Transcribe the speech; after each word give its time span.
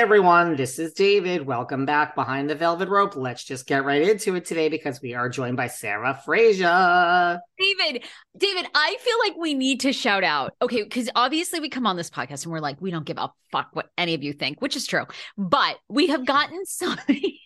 Everyone, 0.00 0.56
this 0.56 0.78
is 0.78 0.94
David. 0.94 1.44
Welcome 1.44 1.84
back 1.84 2.14
behind 2.14 2.48
the 2.48 2.54
velvet 2.54 2.88
rope. 2.88 3.16
Let's 3.16 3.44
just 3.44 3.66
get 3.66 3.84
right 3.84 4.00
into 4.00 4.34
it 4.34 4.46
today 4.46 4.70
because 4.70 5.02
we 5.02 5.12
are 5.12 5.28
joined 5.28 5.58
by 5.58 5.66
Sarah 5.66 6.18
Fraser. 6.24 7.38
David, 7.58 8.06
David, 8.34 8.66
I 8.74 8.96
feel 8.98 9.16
like 9.18 9.36
we 9.36 9.52
need 9.52 9.80
to 9.80 9.92
shout 9.92 10.24
out. 10.24 10.54
Okay, 10.62 10.84
because 10.84 11.10
obviously 11.14 11.60
we 11.60 11.68
come 11.68 11.86
on 11.86 11.98
this 11.98 12.08
podcast 12.08 12.44
and 12.44 12.52
we're 12.52 12.60
like, 12.60 12.80
we 12.80 12.90
don't 12.90 13.04
give 13.04 13.18
a 13.18 13.30
fuck 13.52 13.68
what 13.74 13.90
any 13.98 14.14
of 14.14 14.22
you 14.22 14.32
think, 14.32 14.62
which 14.62 14.74
is 14.74 14.86
true. 14.86 15.04
But 15.36 15.76
we 15.90 16.06
have 16.06 16.24
gotten 16.24 16.64
so 16.64 16.94
we 17.06 17.38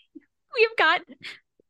have 0.60 0.76
gotten 0.78 1.16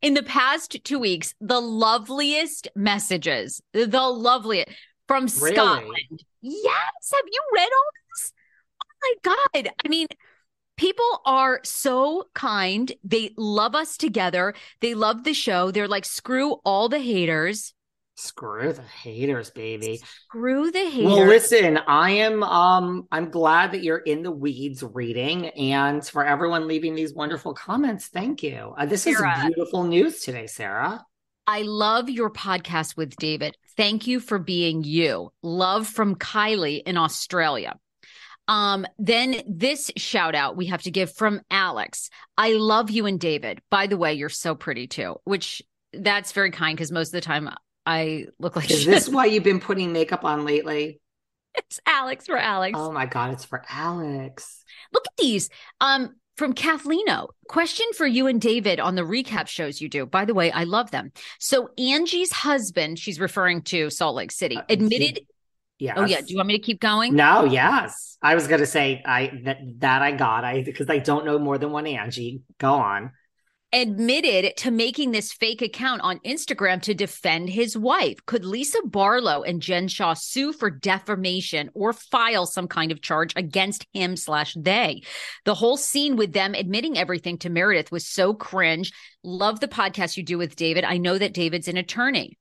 in 0.03 0.13
the 0.13 0.23
past 0.23 0.85
two 0.85 0.99
weeks 0.99 1.35
the 1.41 1.61
loveliest 1.61 2.69
messages, 2.77 3.63
the 3.73 3.87
loveliest 3.87 4.69
from 5.09 5.29
Really? 5.41 5.55
Scotland. 5.55 6.25
Yes. 6.43 7.11
Have 7.11 7.25
you 7.25 7.41
read 7.55 7.71
all 7.73 7.91
this? 8.19 8.33
Oh 8.83 9.15
my 9.25 9.35
God. 9.63 9.73
I 9.83 9.89
mean, 9.89 10.09
people 10.77 11.23
are 11.25 11.61
so 11.65 12.25
kind. 12.35 12.93
They 13.03 13.33
love 13.37 13.75
us 13.75 13.97
together. 13.97 14.55
They 14.81 14.95
love 14.95 15.25
the 15.25 15.35
show. 15.35 15.71
They're 15.71 15.89
like, 15.89 16.05
screw 16.05 16.53
all 16.65 16.89
the 16.89 17.01
haters. 17.01 17.75
Screw 18.17 18.73
the 18.73 18.83
haters, 18.83 19.51
baby. 19.51 20.01
Screw 20.29 20.71
the 20.71 20.89
haters. 20.89 21.05
Well, 21.05 21.27
listen, 21.27 21.79
I 21.79 22.11
am 22.13 22.45
um 22.45 23.09
I'm 23.11 23.31
glad 23.31 23.73
that 23.73 23.83
you're 23.83 23.99
in 23.99 24.23
the 24.23 24.31
weeds 24.31 24.85
reading 24.85 25.49
and 25.49 26.07
for 26.07 26.25
everyone 26.25 26.69
leaving 26.69 26.95
these 26.95 27.13
wonderful 27.13 27.55
comments, 27.55 28.07
thank 28.07 28.43
you. 28.45 28.73
Uh, 28.79 28.87
this 28.87 29.03
Sarah. 29.03 29.37
is 29.39 29.47
beautiful 29.47 29.83
news 29.83 30.21
today, 30.21 30.47
Sarah. 30.47 31.05
I 31.47 31.63
love 31.63 32.09
your 32.09 32.31
podcast 32.31 32.97
with 32.97 33.17
David. 33.17 33.57
Thank 33.77 34.07
you 34.07 34.21
for 34.21 34.39
being 34.39 34.85
you. 34.85 35.31
Love 35.43 35.87
from 35.89 36.15
Kylie 36.15 36.83
in 36.87 36.97
Australia. 36.97 37.75
Um, 38.49 38.87
then 38.99 39.43
this 39.49 39.91
shout 39.97 40.35
out 40.35 40.57
we 40.57 40.67
have 40.67 40.83
to 40.83 40.91
give 40.91 41.13
from 41.13 41.41
Alex. 41.51 42.11
I 42.37 42.53
love 42.55 42.91
you 42.91 43.07
and 43.07 43.19
David. 43.19 43.61
By 43.71 43.87
the 43.87 43.97
way, 43.97 44.15
you're 44.15 44.29
so 44.29 44.55
pretty 44.55 44.87
too, 44.87 45.17
which 45.25 45.63
that's 45.93 46.33
very 46.33 46.51
kind 46.51 46.77
because 46.77 46.93
most 46.93 47.09
of 47.09 47.13
the 47.13 47.21
time 47.21 47.49
I 47.87 48.27
look 48.39 48.57
like 48.57 48.71
Is 48.71 48.81
shit. 48.83 48.89
this 48.91 49.09
why 49.09 49.27
you've 49.27 49.45
been 49.45 49.61
putting 49.61 49.93
makeup 49.93 50.25
on 50.25 50.45
lately? 50.45 51.01
it's 51.57 51.79
Alex 51.87 52.27
for 52.27 52.37
Alex. 52.37 52.77
Oh 52.81 52.91
my 52.91 53.07
god, 53.07 53.33
it's 53.33 53.45
for 53.45 53.63
Alex. 53.71 54.65
Look 54.93 55.05
at 55.07 55.17
these. 55.17 55.51
Um, 55.81 56.17
from 56.37 56.53
Kathleno. 56.53 57.29
Question 57.49 57.87
for 57.97 58.05
you 58.07 58.27
and 58.27 58.41
David 58.41 58.81
on 58.81 58.97
the 58.97 59.03
recap 59.03 59.47
shows 59.47 59.81
you 59.81 59.89
do. 59.89 60.05
By 60.05 60.25
the 60.25 60.35
way, 60.35 60.51
I 60.51 60.65
love 60.65 60.91
them. 60.91 61.13
So 61.39 61.69
Angie's 61.79 62.33
husband, 62.33 62.99
she's 62.99 63.21
referring 63.21 63.63
to 63.63 63.89
Salt 63.89 64.17
Lake 64.17 64.33
City, 64.33 64.57
Uh, 64.57 64.63
admitted. 64.69 65.21
Yes. 65.79 65.97
Oh 65.99 66.05
yeah. 66.05 66.21
Do 66.21 66.27
you 66.29 66.37
want 66.37 66.49
me 66.49 66.57
to 66.57 66.63
keep 66.63 66.81
going? 66.81 67.15
No, 67.15 67.45
yes. 67.45 68.17
I 68.23 68.35
was 68.35 68.47
gonna 68.47 68.67
say 68.67 69.03
I 69.05 69.41
that 69.45 69.59
that 69.79 70.03
I 70.03 70.13
got 70.13 70.45
I 70.45 70.63
because 70.63 70.89
I 70.89 70.99
don't 70.99 71.25
know 71.25 71.39
more 71.39 71.59
than 71.59 71.71
one 71.73 71.87
Angie. 71.87 72.43
Go 72.59 72.75
on. 72.75 73.13
admitted 73.73 74.57
to 74.57 74.71
making 74.71 75.11
this 75.11 75.33
fake 75.33 75.61
account 75.61 76.01
on 76.03 76.21
Instagram 76.21 76.81
to 76.81 76.95
defend 76.95 77.51
his 77.51 77.77
wife. 77.77 78.25
Could 78.25 78.45
Lisa 78.45 78.79
Barlow 78.85 79.43
and 79.43 79.61
Jen 79.61 79.89
Shah 79.89 80.15
sue 80.15 80.53
for 80.53 80.71
defamation 80.71 81.71
or 81.75 81.93
file 81.93 82.47
some 82.47 82.69
kind 82.69 82.93
of 82.93 83.03
charge 83.03 83.33
against 83.35 83.85
him 83.93 84.17
slash 84.17 84.55
they? 84.55 85.03
The 85.45 85.57
whole 85.57 85.77
scene 85.77 86.15
with 86.15 86.33
them 86.33 86.55
admitting 86.55 86.97
everything 86.97 87.37
to 87.39 87.51
Meredith 87.51 87.91
was 87.91 88.07
so 88.07 88.33
cringe. 88.33 88.93
Love 89.25 89.59
the 89.59 89.67
podcast 89.67 90.17
you 90.17 90.23
do 90.23 90.39
with 90.39 90.55
David. 90.55 90.85
I 90.85 90.99
know 90.99 91.19
that 91.19 91.35
David's 91.35 91.67
an 91.67 91.77
attorney. 91.77 92.39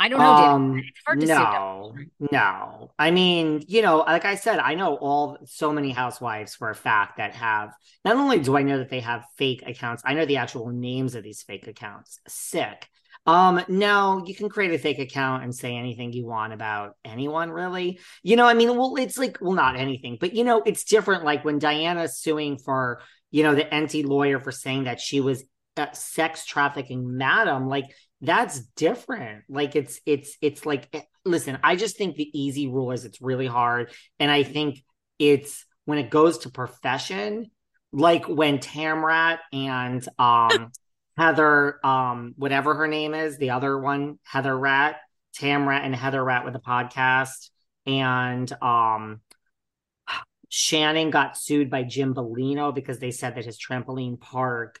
I 0.00 0.08
don't 0.08 0.20
know, 0.20 0.26
Um, 0.26 0.78
It's 0.78 1.00
hard 1.04 1.20
to 1.20 1.26
say 1.26 1.32
no, 1.34 1.94
no. 2.30 2.92
I 2.98 3.10
mean, 3.10 3.64
you 3.66 3.82
know, 3.82 3.98
like 3.98 4.24
I 4.24 4.36
said, 4.36 4.60
I 4.60 4.74
know 4.74 4.94
all 4.96 5.38
so 5.44 5.72
many 5.72 5.90
housewives 5.90 6.54
for 6.54 6.70
a 6.70 6.74
fact 6.74 7.16
that 7.16 7.34
have. 7.34 7.74
Not 8.04 8.16
only 8.16 8.38
do 8.38 8.56
I 8.56 8.62
know 8.62 8.78
that 8.78 8.90
they 8.90 9.00
have 9.00 9.24
fake 9.36 9.64
accounts, 9.66 10.02
I 10.06 10.14
know 10.14 10.24
the 10.24 10.36
actual 10.36 10.68
names 10.70 11.14
of 11.14 11.24
these 11.24 11.42
fake 11.42 11.66
accounts. 11.66 12.20
Sick. 12.28 12.88
Um, 13.26 13.62
no, 13.68 14.22
you 14.24 14.34
can 14.34 14.48
create 14.48 14.72
a 14.72 14.78
fake 14.78 15.00
account 15.00 15.42
and 15.42 15.54
say 15.54 15.76
anything 15.76 16.12
you 16.12 16.24
want 16.24 16.52
about 16.52 16.94
anyone, 17.04 17.50
really. 17.50 17.98
You 18.22 18.36
know, 18.36 18.46
I 18.46 18.54
mean, 18.54 18.74
well, 18.76 18.94
it's 18.96 19.18
like, 19.18 19.38
well, 19.40 19.52
not 19.52 19.76
anything, 19.76 20.16
but 20.18 20.32
you 20.32 20.44
know, 20.44 20.62
it's 20.64 20.84
different. 20.84 21.24
Like 21.24 21.44
when 21.44 21.58
Diana's 21.58 22.16
suing 22.18 22.56
for, 22.56 23.02
you 23.30 23.42
know, 23.42 23.54
the 23.54 23.66
NT 23.74 24.06
lawyer 24.06 24.38
for 24.40 24.52
saying 24.52 24.84
that 24.84 25.00
she 25.00 25.20
was 25.20 25.44
a 25.76 25.88
sex 25.92 26.46
trafficking 26.46 27.16
madam, 27.16 27.68
like 27.68 27.84
that's 28.20 28.60
different. 28.76 29.44
Like 29.48 29.76
it's 29.76 30.00
it's 30.04 30.36
it's 30.40 30.66
like 30.66 30.88
eh, 30.92 31.02
listen 31.24 31.58
i 31.62 31.76
just 31.76 31.96
think 31.96 32.16
the 32.16 32.30
easy 32.38 32.66
rule 32.66 32.90
is 32.90 33.04
it's 33.04 33.20
really 33.20 33.46
hard. 33.46 33.92
And 34.18 34.30
i 34.30 34.42
think 34.42 34.82
it's 35.18 35.64
when 35.84 35.98
it 35.98 36.10
goes 36.10 36.38
to 36.38 36.50
profession 36.50 37.50
like 37.92 38.28
when 38.28 38.58
tamrat 38.58 39.38
and 39.52 40.06
um 40.18 40.72
heather 41.16 41.84
um 41.84 42.34
whatever 42.36 42.74
her 42.74 42.86
name 42.86 43.14
is 43.14 43.38
the 43.38 43.50
other 43.50 43.78
one 43.78 44.18
heather 44.22 44.56
rat 44.56 44.96
tamrat 45.36 45.84
and 45.84 45.94
heather 45.94 46.22
rat 46.22 46.44
with 46.44 46.54
a 46.56 46.60
podcast. 46.60 47.50
And 47.86 48.50
um 48.62 49.20
shannon 50.50 51.10
got 51.10 51.36
sued 51.36 51.70
by 51.70 51.82
jim 51.82 52.14
bellino 52.14 52.74
because 52.74 52.98
they 52.98 53.10
said 53.10 53.34
that 53.34 53.44
his 53.44 53.58
trampoline 53.58 54.18
park 54.18 54.80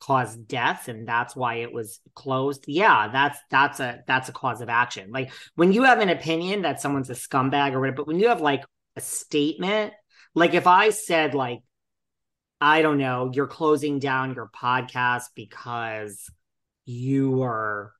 caused 0.00 0.46
deaths 0.46 0.88
and 0.88 1.08
that's 1.08 1.34
why 1.34 1.56
it 1.56 1.72
was 1.72 2.00
closed 2.14 2.64
yeah 2.68 3.08
that's 3.08 3.38
that's 3.50 3.80
a 3.80 4.00
that's 4.06 4.28
a 4.28 4.32
cause 4.32 4.60
of 4.60 4.68
action 4.68 5.10
like 5.10 5.32
when 5.54 5.72
you 5.72 5.84
have 5.84 6.00
an 6.00 6.10
opinion 6.10 6.62
that 6.62 6.80
someone's 6.80 7.08
a 7.08 7.14
scumbag 7.14 7.72
or 7.72 7.80
whatever 7.80 7.96
but 7.96 8.06
when 8.06 8.18
you 8.18 8.28
have 8.28 8.40
like 8.40 8.62
a 8.96 9.00
statement 9.00 9.92
like 10.34 10.52
if 10.52 10.66
i 10.66 10.90
said 10.90 11.34
like 11.34 11.60
i 12.60 12.82
don't 12.82 12.98
know 12.98 13.30
you're 13.32 13.46
closing 13.46 13.98
down 13.98 14.34
your 14.34 14.50
podcast 14.54 15.24
because 15.34 16.30
you 16.84 17.30
were 17.30 17.92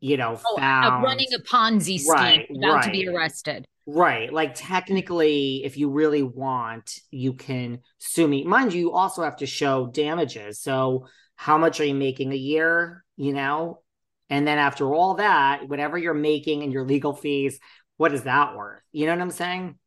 you 0.00 0.16
know 0.16 0.40
Oh, 0.46 0.56
found 0.56 1.04
running 1.04 1.28
a 1.34 1.38
Ponzi 1.40 1.98
scheme, 1.98 2.12
Right, 2.14 2.48
about 2.50 2.84
to 2.84 2.90
be 2.90 3.08
arrested. 3.08 3.66
Right. 3.86 4.32
Like 4.32 4.54
technically, 4.54 5.62
if 5.64 5.76
you 5.76 5.90
really 5.90 6.22
want, 6.22 6.98
you 7.10 7.34
can 7.34 7.80
sue 7.98 8.26
me. 8.26 8.44
Mind 8.44 8.72
you, 8.72 8.80
you 8.80 8.92
also 8.92 9.22
have 9.22 9.36
to 9.36 9.46
show 9.46 9.88
damages. 9.88 10.60
So 10.60 11.06
how 11.36 11.58
much 11.58 11.80
are 11.80 11.84
you 11.84 11.94
making 11.94 12.32
a 12.32 12.36
year? 12.36 13.04
You 13.16 13.32
know? 13.32 13.80
And 14.30 14.46
then 14.46 14.58
after 14.58 14.92
all 14.92 15.14
that, 15.14 15.68
whatever 15.68 15.98
you're 15.98 16.14
making 16.14 16.62
and 16.62 16.72
your 16.72 16.84
legal 16.84 17.14
fees, 17.14 17.58
what 17.96 18.12
is 18.12 18.22
that 18.22 18.56
worth? 18.56 18.82
You 18.92 19.06
know 19.06 19.12
what 19.12 19.20
I'm 19.20 19.30
saying? 19.30 19.78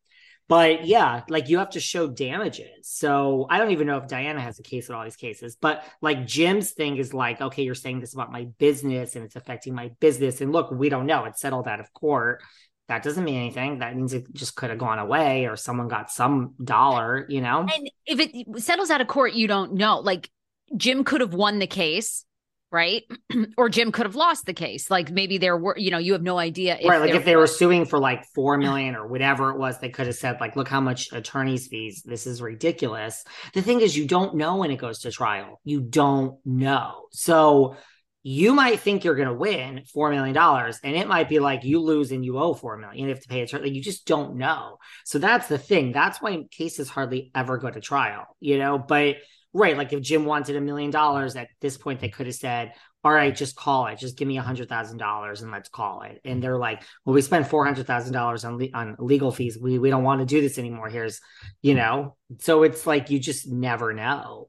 But 0.46 0.86
yeah, 0.86 1.24
like 1.28 1.50
you 1.50 1.58
have 1.58 1.70
to 1.70 1.80
show 1.80 2.08
damages. 2.08 2.88
So 2.88 3.46
I 3.50 3.58
don't 3.58 3.72
even 3.72 3.86
know 3.86 3.98
if 3.98 4.08
Diana 4.08 4.40
has 4.40 4.58
a 4.58 4.62
case 4.62 4.88
in 4.88 4.94
all 4.94 5.04
these 5.04 5.16
cases, 5.16 5.56
but 5.60 5.84
like 6.00 6.26
Jim's 6.26 6.70
thing 6.70 6.96
is 6.96 7.12
like, 7.12 7.42
okay, 7.42 7.64
you're 7.64 7.74
saying 7.74 8.00
this 8.00 8.14
about 8.14 8.32
my 8.32 8.46
business 8.58 9.14
and 9.14 9.26
it's 9.26 9.36
affecting 9.36 9.74
my 9.74 9.90
business. 10.00 10.40
And 10.40 10.50
look, 10.50 10.70
we 10.70 10.88
don't 10.88 11.04
know. 11.04 11.26
It's 11.26 11.40
settled 11.40 11.68
out 11.68 11.80
of 11.80 11.92
court 11.92 12.42
that 12.88 13.02
doesn't 13.02 13.22
mean 13.22 13.36
anything. 13.36 13.78
That 13.78 13.94
means 13.94 14.14
it 14.14 14.32
just 14.32 14.56
could 14.56 14.70
have 14.70 14.78
gone 14.78 14.98
away 14.98 15.46
or 15.46 15.56
someone 15.56 15.88
got 15.88 16.10
some 16.10 16.54
dollar, 16.62 17.26
you 17.28 17.42
know? 17.42 17.60
And 17.60 17.90
if 18.06 18.18
it 18.18 18.62
settles 18.62 18.90
out 18.90 19.02
of 19.02 19.06
court, 19.06 19.34
you 19.34 19.46
don't 19.46 19.74
know. 19.74 19.98
Like 19.98 20.30
Jim 20.76 21.04
could 21.04 21.20
have 21.20 21.34
won 21.34 21.58
the 21.58 21.66
case, 21.66 22.24
right? 22.70 23.02
or 23.56 23.68
Jim 23.68 23.92
could 23.92 24.06
have 24.06 24.14
lost 24.14 24.46
the 24.46 24.52
case. 24.52 24.90
Like 24.90 25.10
maybe 25.10 25.38
there 25.38 25.56
were, 25.56 25.76
you 25.78 25.90
know, 25.90 25.98
you 25.98 26.12
have 26.12 26.22
no 26.22 26.38
idea. 26.38 26.78
right. 26.84 27.00
Like 27.00 27.14
if 27.14 27.24
they 27.24 27.36
were 27.36 27.46
suing 27.46 27.86
for 27.86 27.98
like 27.98 28.24
four 28.34 28.58
million 28.58 28.94
or 28.94 29.06
whatever 29.06 29.50
it 29.50 29.58
was, 29.58 29.78
they 29.78 29.88
could 29.88 30.06
have 30.06 30.16
said, 30.16 30.38
like, 30.40 30.56
look 30.56 30.68
how 30.68 30.80
much 30.80 31.12
attorney's 31.12 31.68
fees. 31.68 32.02
This 32.04 32.26
is 32.26 32.42
ridiculous. 32.42 33.24
The 33.54 33.62
thing 33.62 33.80
is, 33.80 33.96
you 33.96 34.06
don't 34.06 34.36
know 34.36 34.56
when 34.56 34.70
it 34.70 34.76
goes 34.76 35.00
to 35.00 35.10
trial. 35.10 35.60
You 35.64 35.80
don't 35.80 36.38
know. 36.44 37.06
So 37.12 37.76
you 38.22 38.52
might 38.52 38.80
think 38.80 39.04
you're 39.04 39.14
going 39.14 39.28
to 39.28 39.34
win 39.34 39.82
$4 39.96 40.10
million 40.10 40.36
and 40.36 40.96
it 40.96 41.08
might 41.08 41.28
be 41.28 41.38
like 41.38 41.64
you 41.64 41.80
lose 41.80 42.12
and 42.12 42.24
you 42.24 42.38
owe 42.38 42.52
4 42.52 42.76
million. 42.76 43.04
You 43.04 43.08
have 43.08 43.22
to 43.22 43.28
pay 43.28 43.42
a 43.42 43.58
like 43.58 43.72
you 43.72 43.82
just 43.82 44.06
don't 44.06 44.36
know. 44.36 44.76
So 45.04 45.18
that's 45.18 45.48
the 45.48 45.56
thing. 45.56 45.92
That's 45.92 46.20
why 46.20 46.44
cases 46.50 46.88
hardly 46.88 47.30
ever 47.34 47.58
go 47.58 47.70
to 47.70 47.80
trial, 47.80 48.26
you 48.40 48.58
know, 48.58 48.76
but 48.76 49.16
right. 49.52 49.76
Like 49.76 49.92
if 49.92 50.00
Jim 50.00 50.24
wanted 50.24 50.56
a 50.56 50.60
million 50.60 50.90
dollars 50.90 51.36
at 51.36 51.48
this 51.60 51.76
point, 51.76 52.00
they 52.00 52.08
could 52.08 52.26
have 52.26 52.34
said, 52.34 52.72
all 53.04 53.12
right, 53.12 53.34
just 53.34 53.56
call 53.56 53.86
it. 53.86 53.98
Just 53.98 54.16
give 54.16 54.26
me 54.28 54.38
a 54.38 54.42
hundred 54.42 54.68
thousand 54.68 54.98
dollars 54.98 55.42
and 55.42 55.52
let's 55.52 55.68
call 55.68 56.02
it. 56.02 56.20
And 56.24 56.42
they're 56.42 56.58
like, 56.58 56.82
well, 57.04 57.14
we 57.14 57.22
spent 57.22 57.48
four 57.48 57.64
hundred 57.64 57.86
thousand 57.86 58.12
dollars 58.12 58.44
on 58.44 58.58
le- 58.58 58.72
on 58.74 58.96
legal 58.98 59.30
fees. 59.30 59.58
We 59.60 59.78
we 59.78 59.90
don't 59.90 60.04
want 60.04 60.20
to 60.20 60.26
do 60.26 60.40
this 60.40 60.58
anymore. 60.58 60.88
Here's, 60.88 61.20
you 61.62 61.74
know. 61.74 62.16
So 62.40 62.64
it's 62.64 62.86
like 62.86 63.10
you 63.10 63.18
just 63.18 63.48
never 63.48 63.92
know. 63.92 64.48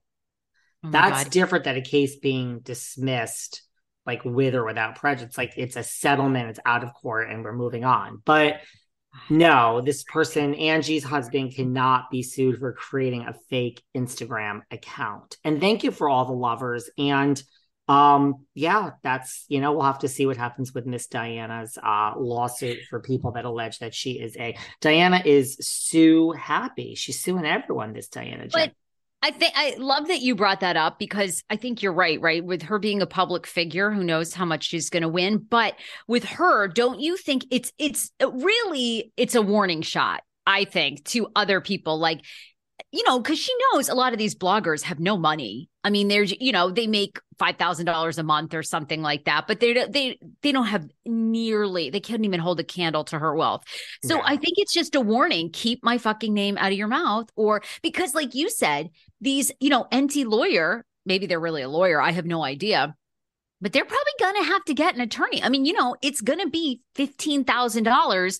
Oh 0.83 0.89
That's 0.89 1.25
God. 1.25 1.31
different 1.31 1.65
than 1.65 1.77
a 1.77 1.81
case 1.81 2.17
being 2.17 2.59
dismissed 2.59 3.63
like 4.05 4.25
with 4.25 4.55
or 4.55 4.65
without 4.65 4.95
prejudice. 4.95 5.37
Like 5.37 5.53
it's 5.55 5.75
a 5.75 5.83
settlement, 5.83 6.49
it's 6.49 6.59
out 6.65 6.83
of 6.83 6.93
court, 6.93 7.29
and 7.29 7.43
we're 7.43 7.53
moving 7.53 7.85
on. 7.85 8.21
But 8.25 8.61
no, 9.29 9.81
this 9.81 10.03
person, 10.03 10.53
Angie's 10.55 11.03
husband, 11.03 11.55
cannot 11.55 12.09
be 12.11 12.23
sued 12.23 12.59
for 12.59 12.73
creating 12.73 13.25
a 13.25 13.33
fake 13.49 13.81
Instagram 13.95 14.61
account. 14.71 15.37
And 15.43 15.59
thank 15.59 15.83
you 15.83 15.91
for 15.91 16.09
all 16.09 16.25
the 16.25 16.33
lovers. 16.33 16.89
And 16.97 17.41
um, 17.87 18.45
yeah, 18.53 18.91
that's 19.01 19.45
you 19.47 19.61
know, 19.61 19.73
we'll 19.73 19.81
have 19.81 19.99
to 19.99 20.07
see 20.07 20.27
what 20.27 20.37
happens 20.37 20.73
with 20.73 20.85
Miss 20.85 21.07
Diana's 21.07 21.75
uh 21.81 22.13
lawsuit 22.17 22.79
for 22.87 22.99
people 22.99 23.31
that 23.31 23.45
allege 23.45 23.79
that 23.79 23.95
she 23.95 24.11
is 24.11 24.37
a 24.37 24.55
Diana 24.79 25.21
is 25.25 25.57
sue 25.59 26.31
happy. 26.31 26.93
She's 26.93 27.21
suing 27.23 27.45
everyone, 27.45 27.93
this 27.93 28.07
Diana. 28.07 28.47
But 28.51 28.73
I 29.21 29.31
think 29.31 29.53
I 29.55 29.75
love 29.77 30.07
that 30.07 30.21
you 30.21 30.33
brought 30.33 30.61
that 30.61 30.77
up 30.77 30.97
because 30.97 31.43
I 31.49 31.57
think 31.57 31.81
you're 31.81 31.93
right, 31.93 32.21
right? 32.21 32.43
With 32.43 32.61
her 32.63 32.79
being 32.79 33.01
a 33.01 33.05
public 33.05 33.45
figure, 33.45 33.91
who 33.91 34.03
knows 34.03 34.33
how 34.33 34.45
much 34.45 34.65
she's 34.65 34.89
going 34.89 35.03
to 35.03 35.09
win, 35.09 35.39
but 35.39 35.75
with 36.07 36.23
her, 36.23 36.67
don't 36.69 37.01
you 37.01 37.17
think 37.17 37.45
it's 37.51 37.73
it's 37.77 38.11
really 38.21 39.11
it's 39.17 39.35
a 39.35 39.41
warning 39.41 39.81
shot, 39.81 40.23
I 40.47 40.63
think, 40.63 41.03
to 41.05 41.27
other 41.35 41.59
people 41.59 41.99
like 41.99 42.21
you 42.91 43.03
know, 43.03 43.19
because 43.19 43.37
she 43.37 43.53
knows 43.71 43.87
a 43.87 43.93
lot 43.93 44.13
of 44.13 44.19
these 44.19 44.33
bloggers 44.35 44.81
have 44.83 44.99
no 44.99 45.17
money. 45.17 45.69
I 45.83 45.91
mean, 45.91 46.07
there's, 46.07 46.33
you 46.39 46.51
know, 46.51 46.71
they 46.71 46.87
make 46.87 47.19
five 47.37 47.57
thousand 47.57 47.85
dollars 47.85 48.17
a 48.17 48.23
month 48.23 48.53
or 48.53 48.63
something 48.63 49.01
like 49.01 49.25
that, 49.25 49.45
but 49.47 49.59
they 49.59 49.73
they 49.73 50.19
they 50.41 50.51
don't 50.51 50.65
have 50.65 50.87
nearly. 51.05 51.89
They 51.89 51.99
can't 51.99 52.25
even 52.25 52.39
hold 52.39 52.59
a 52.59 52.63
candle 52.63 53.03
to 53.05 53.19
her 53.19 53.35
wealth. 53.35 53.63
So 54.03 54.15
yeah. 54.15 54.23
I 54.25 54.37
think 54.37 54.55
it's 54.57 54.73
just 54.73 54.95
a 54.95 55.01
warning: 55.01 55.51
keep 55.51 55.83
my 55.83 55.97
fucking 55.97 56.33
name 56.33 56.57
out 56.57 56.71
of 56.71 56.77
your 56.77 56.87
mouth, 56.87 57.29
or 57.35 57.61
because, 57.83 58.15
like 58.15 58.33
you 58.33 58.49
said, 58.49 58.89
these, 59.21 59.51
you 59.59 59.69
know, 59.69 59.87
NT 59.93 60.17
lawyer. 60.27 60.85
Maybe 61.05 61.25
they're 61.25 61.39
really 61.39 61.63
a 61.63 61.69
lawyer. 61.69 61.99
I 61.99 62.11
have 62.11 62.25
no 62.25 62.43
idea 62.43 62.95
but 63.61 63.73
they're 63.73 63.85
probably 63.85 64.13
going 64.19 64.35
to 64.35 64.43
have 64.43 64.63
to 64.65 64.73
get 64.73 64.95
an 64.95 65.01
attorney. 65.01 65.43
I 65.43 65.49
mean, 65.49 65.65
you 65.65 65.73
know, 65.73 65.95
it's 66.01 66.21
going 66.21 66.39
to 66.39 66.49
be 66.49 66.81
$15,000 66.95 68.39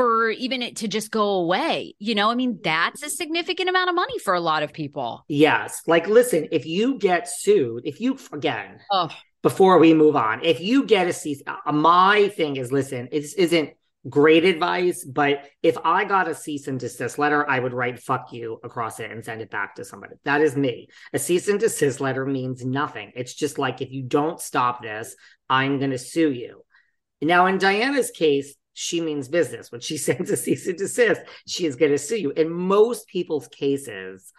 for 0.00 0.30
even 0.30 0.62
it 0.62 0.76
to 0.76 0.88
just 0.88 1.10
go 1.10 1.28
away. 1.32 1.94
You 1.98 2.14
know, 2.14 2.30
I 2.30 2.34
mean, 2.34 2.58
that's 2.64 3.02
a 3.02 3.10
significant 3.10 3.68
amount 3.68 3.90
of 3.90 3.94
money 3.94 4.18
for 4.18 4.32
a 4.32 4.40
lot 4.40 4.62
of 4.62 4.72
people. 4.72 5.26
Yes. 5.28 5.82
Like, 5.86 6.08
listen, 6.08 6.48
if 6.52 6.64
you 6.64 6.98
get 6.98 7.28
sued, 7.28 7.82
if 7.84 8.00
you, 8.00 8.16
again, 8.32 8.80
oh. 8.90 9.10
before 9.42 9.78
we 9.78 9.92
move 9.92 10.16
on, 10.16 10.42
if 10.42 10.58
you 10.58 10.86
get 10.86 11.06
a 11.06 11.12
cease, 11.12 11.42
uh, 11.46 11.72
my 11.72 12.28
thing 12.30 12.56
is 12.56 12.72
listen, 12.72 13.08
it 13.12 13.26
isn't 13.36 13.70
great 14.08 14.46
advice, 14.46 15.04
but 15.04 15.44
if 15.62 15.76
I 15.84 16.06
got 16.06 16.28
a 16.28 16.34
cease 16.34 16.66
and 16.66 16.80
desist 16.80 17.18
letter, 17.18 17.48
I 17.48 17.58
would 17.58 17.74
write 17.74 18.00
fuck 18.00 18.32
you 18.32 18.58
across 18.64 19.00
it 19.00 19.10
and 19.10 19.22
send 19.22 19.42
it 19.42 19.50
back 19.50 19.74
to 19.74 19.84
somebody. 19.84 20.14
That 20.24 20.40
is 20.40 20.56
me. 20.56 20.88
A 21.12 21.18
cease 21.18 21.48
and 21.48 21.60
desist 21.60 22.00
letter 22.00 22.24
means 22.24 22.64
nothing. 22.64 23.12
It's 23.14 23.34
just 23.34 23.58
like 23.58 23.82
if 23.82 23.92
you 23.92 24.02
don't 24.04 24.40
stop 24.40 24.82
this, 24.82 25.14
I'm 25.50 25.78
going 25.78 25.90
to 25.90 25.98
sue 25.98 26.30
you. 26.30 26.64
Now, 27.20 27.44
in 27.44 27.58
Diana's 27.58 28.10
case, 28.10 28.54
she 28.80 29.02
means 29.02 29.28
business. 29.28 29.70
When 29.70 29.82
she 29.82 29.96
sends 30.08 30.30
a 30.30 30.36
cease 30.36 30.66
and 30.66 30.78
desist, 30.78 31.20
she 31.46 31.66
is 31.66 31.76
going 31.76 31.92
to 31.92 31.98
sue 31.98 32.16
you. 32.16 32.30
In 32.30 32.50
most 32.50 33.06
people's 33.08 33.46
cases, 33.48 34.32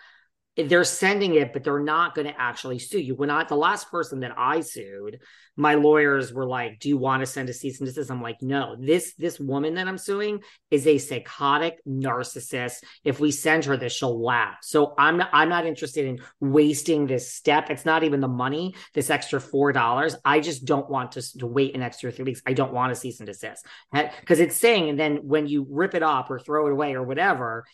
they're 0.58 0.84
sending 0.84 1.36
it, 1.36 1.54
but 1.54 1.64
they're 1.64 1.80
not 1.80 2.14
going 2.14 2.28
to 2.28 2.40
actually 2.40 2.78
sue 2.78 3.00
you. 3.00 3.16
When 3.16 3.30
I, 3.30 3.46
the 3.46 3.56
last 3.56 3.90
person 3.90 4.20
that 4.20 4.34
I 4.38 4.60
sued, 4.60 5.20
my 5.56 5.76
lawyers 5.76 6.34
were 6.34 6.46
like, 6.46 6.80
"Do 6.80 6.90
you 6.90 6.98
want 6.98 7.22
to 7.22 7.26
send 7.26 7.50
a 7.50 7.54
cease 7.54 7.80
and 7.80 7.88
desist?" 7.88 8.12
I'm 8.12 8.22
like, 8.22 8.42
"No. 8.42 8.76
This 8.78 9.14
this 9.16 9.40
woman 9.40 9.76
that 9.76 9.88
I'm 9.88 9.98
suing 9.98 10.42
is 10.70 10.88
a 10.88 10.98
psychotic 10.98 11.80
narcissist. 11.88 12.84
If 13.06 13.20
we 13.20 13.32
send 13.32 13.66
her 13.66 13.78
this, 13.78 13.94
she'll 13.94 14.22
laugh. 14.22 14.58
So 14.62 14.94
I'm 14.98 15.18
not, 15.18 15.30
I'm 15.32 15.50
not 15.50 15.66
interested 15.66 16.06
in 16.06 16.20
wasting 16.42 17.08
this 17.08 17.34
step. 17.34 17.70
It's 17.70 17.86
not 17.86 18.04
even 18.04 18.20
the 18.20 18.28
money, 18.28 18.76
this 18.94 19.10
extra 19.10 19.40
four 19.40 19.72
dollars. 19.72 20.16
I 20.26 20.42
just 20.42 20.66
don't 20.66 20.90
want 20.90 21.14
to, 21.14 21.38
to 21.40 21.48
wait 21.48 21.76
an 21.76 21.82
extra 21.82 22.12
three 22.12 22.26
weeks. 22.26 22.42
I 22.46 22.54
don't 22.54 22.74
want 22.74 22.94
to 22.94 23.00
cease 23.00 23.20
and 23.20 23.28
desist 23.28 23.66
because 23.92 24.40
it's 24.40 24.58
saying, 24.58 24.90
and 24.90 25.00
then 25.00 25.18
when 25.24 25.48
you 25.48 25.66
rip 25.70 25.96
it 25.96 26.04
off 26.04 26.30
or 26.30 26.40
throw 26.40 26.68
it 26.68 26.74
away 26.74 26.94
or 26.94 27.04
whatever, 27.04 27.66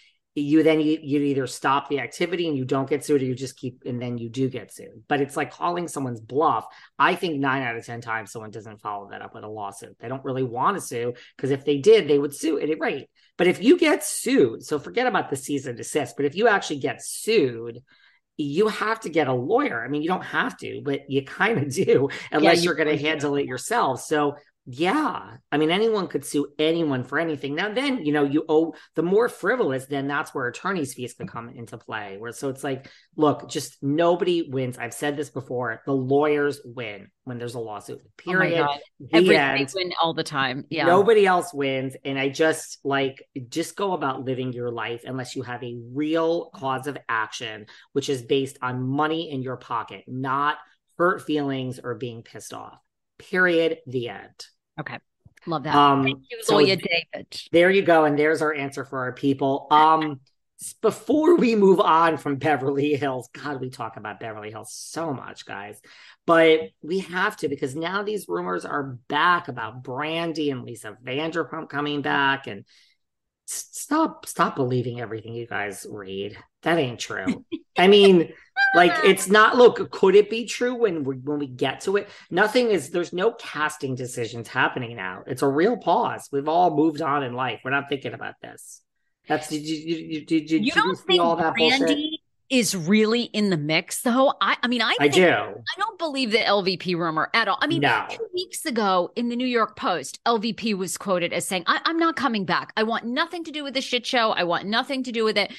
you 0.41 0.63
then 0.63 0.79
you, 0.79 0.99
you 1.01 1.21
either 1.21 1.47
stop 1.47 1.89
the 1.89 1.99
activity 1.99 2.47
and 2.47 2.57
you 2.57 2.65
don't 2.65 2.89
get 2.89 3.03
sued 3.03 3.21
or 3.21 3.25
you 3.25 3.35
just 3.35 3.57
keep 3.57 3.83
and 3.85 4.01
then 4.01 4.17
you 4.17 4.29
do 4.29 4.49
get 4.49 4.73
sued. 4.73 5.03
But 5.07 5.21
it's 5.21 5.37
like 5.37 5.51
calling 5.51 5.87
someone's 5.87 6.21
bluff. 6.21 6.65
I 6.99 7.15
think 7.15 7.39
nine 7.39 7.63
out 7.63 7.75
of 7.75 7.85
ten 7.85 8.01
times 8.01 8.31
someone 8.31 8.51
doesn't 8.51 8.81
follow 8.81 9.09
that 9.09 9.21
up 9.21 9.33
with 9.33 9.43
a 9.43 9.47
lawsuit. 9.47 9.97
They 9.99 10.07
don't 10.07 10.23
really 10.23 10.43
want 10.43 10.77
to 10.77 10.81
sue 10.81 11.13
because 11.35 11.51
if 11.51 11.65
they 11.65 11.77
did 11.77 12.07
they 12.07 12.19
would 12.19 12.35
sue 12.35 12.59
at 12.59 12.69
it 12.69 12.79
right 12.79 13.09
but 13.37 13.47
if 13.47 13.61
you 13.61 13.77
get 13.77 14.03
sued 14.03 14.63
so 14.63 14.79
forget 14.79 15.07
about 15.07 15.29
the 15.29 15.35
cease 15.35 15.65
and 15.65 15.77
desist 15.77 16.15
but 16.15 16.25
if 16.25 16.35
you 16.35 16.47
actually 16.47 16.79
get 16.79 17.03
sued 17.03 17.81
you 18.37 18.67
have 18.67 18.99
to 19.01 19.09
get 19.09 19.27
a 19.27 19.33
lawyer. 19.33 19.83
I 19.83 19.87
mean, 19.87 20.03
you 20.03 20.07
don't 20.07 20.23
have 20.23 20.57
to, 20.57 20.81
but 20.83 21.09
you 21.09 21.23
kind 21.23 21.57
of 21.57 21.73
do, 21.73 22.09
unless 22.31 22.57
yeah, 22.57 22.63
you, 22.63 22.71
are 22.71 22.75
going 22.75 22.95
to 22.95 22.97
handle 22.97 23.35
it 23.35 23.45
yourself. 23.45 24.01
So 24.01 24.35
yeah. 24.69 25.37
I 25.49 25.57
mean, 25.57 25.71
anyone 25.71 26.07
could 26.07 26.25
sue 26.25 26.49
anyone 26.59 27.05
for 27.05 27.17
anything. 27.17 27.55
Now, 27.55 27.73
then, 27.73 28.05
you 28.05 28.11
know, 28.11 28.25
you 28.25 28.43
owe 28.49 28.73
the 28.95 29.01
more 29.01 29.29
frivolous, 29.29 29.85
then 29.85 30.09
that's 30.09 30.35
where 30.35 30.45
attorney's 30.45 30.93
fees 30.93 31.13
can 31.13 31.25
come 31.25 31.47
into 31.47 31.77
play. 31.77 32.17
Where 32.17 32.33
so 32.33 32.49
it's 32.49 32.65
like, 32.65 32.89
look, 33.15 33.49
just 33.49 33.81
nobody 33.81 34.49
wins. 34.49 34.77
I've 34.77 34.93
said 34.93 35.15
this 35.15 35.29
before. 35.29 35.81
The 35.85 35.93
lawyers 35.93 36.59
win 36.65 37.07
when 37.23 37.37
there's 37.37 37.55
a 37.55 37.61
lawsuit. 37.61 38.01
Oh 38.03 38.09
Period. 38.17 38.67
Oh 38.67 38.77
Everybody 39.13 39.67
win 39.73 39.93
all 40.03 40.13
the 40.13 40.25
time. 40.25 40.65
Yeah. 40.69 40.85
Nobody 40.85 41.25
else 41.25 41.53
wins. 41.53 41.95
And 42.03 42.19
I 42.19 42.27
just 42.27 42.79
like 42.83 43.25
just 43.47 43.77
go 43.77 43.93
about 43.93 44.25
living 44.25 44.51
your 44.51 44.69
life 44.69 45.03
unless 45.05 45.33
you 45.33 45.43
have 45.43 45.63
a 45.63 45.79
real 45.93 46.49
cause 46.49 46.87
of 46.87 46.97
action, 47.07 47.67
which 47.93 48.09
is 48.09 48.21
based 48.21 48.57
on 48.61 48.85
money 48.85 49.31
in 49.31 49.41
your 49.41 49.55
pocket, 49.55 50.03
not 50.07 50.57
hurt 50.97 51.21
feelings 51.21 51.79
or 51.81 51.95
being 51.95 52.21
pissed 52.21 52.53
off. 52.53 52.77
Period. 53.17 53.77
The 53.87 54.09
end. 54.09 54.47
Okay. 54.79 54.99
Love 55.45 55.63
that. 55.63 55.75
Um, 55.75 56.03
Thank 56.03 56.23
you, 56.29 56.39
so 56.41 56.59
David. 56.59 57.41
There 57.51 57.69
you 57.71 57.81
go. 57.81 58.05
And 58.05 58.19
there's 58.19 58.41
our 58.41 58.53
answer 58.53 58.83
for 58.83 58.99
our 58.99 59.13
people. 59.13 59.67
Um, 59.71 60.19
before 60.81 61.37
we 61.37 61.55
move 61.55 61.79
on 61.79 62.17
from 62.17 62.37
Beverly 62.37 62.95
Hills, 62.95 63.29
God, 63.31 63.61
we 63.61 63.69
talk 63.69 63.95
about 63.95 64.19
Beverly 64.19 64.49
Hills 64.49 64.73
so 64.73 65.13
much, 65.13 65.45
guys. 65.45 65.79
But 66.25 66.71
we 66.81 66.99
have 66.99 67.37
to 67.37 67.47
because 67.47 67.75
now 67.75 68.03
these 68.03 68.27
rumors 68.27 68.65
are 68.65 68.97
back 69.07 69.47
about 69.47 69.83
Brandi 69.83 70.51
and 70.51 70.63
Lisa 70.63 70.97
Vanderpump 71.03 71.69
coming 71.69 72.01
back. 72.01 72.47
And 72.47 72.65
stop, 73.47 74.25
stop 74.25 74.55
believing 74.55 74.99
everything 74.99 75.33
you 75.33 75.47
guys 75.47 75.85
read. 75.89 76.37
That 76.63 76.77
ain't 76.77 76.99
true. 76.99 77.45
I 77.77 77.87
mean, 77.87 78.33
like 78.75 78.91
it's 79.03 79.27
not 79.27 79.55
look 79.55 79.89
could 79.91 80.15
it 80.15 80.29
be 80.29 80.45
true 80.45 80.75
when 80.75 81.03
we 81.03 81.15
when 81.17 81.39
we 81.39 81.47
get 81.47 81.81
to 81.81 81.97
it 81.97 82.09
nothing 82.29 82.69
is 82.69 82.89
there's 82.89 83.13
no 83.13 83.31
casting 83.33 83.95
decisions 83.95 84.47
happening 84.47 84.95
now 84.95 85.23
it's 85.27 85.41
a 85.41 85.47
real 85.47 85.77
pause 85.77 86.27
we've 86.31 86.47
all 86.47 86.75
moved 86.75 87.01
on 87.01 87.23
in 87.23 87.33
life 87.33 87.61
we're 87.63 87.71
not 87.71 87.89
thinking 87.89 88.13
about 88.13 88.35
this 88.41 88.81
that's 89.27 89.49
did 89.49 89.67
you 89.67 89.85
did, 89.85 90.25
did, 90.25 90.45
did, 90.47 90.65
you 90.65 90.71
don't 90.71 90.97
think 90.99 91.21
all 91.21 91.35
that 91.35 91.53
Brandi 91.53 91.79
bullshit? 91.79 92.16
Is 92.49 92.75
really 92.75 93.23
in 93.23 93.49
the 93.49 93.57
mix 93.57 94.01
though 94.01 94.33
i 94.41 94.55
i 94.63 94.67
mean 94.67 94.81
i 94.81 94.95
i 94.99 95.07
do 95.07 95.25
i 95.27 95.79
don't 95.79 95.99
believe 95.99 96.31
the 96.31 96.37
lvp 96.37 96.95
rumor 96.95 97.29
at 97.33 97.47
all 97.47 97.57
i 97.61 97.67
mean 97.67 97.81
no. 97.81 98.05
two 98.09 98.25
weeks 98.33 98.65
ago 98.65 99.11
in 99.15 99.29
the 99.29 99.35
new 99.35 99.47
york 99.47 99.75
post 99.75 100.19
lvp 100.25 100.73
was 100.77 100.97
quoted 100.97 101.33
as 101.33 101.45
saying 101.45 101.63
I, 101.67 101.81
i'm 101.85 101.97
not 101.97 102.15
coming 102.15 102.45
back 102.45 102.71
i 102.77 102.83
want 102.83 103.05
nothing 103.05 103.43
to 103.45 103.51
do 103.51 103.63
with 103.63 103.73
the 103.73 103.81
shit 103.81 104.05
show 104.05 104.31
i 104.31 104.43
want 104.43 104.65
nothing 104.65 105.03
to 105.03 105.11
do 105.11 105.23
with 105.23 105.37
it 105.37 105.51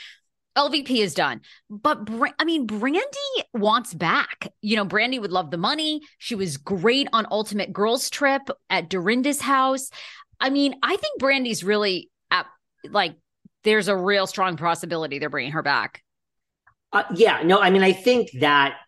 LVP 0.56 0.90
is 0.98 1.14
done. 1.14 1.40
But 1.70 2.08
I 2.40 2.44
mean, 2.44 2.66
Brandi 2.66 3.02
wants 3.54 3.94
back. 3.94 4.52
You 4.60 4.74
know, 4.74 4.84
Brandi 4.84 5.20
would 5.20 5.30
love 5.30 5.52
the 5.52 5.56
money. 5.56 6.00
She 6.18 6.34
was 6.34 6.56
great 6.56 7.06
on 7.12 7.28
Ultimate 7.30 7.72
Girls 7.72 8.10
Trip 8.10 8.42
at 8.68 8.90
Dorinda's 8.90 9.40
house. 9.40 9.90
I 10.40 10.50
mean, 10.50 10.74
I 10.82 10.96
think 10.96 11.20
Brandi's 11.20 11.62
really 11.62 12.10
at, 12.32 12.46
like 12.90 13.14
there's 13.62 13.86
a 13.86 13.96
real 13.96 14.26
strong 14.26 14.56
possibility 14.56 15.18
they're 15.20 15.30
bringing 15.30 15.52
her 15.52 15.62
back. 15.62 16.02
Uh, 16.92 17.04
yeah, 17.14 17.42
no, 17.42 17.60
I 17.60 17.70
mean, 17.70 17.82
I 17.82 17.92
think 17.92 18.30
that 18.40 18.78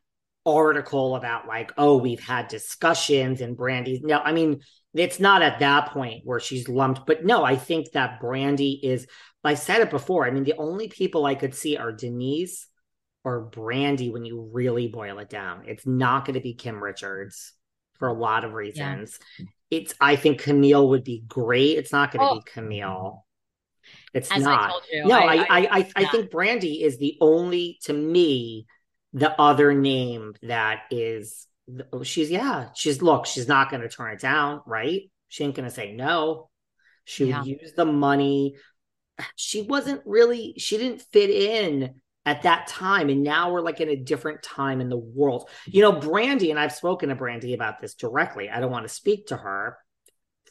article 0.47 1.17
about 1.17 1.47
like, 1.47 1.73
oh, 1.77 1.99
we've 1.99 2.21
had 2.21 2.49
discussions 2.49 3.41
and 3.41 3.57
Brandi's. 3.57 4.01
No, 4.03 4.19
I 4.19 4.33
mean, 4.33 4.61
it's 4.95 5.21
not 5.21 5.43
at 5.43 5.61
that 5.61 5.91
point 5.91 6.23
where 6.25 6.41
she's 6.41 6.69
lumped, 6.69 7.07
but 7.07 7.25
no, 7.25 7.45
I 7.45 7.57
think 7.57 7.93
that 7.93 8.21
Brandi 8.21 8.81
is. 8.83 9.07
I 9.43 9.55
said 9.55 9.81
it 9.81 9.91
before. 9.91 10.27
I 10.27 10.31
mean, 10.31 10.45
the 10.45 10.59
only 10.59 10.89
people 10.89 11.25
I 11.25 11.35
could 11.35 11.55
see 11.55 11.77
are 11.77 11.93
Denise 11.93 12.67
or 13.25 13.51
Brandi 13.51 14.13
when 14.13 14.25
you 14.25 14.51
really 14.53 14.89
boil 14.89 15.19
it 15.19 15.31
down. 15.31 15.65
It's 15.67 15.87
not 15.87 16.25
going 16.25 16.35
to 16.35 16.41
be 16.41 16.55
Kim 16.55 16.83
Richards 16.83 17.53
for 17.99 18.09
a 18.09 18.13
lot 18.13 18.45
of 18.45 18.53
reasons. 18.53 19.19
Yeah. 19.39 19.47
It's 19.71 19.95
I 20.01 20.17
think 20.17 20.41
Camille 20.41 20.89
would 20.89 21.05
be 21.05 21.23
great. 21.29 21.79
It's 21.79 21.93
not 21.93 22.13
going 22.13 22.27
to 22.27 22.33
oh. 22.33 22.35
be 22.37 22.51
Camille. 22.51 23.25
It's 24.13 24.31
As 24.31 24.43
not. 24.43 24.73
I 24.93 25.07
no, 25.07 25.19
I 25.19 25.35
I, 25.35 25.47
I, 25.49 25.67
I. 25.71 25.91
I 25.97 26.05
think 26.07 26.31
Brandi 26.31 26.83
is 26.83 26.99
the 26.99 27.17
only 27.21 27.79
to 27.83 27.93
me 27.93 28.67
the 29.13 29.39
other 29.41 29.73
name 29.73 30.35
that 30.43 30.83
is 30.91 31.47
oh, 31.93 32.03
she's 32.03 32.31
yeah 32.31 32.69
she's 32.75 33.03
look 33.03 33.27
she's 33.27 33.49
not 33.49 33.71
going 33.71 33.83
to 33.83 33.89
turn 33.89 34.13
it 34.13 34.21
down 34.21 34.61
right 34.67 35.11
she 35.29 35.45
ain't 35.45 35.55
going 35.55 35.69
to 35.69 35.75
say 35.75 35.93
no 35.93 36.49
she 37.05 37.27
yeah. 37.27 37.39
would 37.39 37.47
use 37.47 37.73
the 37.73 37.85
money 37.85 38.55
she 39.37 39.63
wasn't 39.63 40.01
really 40.05 40.55
she 40.59 40.79
didn't 40.79 41.03
fit 41.03 41.31
in 41.31 41.95
at 42.27 42.43
that 42.43 42.67
time 42.69 43.09
and 43.09 43.23
now 43.23 43.51
we're 43.51 43.61
like 43.61 43.81
in 43.81 43.89
a 43.89 43.97
different 43.97 44.43
time 44.43 44.81
in 44.81 44.89
the 44.89 44.97
world 44.97 45.49
you 45.67 45.83
know 45.83 45.93
brandi 45.93 46.51
and 46.51 46.59
i've 46.59 46.73
spoken 46.73 47.09
to 47.09 47.17
brandi 47.17 47.55
about 47.55 47.81
this 47.81 47.95
directly 47.95 48.49
i 48.49 48.61
don't 48.61 48.71
want 48.71 48.87
to 48.87 48.93
speak 48.93 49.27
to 49.27 49.37
her 49.37 49.77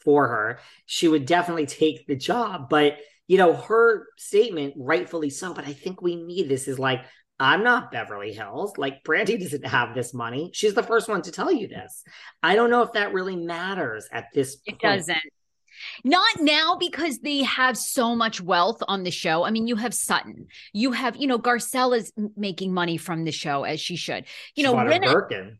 for 0.04 0.28
her 0.28 0.58
she 0.84 1.08
would 1.08 1.26
definitely 1.26 1.66
take 1.66 2.06
the 2.06 2.16
job 2.16 2.68
but 2.68 2.96
you 3.30 3.36
know 3.36 3.54
her 3.54 4.08
statement 4.18 4.74
rightfully 4.76 5.30
so 5.30 5.54
but 5.54 5.64
i 5.64 5.72
think 5.72 6.02
we 6.02 6.16
need 6.16 6.48
this 6.48 6.66
is 6.66 6.80
like 6.80 7.02
I'm 7.42 7.64
not 7.64 7.90
Beverly 7.90 8.34
Hills. 8.34 8.76
Like 8.76 9.02
Brandi 9.02 9.40
doesn't 9.40 9.64
have 9.64 9.94
this 9.94 10.12
money. 10.12 10.50
She's 10.52 10.74
the 10.74 10.82
first 10.82 11.08
one 11.08 11.22
to 11.22 11.32
tell 11.32 11.50
you 11.50 11.68
this. 11.68 12.04
I 12.42 12.54
don't 12.54 12.68
know 12.68 12.82
if 12.82 12.92
that 12.92 13.14
really 13.14 13.34
matters 13.34 14.06
at 14.12 14.26
this 14.34 14.56
point. 14.56 14.76
It 14.76 14.86
doesn't. 14.86 15.22
Not 16.04 16.42
now 16.42 16.76
because 16.78 17.20
they 17.20 17.44
have 17.44 17.78
so 17.78 18.14
much 18.14 18.42
wealth 18.42 18.82
on 18.86 19.04
the 19.04 19.10
show. 19.10 19.44
I 19.44 19.50
mean, 19.52 19.66
you 19.66 19.76
have 19.76 19.94
Sutton, 19.94 20.48
you 20.74 20.92
have, 20.92 21.16
you 21.16 21.26
know, 21.26 21.38
Garcelle 21.38 21.96
is 21.96 22.12
making 22.36 22.74
money 22.74 22.98
from 22.98 23.24
the 23.24 23.32
show 23.32 23.64
as 23.64 23.80
she 23.80 23.96
should. 23.96 24.26
You 24.54 24.62
she 24.62 24.62
know, 24.64 24.74
Birkin. 24.74 25.58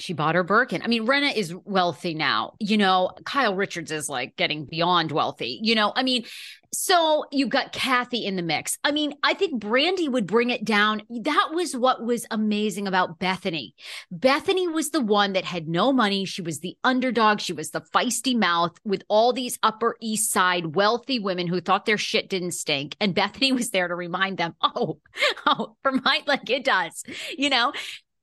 She 0.00 0.12
bought 0.12 0.34
her 0.34 0.42
Birkin. 0.42 0.82
I 0.82 0.86
mean, 0.86 1.06
Rinna 1.06 1.34
is 1.34 1.54
wealthy 1.64 2.14
now. 2.14 2.54
You 2.58 2.78
know, 2.78 3.12
Kyle 3.24 3.54
Richards 3.54 3.90
is 3.90 4.08
like 4.08 4.36
getting 4.36 4.64
beyond 4.64 5.12
wealthy. 5.12 5.60
You 5.62 5.74
know, 5.74 5.92
I 5.94 6.02
mean, 6.02 6.24
so 6.72 7.24
you've 7.32 7.48
got 7.48 7.72
Kathy 7.72 8.24
in 8.24 8.36
the 8.36 8.42
mix. 8.42 8.78
I 8.84 8.92
mean, 8.92 9.14
I 9.22 9.34
think 9.34 9.60
Brandi 9.60 10.08
would 10.08 10.26
bring 10.26 10.50
it 10.50 10.64
down. 10.64 11.02
That 11.10 11.48
was 11.52 11.76
what 11.76 12.04
was 12.04 12.26
amazing 12.30 12.86
about 12.86 13.18
Bethenny. 13.18 13.72
Bethenny 14.14 14.72
was 14.72 14.90
the 14.90 15.00
one 15.00 15.32
that 15.32 15.44
had 15.44 15.68
no 15.68 15.92
money. 15.92 16.24
She 16.24 16.42
was 16.42 16.60
the 16.60 16.76
underdog. 16.84 17.40
She 17.40 17.52
was 17.52 17.70
the 17.70 17.80
feisty 17.80 18.36
mouth 18.36 18.78
with 18.84 19.02
all 19.08 19.32
these 19.32 19.58
Upper 19.62 19.96
East 20.00 20.30
Side 20.30 20.76
wealthy 20.76 21.18
women 21.18 21.48
who 21.48 21.60
thought 21.60 21.86
their 21.86 21.98
shit 21.98 22.28
didn't 22.30 22.52
stink. 22.52 22.96
And 23.00 23.14
Bethenny 23.14 23.52
was 23.52 23.70
there 23.70 23.88
to 23.88 23.94
remind 23.94 24.38
them, 24.38 24.54
oh, 24.62 24.98
oh, 25.46 25.76
remind 25.84 26.28
like 26.28 26.48
it 26.50 26.64
does, 26.64 27.02
you 27.36 27.50
know? 27.50 27.72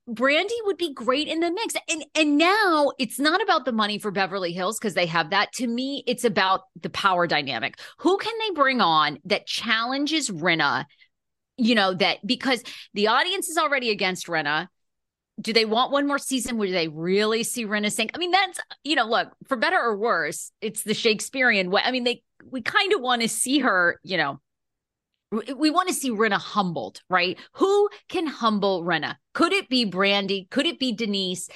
Brandi 0.10 0.56
would 0.64 0.78
be 0.78 0.94
great 0.94 1.28
in 1.28 1.42
the 1.42 1.52
mix. 1.52 1.76
And 1.90 2.06
and 2.16 2.38
now 2.38 2.92
it's 2.98 3.20
not 3.20 3.42
about 3.42 3.66
the 3.66 3.72
money 3.72 4.00
for 4.00 4.12
Beverly 4.12 4.54
Hills 4.54 4.80
because 4.80 4.94
they 4.94 5.06
have 5.08 5.32
that. 5.32 5.52
To 5.54 5.68
me, 5.68 6.04
it's 6.08 6.24
about 6.24 6.62
the 6.82 6.90
power 6.90 7.28
dynamic. 7.28 7.80
Who 8.00 8.18
can 8.18 8.34
they 8.40 8.52
bring 8.52 8.80
on 8.80 9.20
that 9.26 9.46
challenges 9.46 10.30
Rinna? 10.30 10.86
You 11.58 11.76
know, 11.76 11.94
that 11.96 12.26
because 12.26 12.64
the 12.94 13.08
audience 13.08 13.50
is 13.50 13.58
already 13.58 13.90
against 13.90 14.28
Rinna. 14.28 14.68
Do 15.40 15.54
they 15.54 15.66
want 15.66 15.92
one 15.92 16.08
more 16.08 16.18
season? 16.18 16.58
where 16.58 16.72
they 16.72 16.88
really 16.88 17.44
see 17.44 17.66
Rinna 17.66 17.92
sink? 17.92 18.12
I 18.16 18.18
mean, 18.18 18.32
that's 18.32 18.60
you 18.84 18.96
know, 18.96 19.06
look, 19.06 19.30
for 19.48 19.58
better 19.58 19.80
or 19.80 19.98
worse, 19.98 20.52
it's 20.62 20.84
the 20.84 20.94
Shakespearean 20.94 21.70
way. 21.70 21.82
I 21.84 21.92
mean, 21.92 22.06
they 22.06 22.24
we 22.50 22.62
kind 22.62 22.94
of 22.94 23.02
want 23.02 23.22
to 23.24 23.30
see 23.30 23.60
her, 23.60 24.00
you 24.04 24.18
know, 24.18 24.40
we 25.32 25.70
want 25.70 25.90
to 25.90 25.94
see 25.94 26.10
Rinna 26.12 26.40
humbled, 26.40 27.02
right? 27.10 27.38
Who 27.54 27.90
can 28.08 28.28
humble 28.28 28.84
Rinna? 28.84 29.16
Could 29.34 29.54
it 29.54 29.70
be 29.70 29.90
Brandi? 29.90 30.50
Could 30.50 30.66
it 30.66 30.80
be 30.80 30.94
Denise? 30.94 31.50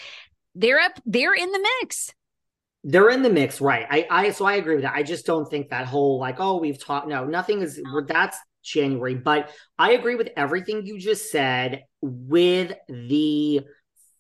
They're 0.56 0.80
up, 0.80 1.00
they're 1.06 1.34
in 1.34 1.52
the 1.52 1.68
mix. 1.82 2.14
They're 2.84 3.10
in 3.10 3.22
the 3.22 3.30
mix, 3.30 3.62
right? 3.62 3.86
I, 3.90 4.08
I, 4.10 4.32
so 4.32 4.46
I 4.46 4.56
agree 4.56 4.76
with 4.76 4.84
that. 4.84 4.96
I 4.96 5.04
just 5.04 5.26
don't 5.26 5.50
think 5.50 5.70
that 5.70 5.86
whole 5.86 6.20
like, 6.20 6.40
oh, 6.40 6.58
we've 6.58 6.84
talked. 6.84 7.08
No, 7.08 7.26
nothing 7.26 7.62
is. 7.62 7.82
That's 8.08 8.38
January, 8.64 9.16
but 9.16 9.52
I 9.78 9.92
agree 9.92 10.16
with 10.16 10.30
everything 10.36 10.86
you 10.86 11.00
just 11.00 11.32
said. 11.32 11.84
With 12.02 12.74
the 12.90 13.62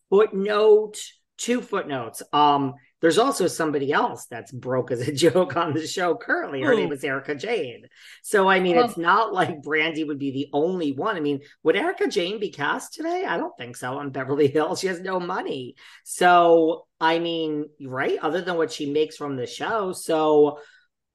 footnote, 0.10 0.98
two 1.38 1.62
footnotes. 1.62 2.22
Um, 2.31 2.75
there's 3.01 3.17
also 3.17 3.48
somebody 3.48 3.91
else 3.91 4.27
that's 4.27 4.51
broke 4.51 4.91
as 4.91 5.01
a 5.01 5.12
joke 5.12 5.58
on 5.58 5.74
the 5.74 5.86
show 5.86 6.15
currently. 6.15 6.62
Her 6.62 6.74
Ooh. 6.74 6.77
name 6.77 6.91
is 6.91 7.03
Erika 7.03 7.36
Jayne. 7.36 7.88
So 8.24 8.48
I 8.48 8.60
mean, 8.60 8.75
well, 8.75 8.86
it's 8.86 8.98
not 8.98 9.34
like 9.34 9.62
Brandi 9.62 10.08
would 10.08 10.20
be 10.20 10.31
the 10.31 10.50
only 10.53 10.91
one. 10.91 11.15
I 11.15 11.20
mean, 11.20 11.41
would 11.63 11.75
Erika 11.75 12.08
Jayne 12.08 12.39
be 12.39 12.51
cast 12.51 12.93
today? 12.93 13.25
I 13.27 13.38
don't 13.38 13.58
think 13.58 13.75
so 13.75 13.98
on 13.98 14.12
Beverly 14.12 14.48
Hills. 14.48 14.79
She 14.79 14.88
has 14.88 15.01
no 15.01 15.20
money. 15.20 15.75
So 16.03 16.86
I 17.00 17.20
mean, 17.20 17.65
right? 17.81 18.20
Other 18.22 18.41
than 18.41 18.58
what 18.58 18.72
she 18.72 18.91
makes 18.91 19.17
from 19.17 19.36
the 19.36 19.48
show. 19.48 19.91
So 19.91 20.60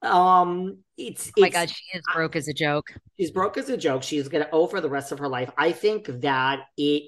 um 0.03 0.79
it's, 0.99 1.33
oh 1.37 1.41
my 1.41 1.49
god 1.49 1.71
she 1.71 1.97
is 1.97 2.03
broke 2.15 2.37
as 2.37 2.49
a 2.49 2.53
joke 2.53 2.93
she's 3.19 3.31
broke 3.31 3.57
as 3.57 3.71
a 3.71 3.77
joke 3.77 4.03
she's 4.03 4.29
gonna 4.29 4.49
owe 4.53 4.67
for 4.67 4.81
the 4.81 4.91
rest 4.91 5.11
of 5.11 5.19
her 5.19 5.29
life 5.29 5.51
i 5.57 5.73
think 5.73 6.07
that 6.21 6.61
it 6.77 7.05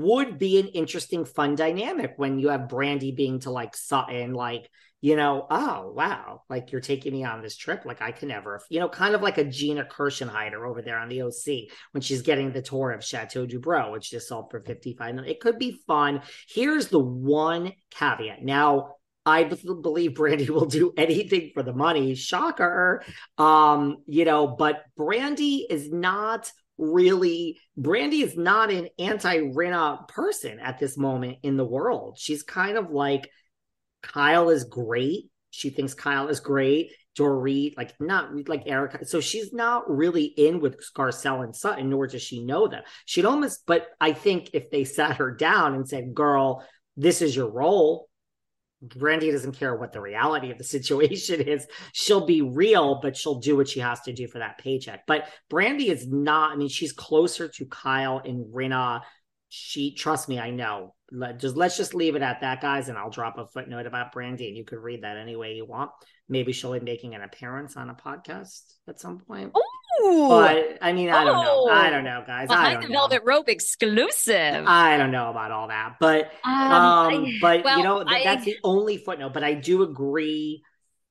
would 0.00 0.38
be 0.38 0.58
an 0.58 0.68
interesting, 0.68 1.24
fun 1.24 1.54
dynamic 1.54 2.14
when 2.16 2.38
you 2.38 2.48
have 2.48 2.62
Brandi 2.62 3.14
being 3.14 3.40
to 3.40 3.50
like 3.50 3.76
Sutton, 3.76 4.32
like, 4.34 4.68
you 5.00 5.16
know, 5.16 5.46
oh, 5.50 5.92
wow, 5.96 6.42
like 6.48 6.70
you're 6.70 6.80
taking 6.80 7.12
me 7.12 7.24
on 7.24 7.42
this 7.42 7.56
trip. 7.56 7.84
Like 7.84 8.00
I 8.00 8.12
can 8.12 8.28
never, 8.28 8.60
you 8.70 8.78
know, 8.78 8.88
kind 8.88 9.16
of 9.16 9.20
like 9.20 9.36
a 9.36 9.44
Gina 9.44 9.84
Kirschenheiter 9.84 10.64
over 10.66 10.80
there 10.80 10.98
on 10.98 11.08
the 11.08 11.22
OC 11.22 11.72
when 11.90 12.02
she's 12.02 12.22
getting 12.22 12.52
the 12.52 12.62
tour 12.62 12.92
of 12.92 13.04
Chateau 13.04 13.44
Dubrow, 13.44 13.90
which 13.90 14.10
just 14.10 14.28
sold 14.28 14.50
for 14.50 14.60
55 14.60 15.14
million. 15.14 15.30
It 15.30 15.40
could 15.40 15.58
be 15.58 15.80
fun. 15.88 16.22
Here's 16.48 16.86
the 16.86 17.00
one 17.00 17.72
caveat. 17.90 18.42
Now, 18.42 18.94
I 19.26 19.44
believe 19.44 20.12
Brandi 20.12 20.48
will 20.50 20.66
do 20.66 20.92
anything 20.96 21.50
for 21.54 21.62
the 21.62 21.72
money. 21.72 22.14
Shocker. 22.14 23.04
Um, 23.38 23.98
you 24.06 24.24
know, 24.24 24.46
but 24.46 24.84
Brandi 24.96 25.64
is 25.68 25.90
not 25.90 26.50
really 26.82 27.60
Brandi 27.78 28.22
is 28.22 28.36
not 28.36 28.70
an 28.72 28.88
anti-Rinna 28.98 30.08
person 30.08 30.58
at 30.58 30.78
this 30.78 30.98
moment 30.98 31.38
in 31.42 31.56
the 31.56 31.64
world. 31.64 32.18
She's 32.18 32.42
kind 32.42 32.76
of 32.76 32.90
like 32.90 33.30
Kyle 34.02 34.50
is 34.50 34.64
great. 34.64 35.30
She 35.50 35.70
thinks 35.70 35.94
Kyle 35.94 36.28
is 36.28 36.40
great. 36.40 36.92
Dorit, 37.16 37.76
like 37.76 37.92
not 38.00 38.30
like 38.48 38.62
Erika. 38.66 39.04
So 39.04 39.20
she's 39.20 39.52
not 39.52 39.88
really 39.88 40.24
in 40.24 40.60
with 40.60 40.80
Garcelle 40.96 41.44
and 41.44 41.54
Sutton, 41.54 41.90
nor 41.90 42.06
does 42.06 42.22
she 42.22 42.42
know 42.42 42.68
them. 42.68 42.82
She'd 43.04 43.26
almost, 43.26 43.64
but 43.66 43.86
I 44.00 44.14
think 44.14 44.50
if 44.54 44.70
they 44.70 44.84
sat 44.84 45.18
her 45.18 45.30
down 45.30 45.74
and 45.74 45.86
said, 45.86 46.14
girl, 46.14 46.66
this 46.96 47.20
is 47.22 47.36
your 47.36 47.50
role, 47.50 48.08
Brandi 48.86 49.30
doesn't 49.30 49.58
care 49.58 49.74
what 49.76 49.92
the 49.92 50.00
reality 50.00 50.50
of 50.50 50.58
the 50.58 50.64
situation 50.76 51.40
is. 51.40 51.66
She'll 51.92 52.26
be 52.26 52.42
real, 52.42 53.00
but 53.00 53.16
she'll 53.16 53.40
do 53.40 53.56
what 53.56 53.68
she 53.68 53.80
has 53.80 54.00
to 54.02 54.12
do 54.12 54.28
for 54.28 54.38
that 54.38 54.58
paycheck. 54.58 55.06
But 55.06 55.28
Brandi 55.50 55.86
is 55.86 56.06
not, 56.06 56.52
I 56.52 56.56
mean, 56.56 56.68
she's 56.68 56.92
closer 56.92 57.48
to 57.48 57.66
Kyle 57.66 58.20
and 58.24 58.52
Rinna. 58.52 59.02
She, 59.48 59.94
trust 59.94 60.28
me, 60.28 60.38
I 60.38 60.50
know. 60.50 60.94
Let, 61.10 61.38
just 61.38 61.56
let's 61.56 61.76
just 61.76 61.94
leave 61.94 62.16
it 62.16 62.22
at 62.22 62.40
that, 62.40 62.62
guys, 62.62 62.88
and 62.88 62.96
I'll 62.96 63.10
drop 63.10 63.36
a 63.36 63.46
footnote 63.46 63.86
about 63.86 64.14
Brandi, 64.14 64.48
and 64.48 64.56
you 64.56 64.64
could 64.64 64.78
read 64.78 65.02
that 65.02 65.18
any 65.18 65.36
way 65.36 65.54
you 65.54 65.66
want. 65.66 65.90
Maybe 66.32 66.52
she'll 66.52 66.72
be 66.72 66.80
making 66.80 67.14
an 67.14 67.20
appearance 67.20 67.76
on 67.76 67.90
a 67.90 67.94
podcast 67.94 68.62
at 68.88 68.98
some 68.98 69.18
point. 69.20 69.52
Ooh. 70.02 70.28
But 70.28 70.78
I 70.80 70.94
mean, 70.94 71.10
I 71.10 71.24
don't 71.24 71.44
know. 71.44 71.68
I 71.68 71.90
don't 71.90 72.04
know, 72.04 72.24
guys. 72.26 72.48
Behind 72.48 72.82
the 72.82 72.88
know. 72.88 73.00
Velvet 73.00 73.22
Rope 73.26 73.50
exclusive. 73.50 74.64
I 74.66 74.96
don't 74.96 75.12
know 75.12 75.28
about 75.28 75.50
all 75.50 75.68
that, 75.68 75.96
but 76.00 76.32
um, 76.42 76.54
um 76.54 77.24
I, 77.24 77.38
but 77.40 77.64
well, 77.64 77.76
you 77.76 77.84
know 77.84 78.02
th- 78.02 78.20
I, 78.20 78.24
that's 78.24 78.46
the 78.46 78.56
only 78.64 78.96
footnote. 78.96 79.34
But 79.34 79.44
I 79.44 79.52
do 79.52 79.82
agree. 79.82 80.62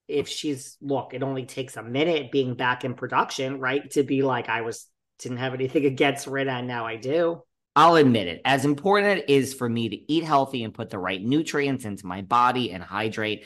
If 0.07 0.27
she's 0.27 0.75
look, 0.81 1.13
it 1.13 1.21
only 1.21 1.45
takes 1.45 1.77
a 1.77 1.83
minute 1.83 2.31
being 2.31 2.55
back 2.55 2.83
in 2.83 2.95
production, 2.95 3.59
right? 3.59 3.89
To 3.91 4.01
be 4.01 4.23
like, 4.23 4.49
I 4.49 4.61
was 4.61 4.87
didn't 5.19 5.37
have 5.37 5.53
anything 5.53 5.85
against 5.93 6.27
Rinna, 6.27 6.59
and 6.59 6.67
now 6.67 6.87
I 6.87 6.95
do. 6.95 7.43
I'll 7.75 7.95
admit 7.95 8.27
it. 8.27 8.41
As 8.43 8.65
important 8.65 9.19
it 9.19 9.29
is 9.29 9.53
for 9.53 9.69
me 9.69 9.87
to 9.87 10.11
eat 10.11 10.25
healthy 10.25 10.63
and 10.63 10.73
put 10.73 10.89
the 10.89 10.99
right 10.99 11.21
nutrients 11.21 11.85
into 11.85 12.05
my 12.05 12.21
body 12.21 12.71
and 12.71 12.83
hydrate, 12.83 13.45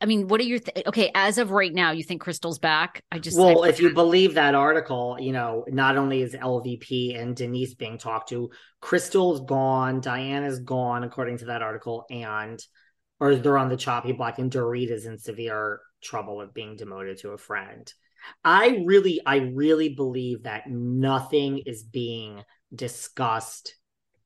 I 0.00 0.06
mean, 0.06 0.28
what 0.28 0.40
are 0.40 0.44
your 0.44 0.60
th- 0.60 0.86
okay? 0.86 1.10
As 1.14 1.38
of 1.38 1.50
right 1.50 1.74
now, 1.74 1.90
you 1.90 2.04
think 2.04 2.20
Crystal's 2.20 2.58
back? 2.58 3.02
I 3.10 3.18
just 3.18 3.36
well, 3.36 3.64
I 3.64 3.68
if 3.68 3.80
you 3.80 3.92
believe 3.92 4.34
that 4.34 4.54
article, 4.54 5.16
you 5.20 5.32
know, 5.32 5.64
not 5.68 5.96
only 5.96 6.22
is 6.22 6.34
LVP 6.34 7.20
and 7.20 7.34
Denise 7.34 7.74
being 7.74 7.98
talked 7.98 8.28
to, 8.28 8.50
Crystal's 8.80 9.40
gone, 9.40 10.00
Diana's 10.00 10.60
gone, 10.60 11.02
according 11.02 11.38
to 11.38 11.46
that 11.46 11.62
article, 11.62 12.06
and 12.10 12.64
or 13.20 13.34
they're 13.34 13.58
on 13.58 13.68
the 13.68 13.76
choppy 13.76 14.12
block 14.12 14.38
and 14.38 14.50
Dorit 14.50 14.90
is 14.90 15.06
in 15.06 15.18
severe 15.18 15.80
trouble 16.02 16.40
of 16.40 16.54
being 16.54 16.76
demoted 16.76 17.18
to 17.18 17.30
a 17.30 17.38
friend. 17.38 17.92
I 18.44 18.82
really, 18.84 19.20
I 19.24 19.36
really 19.36 19.90
believe 19.90 20.44
that 20.44 20.68
nothing 20.68 21.58
is 21.58 21.82
being 21.82 22.42
discussed 22.74 23.74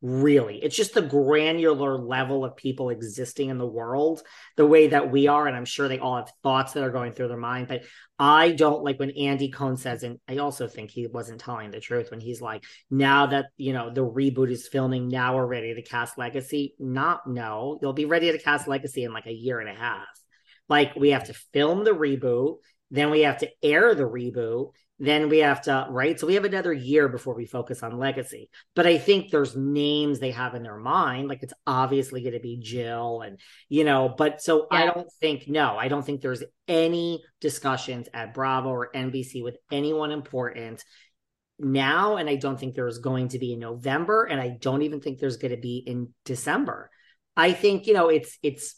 really. 0.02 0.62
It's 0.62 0.76
just 0.76 0.94
the 0.94 1.00
granular 1.00 1.96
level 1.96 2.44
of 2.44 2.56
people 2.56 2.90
existing 2.90 3.48
in 3.48 3.58
the 3.58 3.66
world 3.66 4.22
the 4.56 4.66
way 4.66 4.88
that 4.88 5.10
we 5.10 5.28
are. 5.28 5.46
And 5.46 5.56
I'm 5.56 5.64
sure 5.64 5.86
they 5.88 6.00
all 6.00 6.16
have 6.16 6.32
thoughts 6.42 6.72
that 6.72 6.82
are 6.82 6.90
going 6.90 7.12
through 7.12 7.28
their 7.28 7.36
mind. 7.36 7.68
But 7.68 7.84
I 8.18 8.50
don't 8.50 8.82
like 8.82 8.98
when 8.98 9.12
Andy 9.12 9.50
Cohen 9.50 9.76
says, 9.76 10.02
and 10.02 10.18
I 10.28 10.38
also 10.38 10.66
think 10.66 10.90
he 10.90 11.06
wasn't 11.06 11.40
telling 11.40 11.70
the 11.70 11.80
truth 11.80 12.10
when 12.10 12.20
he's 12.20 12.40
like, 12.40 12.64
now 12.90 13.26
that, 13.26 13.46
you 13.56 13.72
know, 13.72 13.90
the 13.90 14.04
reboot 14.04 14.50
is 14.50 14.68
filming, 14.68 15.08
now 15.08 15.36
we're 15.36 15.46
ready 15.46 15.72
to 15.74 15.82
cast 15.82 16.18
Legacy. 16.18 16.74
Not, 16.80 17.26
no, 17.26 17.78
you'll 17.80 17.92
be 17.92 18.04
ready 18.04 18.32
to 18.32 18.38
cast 18.38 18.66
Legacy 18.66 19.04
in 19.04 19.12
like 19.12 19.26
a 19.26 19.32
year 19.32 19.60
and 19.60 19.68
a 19.68 19.74
half. 19.74 20.06
Like 20.68 20.96
we 20.96 21.10
have 21.10 21.24
to 21.24 21.34
film 21.52 21.84
the 21.84 21.92
reboot. 21.92 22.56
Then 22.90 23.10
we 23.10 23.20
have 23.20 23.38
to 23.38 23.50
air 23.62 23.94
the 23.94 24.02
reboot 24.02 24.72
then 25.02 25.28
we 25.28 25.38
have 25.38 25.62
to 25.62 25.86
right? 25.90 26.18
So 26.18 26.26
we 26.26 26.34
have 26.34 26.44
another 26.44 26.72
year 26.72 27.08
before 27.08 27.34
we 27.34 27.46
focus 27.46 27.82
on 27.82 27.98
legacy. 27.98 28.48
But 28.74 28.86
i 28.86 28.98
think 28.98 29.30
there's 29.30 29.56
names 29.56 30.18
they 30.18 30.30
have 30.30 30.54
in 30.54 30.62
their 30.62 30.76
mind 30.76 31.28
like 31.28 31.42
it's 31.42 31.52
obviously 31.66 32.22
going 32.22 32.34
to 32.34 32.40
be 32.40 32.58
jill 32.58 33.22
and 33.22 33.38
you 33.68 33.84
know 33.84 34.14
but 34.16 34.40
so 34.40 34.66
yeah. 34.70 34.78
i 34.78 34.86
don't 34.86 35.10
think 35.20 35.48
no 35.48 35.76
i 35.76 35.88
don't 35.88 36.04
think 36.04 36.20
there's 36.20 36.42
any 36.68 37.22
discussions 37.40 38.08
at 38.14 38.34
bravo 38.34 38.70
or 38.70 38.90
nbc 38.92 39.42
with 39.42 39.56
anyone 39.70 40.12
important 40.12 40.82
now 41.58 42.16
and 42.16 42.28
i 42.28 42.36
don't 42.36 42.58
think 42.58 42.74
there's 42.74 42.98
going 42.98 43.28
to 43.28 43.38
be 43.38 43.52
in 43.52 43.58
november 43.58 44.24
and 44.24 44.40
i 44.40 44.48
don't 44.48 44.82
even 44.82 45.00
think 45.00 45.18
there's 45.18 45.36
going 45.36 45.54
to 45.54 45.60
be 45.60 45.78
in 45.78 46.12
december. 46.24 46.90
I 47.34 47.52
think 47.52 47.86
you 47.86 47.94
know 47.94 48.08
it's 48.08 48.38
it's 48.42 48.76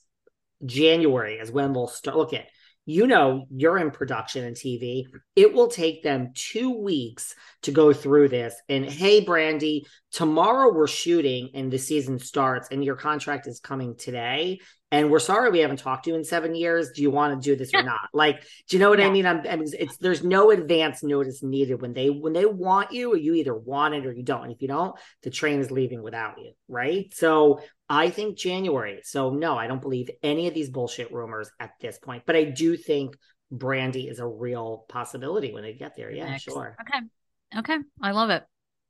january 0.64 1.34
is 1.34 1.50
when 1.50 1.74
we'll 1.74 1.88
start 1.88 2.16
look 2.16 2.32
at 2.32 2.46
you 2.86 3.06
know 3.06 3.46
you're 3.50 3.78
in 3.78 3.90
production 3.90 4.44
and 4.44 4.56
TV. 4.56 5.04
It 5.36 5.52
will 5.52 5.68
take 5.68 6.02
them 6.02 6.32
two 6.34 6.70
weeks 6.70 7.34
to 7.62 7.72
go 7.72 7.92
through 7.92 8.28
this. 8.28 8.54
And 8.68 8.84
hey, 8.84 9.24
Brandi, 9.24 9.82
tomorrow 10.14 10.72
we're 10.72 10.86
shooting 10.86 11.50
and 11.54 11.72
the 11.72 11.78
season 11.78 12.20
starts, 12.20 12.68
and 12.70 12.84
your 12.84 12.94
contract 12.94 13.48
is 13.48 13.58
coming 13.58 13.96
today. 13.96 14.60
And 14.92 15.10
we're 15.10 15.18
sorry 15.18 15.50
we 15.50 15.58
haven't 15.58 15.80
talked 15.80 16.04
to 16.04 16.10
you 16.10 16.16
in 16.16 16.22
seven 16.22 16.54
years. 16.54 16.92
Do 16.92 17.02
you 17.02 17.10
want 17.10 17.42
to 17.42 17.44
do 17.44 17.56
this 17.56 17.74
or 17.74 17.82
not? 17.82 18.08
Like, 18.12 18.42
do 18.68 18.76
you 18.76 18.78
know 18.78 18.90
what 18.90 19.00
yeah. 19.00 19.08
I 19.08 19.10
mean? 19.10 19.26
I'm, 19.26 19.40
I 19.40 19.56
mean, 19.56 19.66
it's 19.76 19.96
there's 19.96 20.22
no 20.22 20.52
advance 20.52 21.02
notice 21.02 21.42
needed 21.42 21.82
when 21.82 21.94
they 21.94 22.10
when 22.10 22.32
they 22.32 22.46
want 22.46 22.92
you. 22.92 23.16
You 23.16 23.34
either 23.34 23.56
want 23.56 23.94
it 23.94 24.06
or 24.06 24.12
you 24.12 24.22
don't. 24.22 24.44
And 24.44 24.52
if 24.52 24.62
you 24.62 24.68
don't, 24.68 24.94
the 25.24 25.30
train 25.30 25.58
is 25.58 25.72
leaving 25.72 26.00
without 26.00 26.38
you, 26.38 26.52
right? 26.68 27.12
So 27.12 27.60
I 27.88 28.10
think 28.10 28.38
January. 28.38 29.00
So 29.02 29.30
no, 29.30 29.58
I 29.58 29.66
don't 29.66 29.82
believe 29.82 30.10
any 30.22 30.46
of 30.46 30.54
these 30.54 30.70
bullshit 30.70 31.12
rumors 31.12 31.50
at 31.58 31.72
this 31.80 31.98
point. 31.98 32.22
But 32.24 32.36
I 32.36 32.44
do 32.44 32.76
think 32.76 33.16
Brandi 33.52 34.08
is 34.08 34.20
a 34.20 34.26
real 34.26 34.84
possibility 34.88 35.52
when 35.52 35.64
they 35.64 35.72
get 35.72 35.96
there. 35.96 36.12
Yeah, 36.12 36.30
Next. 36.30 36.44
sure. 36.44 36.76
Okay. 36.80 37.58
Okay. 37.58 37.78
I 38.00 38.12
love 38.12 38.30
it. 38.30 38.44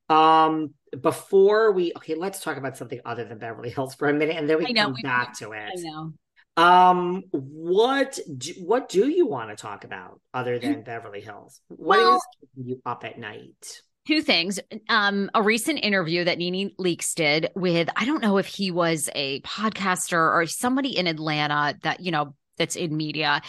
Um, 0.08 0.74
before 1.00 1.72
we 1.72 1.92
okay, 1.96 2.14
let's 2.14 2.40
talk 2.40 2.57
about 2.57 2.76
something 2.76 3.00
other 3.04 3.24
than 3.24 3.38
Beverly 3.38 3.70
Hills 3.70 3.94
for 3.94 4.09
a 4.09 4.12
minute, 4.12 4.37
and 4.37 4.48
then 4.48 4.59
we 4.59 4.72
come 4.74 4.94
back 5.02 5.38
to 5.38 5.52
it. 5.52 5.70
I 5.78 5.80
know. 5.80 6.12
Um, 6.57 7.24
what 7.30 8.18
do, 8.38 8.52
what 8.64 8.88
do 8.88 9.09
you 9.09 9.26
want 9.26 9.50
to 9.50 9.57
talk 9.57 9.85
about 9.85 10.20
other 10.33 10.59
than 10.59 10.83
Beverly 10.83 11.20
Hills? 11.20 11.61
What 11.68 11.98
well, 11.98 12.16
is 12.16 12.22
keeping 12.40 12.70
you 12.70 12.83
up 12.87 13.04
at 13.04 13.18
night? 13.18 13.83
Two 14.07 14.22
things. 14.22 14.61
Um, 14.88 15.30
a 15.35 15.42
recent 15.42 15.80
interview 15.83 16.24
that 16.24 16.38
Nene 16.38 16.70
Leakes 16.78 17.14
did 17.14 17.50
with, 17.57 17.88
I 17.96 18.04
don't 18.04 18.22
know 18.22 18.37
if 18.37 18.46
he 18.46 18.70
was 18.70 19.09
a 19.14 19.40
podcaster 19.40 20.18
or 20.18 20.46
somebody 20.46 20.96
in 20.96 21.07
Atlanta 21.07 21.76
that, 21.83 22.00
you 22.00 22.12
know, 22.12 22.35
that's 22.57 22.76
in 22.76 22.96
media. 22.96 23.40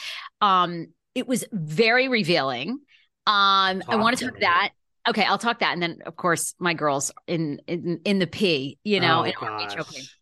Um, 0.41 0.88
it 1.13 1.27
was 1.27 1.45
very 1.51 2.08
revealing. 2.08 2.79
Um, 3.27 3.81
Talk 3.81 3.89
I 3.89 3.95
want 3.97 4.17
to 4.17 4.25
to 4.25 4.31
talk 4.31 4.39
me. 4.39 4.39
that. 4.41 4.69
Okay, 5.07 5.23
I'll 5.23 5.37
talk 5.37 5.59
that, 5.59 5.73
and 5.73 5.81
then 5.81 5.99
of 6.05 6.15
course 6.15 6.55
my 6.59 6.73
girls 6.73 7.11
in 7.27 7.61
in 7.67 8.01
in 8.05 8.19
the 8.19 8.27
P, 8.27 8.79
you 8.83 8.99
know, 8.99 9.21
oh, 9.21 9.23
in 9.23 9.33
gosh. 9.39 10.15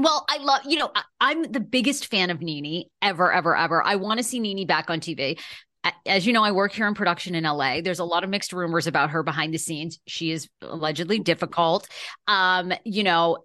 Well, 0.00 0.24
I 0.28 0.38
love, 0.38 0.60
you 0.64 0.78
know, 0.78 0.90
I, 0.94 1.02
I'm 1.20 1.42
the 1.50 1.60
biggest 1.60 2.06
fan 2.06 2.30
of 2.30 2.40
Nene 2.40 2.84
ever, 3.02 3.32
ever, 3.32 3.56
ever. 3.56 3.82
I 3.84 3.96
want 3.96 4.18
to 4.18 4.24
see 4.24 4.38
Nene 4.38 4.64
back 4.64 4.90
on 4.90 5.00
TV. 5.00 5.40
As 6.06 6.26
you 6.26 6.32
know, 6.32 6.44
I 6.44 6.52
work 6.52 6.72
here 6.72 6.86
in 6.86 6.94
production 6.94 7.34
in 7.34 7.44
LA. 7.44 7.80
There's 7.80 7.98
a 7.98 8.04
lot 8.04 8.22
of 8.22 8.30
mixed 8.30 8.52
rumors 8.52 8.86
about 8.86 9.10
her 9.10 9.24
behind 9.24 9.52
the 9.52 9.58
scenes. 9.58 9.98
She 10.06 10.30
is 10.30 10.48
allegedly 10.62 11.18
difficult. 11.18 11.88
Um, 12.28 12.72
you 12.84 13.02
know, 13.02 13.38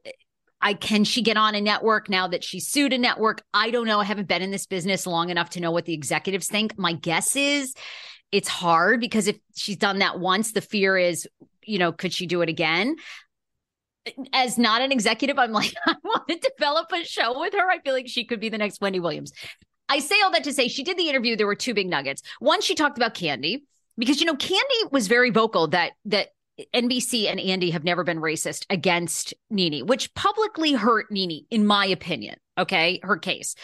I 0.62 0.74
can 0.74 1.04
she 1.04 1.22
get 1.22 1.38
on 1.38 1.56
a 1.56 1.62
network 1.62 2.10
now 2.10 2.28
that 2.28 2.44
she 2.44 2.60
sued 2.60 2.94
a 2.94 2.98
network? 2.98 3.42
I 3.54 3.72
don't 3.72 3.88
know. 3.88 4.00
I 4.00 4.04
haven't 4.04 4.28
been 4.28 4.42
in 4.42 4.52
this 4.52 4.66
business 4.66 5.08
long 5.08 5.30
enough 5.30 5.52
to 5.52 5.60
know 5.60 5.72
what 5.72 5.86
the 5.86 5.94
executives 5.94 6.48
think. 6.48 6.78
My 6.78 6.94
guess 6.94 7.36
is 7.36 7.74
it's 8.34 8.50
hard 8.50 9.00
because 9.00 9.28
if 9.28 9.38
she's 9.56 9.78
done 9.78 10.00
that 10.00 10.20
once, 10.20 10.54
the 10.54 10.62
fear 10.62 10.98
is, 10.98 11.28
you 11.64 11.78
know, 11.78 11.92
could 11.92 12.12
she 12.12 12.26
do 12.26 12.42
it 12.42 12.50
again? 12.50 12.96
As 14.34 14.58
not 14.58 14.82
an 14.82 14.92
executive, 14.92 15.38
I'm 15.38 15.52
like, 15.52 15.74
I 15.86 15.96
want 16.04 16.28
to 16.28 16.52
develop 16.58 16.92
a 16.92 17.06
show 17.06 17.40
with 17.40 17.54
her. 17.54 17.70
I 17.70 17.80
feel 17.80 17.94
like 17.94 18.08
she 18.08 18.26
could 18.26 18.40
be 18.40 18.50
the 18.50 18.58
next 18.58 18.82
Wendy 18.82 19.00
Williams. 19.00 19.32
I 19.88 20.00
say 20.00 20.16
all 20.24 20.32
that 20.32 20.44
to 20.46 20.54
say 20.54 20.68
she 20.68 20.84
did 20.84 20.98
the 20.98 21.08
interview. 21.08 21.36
There 21.36 21.46
were 21.46 21.56
two 21.56 21.76
big 21.76 21.88
nuggets. 21.88 22.24
One, 22.40 22.60
she 22.60 22.74
talked 22.74 22.98
about 22.98 23.14
Kandi 23.14 23.62
because 24.00 24.20
you 24.20 24.26
know 24.26 24.36
Kandi 24.36 24.92
was 24.92 25.08
very 25.08 25.30
vocal 25.30 25.68
that 25.68 25.92
that 26.06 26.30
NBC 26.74 27.30
and 27.30 27.40
Andy 27.40 27.70
have 27.70 27.84
never 27.84 28.04
been 28.04 28.20
racist 28.20 28.66
against 28.72 29.36
Nene, 29.52 29.86
which 29.86 30.14
publicly 30.16 30.74
hurt 30.74 31.12
Nene, 31.12 31.46
in 31.52 31.68
my 31.68 31.86
opinion. 31.86 32.36
Okay, 32.56 33.00
her 33.02 33.18
case. 33.18 33.56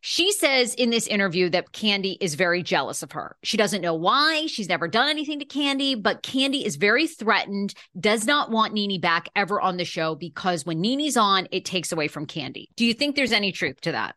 She 0.00 0.32
says 0.32 0.74
in 0.74 0.88
this 0.88 1.06
interview 1.06 1.50
that 1.50 1.72
Kandi 1.72 2.16
is 2.18 2.34
very 2.34 2.62
jealous 2.62 3.02
of 3.02 3.12
her. 3.12 3.36
She 3.42 3.58
doesn't 3.58 3.82
know 3.82 3.94
why. 3.94 4.46
She's 4.46 4.70
never 4.70 4.88
done 4.88 5.10
anything 5.10 5.38
to 5.40 5.44
Kandi, 5.44 6.02
but 6.02 6.22
Kandi 6.22 6.64
is 6.64 6.76
very 6.76 7.06
threatened, 7.06 7.74
does 8.00 8.24
not 8.24 8.50
want 8.50 8.72
Nene 8.72 9.00
back 9.00 9.28
ever 9.36 9.60
on 9.60 9.76
the 9.76 9.84
show 9.84 10.14
because 10.14 10.64
when 10.64 10.80
Nene's 10.80 11.16
on, 11.18 11.46
it 11.52 11.66
takes 11.66 11.92
away 11.92 12.08
from 12.08 12.26
Kandi. 12.26 12.66
Do 12.76 12.86
you 12.86 12.94
think 12.94 13.16
there's 13.16 13.32
any 13.32 13.52
truth 13.52 13.82
to 13.82 13.92
that? 13.92 14.14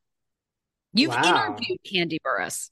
You've 0.93 1.11
Wow. 1.11 1.47
interviewed 1.57 1.79
Kandi 1.85 2.17
Burruss. 2.25 2.69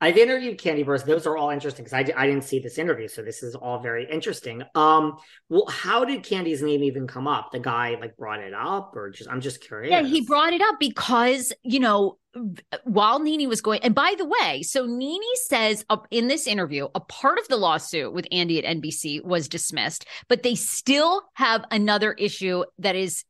I've 0.00 0.16
interviewed 0.16 0.58
Kandi 0.58 0.84
Burruss. 0.84 1.04
Those 1.04 1.26
are 1.26 1.36
all 1.36 1.50
interesting 1.50 1.84
because 1.84 1.92
I, 1.92 2.12
I 2.16 2.26
didn't 2.26 2.44
see 2.44 2.60
this 2.60 2.78
interview, 2.78 3.08
so 3.08 3.22
this 3.22 3.42
is 3.42 3.56
all 3.56 3.80
very 3.80 4.08
interesting. 4.08 4.62
Um, 4.74 5.16
well, 5.48 5.66
how 5.68 6.04
did 6.04 6.22
Kandi's 6.22 6.62
name 6.62 6.84
even 6.84 7.08
come 7.08 7.26
up? 7.26 7.50
The 7.50 7.58
guy 7.58 7.96
like 8.00 8.16
brought 8.16 8.40
it 8.40 8.54
up, 8.54 8.92
or 8.94 9.10
just 9.10 9.28
I'm 9.28 9.40
just 9.40 9.60
curious. 9.60 9.90
Yeah, 9.90 10.02
he 10.02 10.20
brought 10.20 10.52
it 10.52 10.60
up 10.60 10.76
because, 10.78 11.52
you 11.64 11.80
know, 11.80 12.18
while 12.84 13.18
Nene 13.18 13.48
was 13.48 13.60
going, 13.60 13.80
and 13.82 13.94
by 13.94 14.14
the 14.16 14.24
way, 14.24 14.62
so 14.62 14.86
Nene 14.86 15.20
says 15.46 15.84
up 15.90 16.06
in 16.12 16.28
this 16.28 16.46
interview, 16.46 16.86
a 16.94 17.00
part 17.00 17.38
of 17.38 17.48
the 17.48 17.56
lawsuit 17.56 18.12
with 18.12 18.26
Andy 18.30 18.64
at 18.64 18.76
NBC 18.76 19.24
was 19.24 19.48
dismissed, 19.48 20.06
but 20.28 20.44
they 20.44 20.54
still 20.54 21.22
have 21.34 21.64
another 21.72 22.12
issue 22.12 22.62
that 22.78 22.94
is 22.94 23.24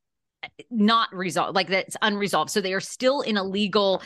not 0.70 1.08
resolved, 1.14 1.54
like 1.54 1.68
that's 1.68 1.96
unresolved. 2.02 2.50
So 2.50 2.60
they 2.60 2.74
are 2.74 2.80
still 2.80 3.22
in 3.22 3.36
a 3.36 3.44
legal 3.44 4.02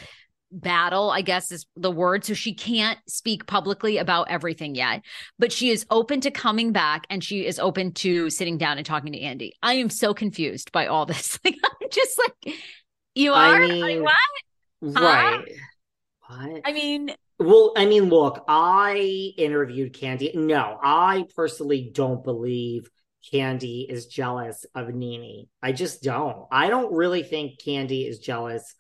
battle, 0.53 1.11
I 1.11 1.23
guess 1.23 1.51
is 1.51 1.67
the 1.77 1.91
word. 1.91 2.25
So 2.25 2.35
she 2.35 2.55
can't 2.55 2.99
speak 3.09 3.47
publicly 3.47 3.99
about 3.99 4.31
everything 4.31 4.75
yet, 4.75 5.03
but 5.39 5.53
she 5.53 5.71
is 5.71 5.87
open 5.91 6.21
to 6.23 6.31
coming 6.31 6.73
back 6.73 7.07
and 7.11 7.25
she 7.25 7.47
is 7.47 7.59
open 7.59 7.93
to 7.95 8.31
sitting 8.31 8.59
down 8.59 8.77
and 8.79 8.87
talking 8.87 9.13
to 9.13 9.21
Andy. 9.21 9.55
I 9.63 9.75
am 9.75 9.91
so 9.91 10.15
confused 10.15 10.73
by 10.73 10.87
all 10.87 11.07
this. 11.07 11.39
Like, 11.45 11.57
I'm 11.65 11.89
just 11.91 12.19
like, 12.19 12.57
you 13.15 13.33
I 13.33 13.57
are? 13.57 13.61
mean, 13.61 14.03
Like, 14.03 14.03
what? 14.03 14.15
right? 14.83 15.45
What? 16.29 16.63
I 16.65 16.73
mean, 16.73 17.11
Well, 17.39 17.73
I 17.77 17.87
mean, 17.87 18.05
look, 18.09 18.45
I 18.49 19.33
interviewed 19.37 19.95
Kandi. 19.95 20.35
No, 20.35 20.79
I 20.83 21.25
personally 21.35 21.91
don't 21.93 22.23
believe 22.25 22.89
Kandi 23.33 23.89
is 23.89 24.07
jealous 24.07 24.65
of 24.75 24.89
Nene. 24.95 25.47
I 25.63 25.73
just 25.73 26.03
don't. 26.03 26.47
I 26.51 26.69
don't 26.69 26.93
really 26.93 27.23
think 27.23 27.61
Kandi 27.61 28.09
is 28.09 28.19
jealous 28.19 28.75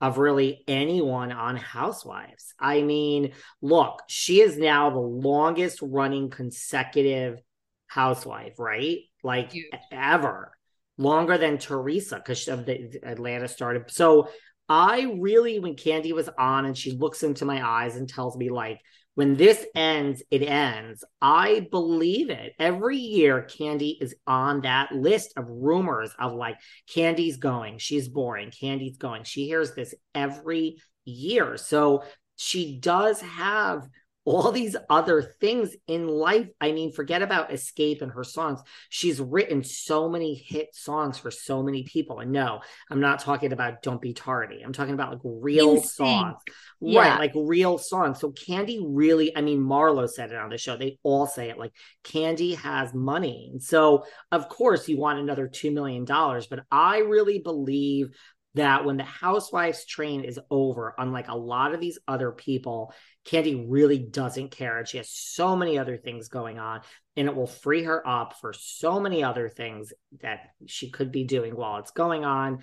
of 0.00 0.18
really 0.18 0.62
anyone 0.68 1.32
on 1.32 1.56
Housewives. 1.56 2.54
I 2.58 2.82
mean, 2.82 3.32
look, 3.60 4.02
she 4.08 4.40
is 4.40 4.56
now 4.56 4.90
the 4.90 4.98
longest 4.98 5.80
running 5.82 6.30
consecutive 6.30 7.40
housewife, 7.88 8.54
right? 8.58 8.98
Like 9.22 9.52
Huge. 9.52 9.66
ever. 9.90 10.52
Longer 11.00 11.38
than 11.38 11.58
Teresa 11.58 12.16
because 12.16 12.48
of 12.48 12.66
the 12.66 13.00
Atlanta 13.04 13.46
started. 13.46 13.90
So 13.90 14.28
I 14.68 15.14
really, 15.20 15.60
when 15.60 15.76
Kandi 15.76 16.12
was 16.12 16.28
on 16.38 16.66
and 16.66 16.76
she 16.76 16.92
looks 16.92 17.22
into 17.22 17.44
my 17.44 17.66
eyes 17.66 17.96
and 17.96 18.08
tells 18.08 18.36
me, 18.36 18.50
like, 18.50 18.80
when 19.18 19.34
this 19.34 19.66
ends, 19.74 20.22
it 20.30 20.44
ends, 20.44 21.02
I 21.20 21.66
believe 21.72 22.30
it. 22.30 22.52
Every 22.56 22.98
year, 22.98 23.48
Kandi 23.50 24.00
is 24.00 24.14
on 24.28 24.60
that 24.60 24.92
list 24.92 25.32
of 25.36 25.46
rumors 25.48 26.14
of 26.20 26.34
like, 26.34 26.54
Kandi's 26.88 27.36
going, 27.36 27.78
she's 27.78 28.08
boring, 28.08 28.52
Kandi's 28.52 28.96
going. 28.96 29.24
She 29.24 29.46
hears 29.46 29.74
this 29.74 29.92
every 30.14 30.76
year. 31.04 31.56
So 31.56 32.04
she 32.36 32.78
does 32.78 33.20
have 33.22 33.88
all 34.28 34.52
these 34.52 34.76
other 34.90 35.22
things 35.22 35.74
in 35.86 36.06
life. 36.06 36.48
I 36.60 36.72
mean, 36.72 36.92
forget 36.92 37.22
about 37.22 37.50
Xscape 37.50 38.02
and 38.02 38.12
her 38.12 38.24
songs. 38.24 38.60
She's 38.90 39.20
written 39.20 39.64
so 39.64 40.06
many 40.06 40.34
hit 40.34 40.74
songs 40.74 41.16
for 41.16 41.30
so 41.30 41.62
many 41.62 41.82
people. 41.84 42.20
And 42.20 42.30
no, 42.30 42.60
I'm 42.90 43.00
not 43.00 43.20
talking 43.20 43.54
about 43.54 43.82
Don't 43.82 44.02
Be 44.02 44.12
Tardy. 44.12 44.60
I'm 44.62 44.74
talking 44.74 44.92
about 44.92 45.12
like 45.12 45.20
real 45.24 45.76
Insane. 45.76 45.88
songs. 45.88 46.36
Yeah. 46.80 47.00
Right, 47.00 47.18
like 47.18 47.32
real 47.34 47.78
songs. 47.78 48.20
So 48.20 48.30
Kandi 48.32 48.80
really, 48.84 49.34
I 49.34 49.40
mean, 49.40 49.60
Marlo 49.60 50.06
said 50.06 50.30
it 50.30 50.36
on 50.36 50.50
the 50.50 50.58
show. 50.58 50.76
They 50.76 50.98
all 51.02 51.26
say 51.26 51.48
it 51.48 51.58
like 51.58 51.72
Kandi 52.04 52.54
has 52.56 52.92
money. 52.92 53.48
And 53.50 53.62
so, 53.62 54.04
of 54.30 54.50
course, 54.50 54.88
you 54.88 54.98
want 54.98 55.20
another 55.20 55.48
$2 55.48 55.72
million. 55.72 56.04
But 56.04 56.64
I 56.70 56.98
really 56.98 57.38
believe 57.38 58.10
that 58.54 58.84
when 58.84 58.96
the 58.96 59.04
housewives 59.04 59.84
train 59.86 60.24
is 60.24 60.40
over, 60.50 60.94
unlike 60.98 61.28
a 61.28 61.36
lot 61.36 61.74
of 61.74 61.80
these 61.80 61.98
other 62.08 62.32
people, 62.32 62.92
Kandi 63.28 63.66
really 63.68 63.98
doesn't 63.98 64.50
care. 64.50 64.78
And 64.78 64.88
she 64.88 64.96
has 64.96 65.10
so 65.10 65.54
many 65.54 65.78
other 65.78 65.96
things 65.96 66.28
going 66.28 66.58
on, 66.58 66.80
and 67.16 67.28
it 67.28 67.34
will 67.34 67.46
free 67.46 67.84
her 67.84 68.06
up 68.06 68.36
for 68.40 68.52
so 68.52 69.00
many 69.00 69.22
other 69.22 69.48
things 69.48 69.92
that 70.22 70.40
she 70.66 70.90
could 70.90 71.12
be 71.12 71.24
doing 71.24 71.54
while 71.54 71.78
it's 71.78 71.90
going 71.90 72.24
on. 72.24 72.60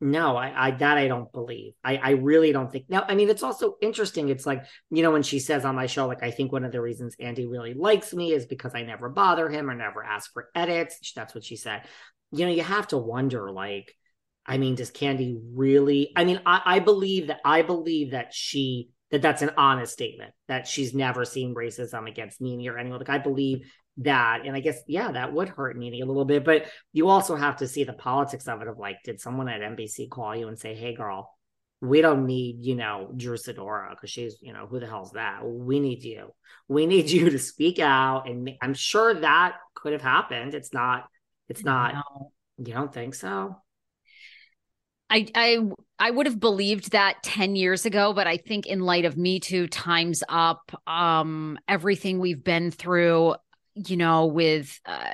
No, 0.00 0.36
I, 0.36 0.68
I 0.68 0.70
that 0.72 0.98
I 0.98 1.08
don't 1.08 1.32
believe. 1.32 1.72
I, 1.82 1.96
I 1.96 2.10
really 2.10 2.52
don't 2.52 2.70
think. 2.70 2.86
Now, 2.88 3.04
I 3.08 3.14
mean, 3.14 3.30
it's 3.30 3.42
also 3.42 3.76
interesting. 3.80 4.28
It's 4.28 4.44
like 4.44 4.64
you 4.90 5.02
know 5.02 5.10
when 5.10 5.22
she 5.22 5.38
says 5.38 5.64
on 5.64 5.74
my 5.74 5.86
show, 5.86 6.06
like 6.06 6.22
I 6.22 6.30
think 6.30 6.52
one 6.52 6.64
of 6.64 6.72
the 6.72 6.82
reasons 6.82 7.16
Andy 7.18 7.46
really 7.46 7.74
likes 7.74 8.12
me 8.12 8.32
is 8.32 8.46
because 8.46 8.74
I 8.74 8.82
never 8.82 9.08
bother 9.08 9.48
him 9.48 9.70
or 9.70 9.74
never 9.74 10.04
ask 10.04 10.32
for 10.32 10.50
edits. 10.54 11.12
That's 11.14 11.34
what 11.34 11.44
she 11.44 11.56
said. 11.56 11.82
You 12.30 12.44
know, 12.44 12.52
you 12.52 12.62
have 12.62 12.88
to 12.88 12.98
wonder, 12.98 13.50
like, 13.50 13.94
I 14.44 14.58
mean, 14.58 14.74
does 14.74 14.90
Kandi 14.90 15.38
really? 15.54 16.12
I 16.14 16.24
mean, 16.24 16.40
I, 16.44 16.60
I 16.64 16.78
believe 16.80 17.28
that 17.28 17.40
I 17.44 17.62
believe 17.62 18.10
that 18.10 18.34
she 18.34 18.90
that 19.10 19.22
that's 19.22 19.42
an 19.42 19.50
honest 19.56 19.92
statement 19.92 20.32
that 20.48 20.66
she's 20.66 20.94
never 20.94 21.24
seen 21.24 21.54
racism 21.54 22.08
against 22.08 22.40
Nene 22.40 22.68
or 22.68 22.78
anyone. 22.78 22.98
Like 22.98 23.08
I 23.08 23.18
believe 23.18 23.70
that, 23.98 24.42
and 24.44 24.56
I 24.56 24.60
guess 24.60 24.80
yeah, 24.86 25.12
that 25.12 25.32
would 25.32 25.48
hurt 25.48 25.76
Nene 25.76 26.02
a 26.02 26.06
little 26.06 26.24
bit. 26.24 26.44
But 26.44 26.66
you 26.92 27.08
also 27.08 27.36
have 27.36 27.56
to 27.58 27.68
see 27.68 27.84
the 27.84 27.92
politics 27.92 28.48
of 28.48 28.60
it. 28.62 28.68
Of 28.68 28.78
like, 28.78 28.96
did 29.04 29.20
someone 29.20 29.48
at 29.48 29.60
NBC 29.60 30.10
call 30.10 30.34
you 30.34 30.48
and 30.48 30.58
say, 30.58 30.74
"Hey, 30.74 30.94
girl"? 30.94 31.32
We 31.82 32.00
don't 32.00 32.24
need, 32.24 32.64
you 32.64 32.74
know, 32.74 33.12
Drew 33.14 33.36
Sidora 33.36 33.90
because 33.90 34.08
she's, 34.10 34.38
you 34.40 34.54
know, 34.54 34.66
who 34.66 34.80
the 34.80 34.86
hell's 34.86 35.12
that? 35.12 35.40
We 35.44 35.78
need 35.78 36.02
you. 36.04 36.30
We 36.68 36.86
need 36.86 37.10
you 37.10 37.28
to 37.28 37.38
speak 37.38 37.78
out. 37.78 38.26
And 38.26 38.50
I'm 38.62 38.72
sure 38.72 39.12
that 39.12 39.56
could 39.74 39.92
have 39.92 40.00
happened. 40.00 40.54
It's 40.54 40.72
not, 40.72 41.04
it's 41.50 41.62
not, 41.64 41.92
no. 41.94 42.32
you 42.56 42.72
don't 42.72 42.92
think 42.92 43.14
so? 43.14 43.56
I 45.08 45.26
I 45.34 45.58
I 45.98 46.10
would 46.10 46.26
have 46.26 46.40
believed 46.40 46.92
that 46.92 47.22
10 47.22 47.56
years 47.56 47.86
ago, 47.86 48.12
but 48.12 48.26
I 48.26 48.36
think 48.36 48.66
in 48.66 48.80
light 48.80 49.04
of 49.04 49.16
Me 49.16 49.40
Too, 49.40 49.66
Time's 49.68 50.22
Up, 50.28 50.70
um, 50.86 51.58
everything 51.68 52.18
we've 52.18 52.42
been 52.42 52.70
through, 52.70 53.36
you 53.74 53.96
know, 53.96 54.26
with 54.26 54.78
uh, 54.84 55.10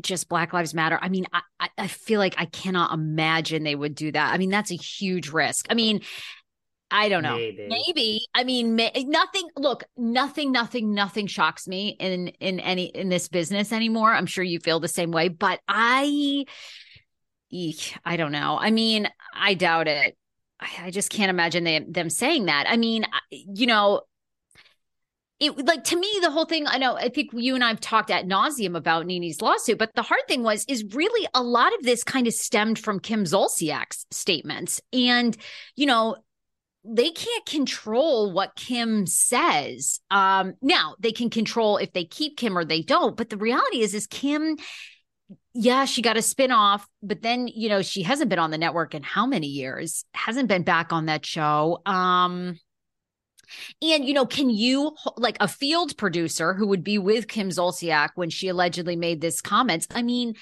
just 0.00 0.28
Black 0.28 0.52
Lives 0.52 0.74
Matter. 0.74 0.98
I 1.00 1.08
mean, 1.08 1.26
I, 1.32 1.68
I- 1.78 1.86
feel 1.86 2.18
like 2.18 2.34
I 2.38 2.46
cannot 2.46 2.92
imagine 2.92 3.62
they 3.62 3.74
would 3.74 3.94
do 3.94 4.12
that. 4.12 4.32
I 4.34 4.38
mean, 4.38 4.50
that's 4.50 4.70
a 4.72 4.76
huge 4.76 5.30
risk. 5.30 5.66
I 5.70 5.74
mean, 5.74 6.00
I 6.90 7.08
don't 7.08 7.22
know. 7.22 7.36
Maybe. 7.36 7.68
Maybe. 7.68 8.26
I 8.34 8.44
mean, 8.44 8.76
ma- 8.76 8.90
nothing. 8.96 9.48
Look, 9.56 9.84
nothing, 9.96 10.52
nothing, 10.52 10.92
nothing 10.94 11.26
shocks 11.26 11.66
me 11.66 11.96
in 11.98 12.28
in 12.40 12.60
any 12.60 12.86
in 12.86 13.08
this 13.08 13.28
business 13.28 13.72
anymore. 13.72 14.12
I'm 14.12 14.26
sure 14.26 14.44
you 14.44 14.60
feel 14.60 14.78
the 14.78 14.88
same 14.88 15.10
way, 15.10 15.28
but 15.28 15.60
I, 15.66 16.44
eek, 17.52 17.96
I 18.04 18.16
don't 18.16 18.32
know. 18.32 18.58
I 18.60 18.70
mean, 18.70 19.08
I 19.34 19.54
doubt 19.54 19.88
it. 19.88 20.16
I, 20.60 20.86
I 20.86 20.90
just 20.90 21.10
can't 21.10 21.30
imagine 21.30 21.64
they, 21.64 21.80
them 21.80 22.10
saying 22.10 22.46
that. 22.46 22.66
I 22.68 22.76
mean, 22.76 23.04
you 23.30 23.66
know, 23.66 24.02
it 25.42 25.66
like 25.66 25.82
to 25.84 25.98
me 25.98 26.08
the 26.22 26.30
whole 26.30 26.44
thing. 26.44 26.66
I 26.68 26.78
know. 26.78 26.94
I 26.94 27.08
think 27.08 27.30
you 27.32 27.56
and 27.56 27.64
I've 27.64 27.80
talked 27.80 28.10
at 28.10 28.26
nauseum 28.26 28.76
about 28.76 29.06
Nene's 29.06 29.42
lawsuit, 29.42 29.76
but 29.76 29.92
the 29.94 30.02
hard 30.02 30.22
thing 30.28 30.44
was 30.44 30.64
is 30.68 30.84
really 30.94 31.28
a 31.34 31.42
lot 31.42 31.74
of 31.74 31.82
this 31.82 32.04
kind 32.04 32.28
of 32.28 32.32
stemmed 32.32 32.78
from 32.78 33.00
Kim 33.00 33.24
Zolciak's 33.24 34.06
statements, 34.12 34.80
and 34.92 35.36
you 35.74 35.86
know 35.86 36.16
they 36.84 37.10
can't 37.10 37.46
control 37.46 38.32
what 38.32 38.54
Kim 38.54 39.06
says. 39.06 40.00
Um, 40.10 40.54
now 40.62 40.94
they 41.00 41.12
can 41.12 41.30
control 41.30 41.76
if 41.76 41.92
they 41.92 42.04
keep 42.04 42.36
Kim 42.36 42.56
or 42.56 42.64
they 42.64 42.82
don't. 42.82 43.16
But 43.16 43.30
the 43.30 43.36
reality 43.36 43.80
is, 43.80 43.94
is 43.94 44.06
Kim, 44.06 44.56
yeah, 45.54 45.84
she 45.84 46.02
got 46.02 46.16
a 46.16 46.20
spinoff, 46.20 46.82
but 47.02 47.22
then 47.22 47.48
you 47.48 47.68
know 47.68 47.82
she 47.82 48.02
hasn't 48.02 48.30
been 48.30 48.38
on 48.38 48.50
the 48.50 48.58
network 48.58 48.94
in 48.94 49.02
how 49.02 49.26
many 49.26 49.48
years? 49.48 50.04
Hasn't 50.14 50.48
been 50.48 50.62
back 50.62 50.92
on 50.92 51.06
that 51.06 51.26
show. 51.26 51.82
Um, 51.84 52.58
and 53.82 54.04
you 54.04 54.14
know, 54.14 54.26
can 54.26 54.48
you 54.48 54.96
like 55.16 55.36
a 55.40 55.48
field 55.48 55.96
producer 55.96 56.54
who 56.54 56.68
would 56.68 56.82
be 56.82 56.98
with 56.98 57.28
Kim 57.28 57.50
Zolciak 57.50 58.10
when 58.14 58.30
she 58.30 58.48
allegedly 58.48 58.96
made 58.96 59.20
this 59.20 59.40
comments? 59.40 59.86
I 59.90 60.02
mean, 60.02 60.34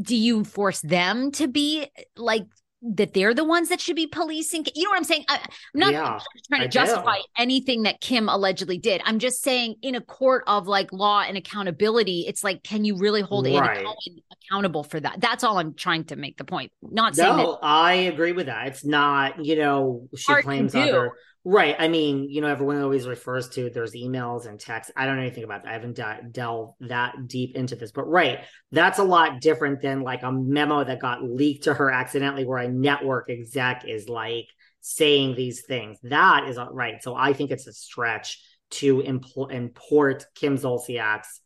do 0.00 0.16
you 0.16 0.44
force 0.44 0.80
them 0.80 1.32
to 1.32 1.48
be 1.48 1.86
like 2.16 2.46
that 2.82 3.12
they're 3.12 3.34
the 3.34 3.44
ones 3.44 3.68
that 3.68 3.80
should 3.80 3.96
be 3.96 4.06
policing. 4.06 4.66
You 4.74 4.84
know 4.84 4.90
what 4.90 4.96
I'm 4.96 5.04
saying? 5.04 5.24
I, 5.28 5.36
am 5.36 5.40
not 5.74 5.92
yeah, 5.92 6.18
trying 6.48 6.62
to 6.62 6.66
I 6.66 6.68
justify 6.68 7.16
do. 7.16 7.24
anything 7.36 7.82
that 7.82 8.00
Kim 8.00 8.28
allegedly 8.28 8.78
did. 8.78 9.02
I'm 9.04 9.18
just 9.18 9.42
saying, 9.42 9.76
in 9.82 9.94
a 9.94 10.00
court 10.00 10.44
of 10.46 10.66
like 10.66 10.92
law 10.92 11.20
and 11.20 11.36
accountability, 11.36 12.24
it's 12.26 12.42
like, 12.42 12.62
can 12.62 12.84
you 12.84 12.96
really 12.96 13.20
hold 13.20 13.46
right. 13.46 13.84
Accountable 14.50 14.82
for 14.82 14.98
that? 15.00 15.20
That's 15.20 15.44
all 15.44 15.58
I'm 15.58 15.74
trying 15.74 16.04
to 16.04 16.16
make 16.16 16.36
the 16.38 16.44
point. 16.44 16.72
Not 16.82 17.14
saying 17.14 17.36
no, 17.36 17.52
that 17.52 17.58
I 17.62 17.92
agree 17.92 18.32
with 18.32 18.46
that. 18.46 18.68
It's 18.68 18.84
not, 18.84 19.44
you 19.44 19.56
know, 19.56 20.08
she 20.16 20.34
claims 20.42 20.74
other 20.74 21.12
Right. 21.44 21.74
I 21.78 21.88
mean, 21.88 22.28
you 22.28 22.42
know, 22.42 22.48
everyone 22.48 22.82
always 22.82 23.06
refers 23.06 23.48
to 23.50 23.70
there's 23.70 23.94
emails 23.94 24.46
and 24.46 24.60
texts. 24.60 24.92
I 24.94 25.06
don't 25.06 25.16
know 25.16 25.22
anything 25.22 25.44
about 25.44 25.62
that. 25.62 25.70
I 25.70 25.72
haven't 25.72 25.96
de- 25.96 26.20
delved 26.30 26.74
that 26.80 27.28
deep 27.28 27.56
into 27.56 27.76
this, 27.76 27.92
but 27.92 28.04
right. 28.04 28.40
That's 28.72 28.98
a 28.98 29.04
lot 29.04 29.40
different 29.40 29.80
than 29.80 30.02
like 30.02 30.22
a 30.22 30.30
memo 30.30 30.84
that 30.84 31.00
got 31.00 31.22
leaked 31.22 31.64
to 31.64 31.72
her 31.72 31.90
accidentally 31.90 32.44
where 32.44 32.58
a 32.58 32.68
network 32.68 33.30
exec 33.30 33.86
is 33.88 34.06
like 34.06 34.48
saying 34.82 35.34
these 35.34 35.62
things. 35.62 35.98
That 36.02 36.46
is 36.46 36.58
right. 36.72 37.02
So 37.02 37.14
I 37.14 37.32
think 37.32 37.50
it's 37.50 37.66
a 37.66 37.72
stretch 37.72 38.38
to 38.72 38.98
impl- 38.98 39.50
import 39.50 40.26
Kim 40.34 40.58
Zolciak's 40.58 41.39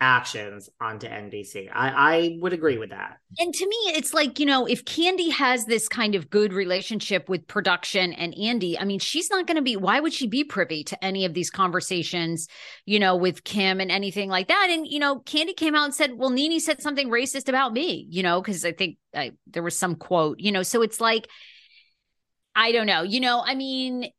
actions 0.00 0.68
onto 0.80 1.08
NBC. 1.08 1.68
I, 1.72 1.88
I 1.88 2.38
would 2.40 2.52
agree 2.52 2.78
with 2.78 2.90
that. 2.90 3.18
And 3.38 3.52
to 3.52 3.66
me, 3.66 3.76
it's 3.96 4.14
like, 4.14 4.38
you 4.38 4.46
know, 4.46 4.66
if 4.66 4.84
Kandi 4.84 5.30
has 5.32 5.64
this 5.64 5.88
kind 5.88 6.14
of 6.14 6.30
good 6.30 6.52
relationship 6.52 7.28
with 7.28 7.46
production 7.46 8.12
and 8.12 8.36
Andy, 8.38 8.78
I 8.78 8.84
mean, 8.84 9.00
she's 9.00 9.28
not 9.28 9.46
going 9.46 9.56
to 9.56 9.62
be, 9.62 9.76
why 9.76 9.98
would 9.98 10.12
she 10.12 10.28
be 10.28 10.44
privy 10.44 10.84
to 10.84 11.04
any 11.04 11.24
of 11.24 11.34
these 11.34 11.50
conversations, 11.50 12.46
you 12.86 13.00
know, 13.00 13.16
with 13.16 13.42
Kim 13.42 13.80
and 13.80 13.90
anything 13.90 14.28
like 14.28 14.48
that? 14.48 14.68
And, 14.70 14.86
you 14.86 15.00
know, 15.00 15.20
Kandi 15.20 15.56
came 15.56 15.74
out 15.74 15.86
and 15.86 15.94
said, 15.94 16.12
well, 16.16 16.30
NeNe 16.30 16.60
said 16.60 16.80
something 16.80 17.08
racist 17.08 17.48
about 17.48 17.72
me, 17.72 18.06
you 18.08 18.22
know, 18.22 18.40
because 18.40 18.64
I 18.64 18.72
think 18.72 18.98
I, 19.14 19.32
there 19.48 19.62
was 19.62 19.76
some 19.76 19.96
quote, 19.96 20.38
you 20.38 20.52
know, 20.52 20.62
so 20.62 20.82
it's 20.82 21.00
like, 21.00 21.28
I 22.54 22.72
don't 22.72 22.86
know. 22.86 23.02
You 23.02 23.20
know, 23.20 23.42
I 23.44 23.54
mean, 23.54 24.10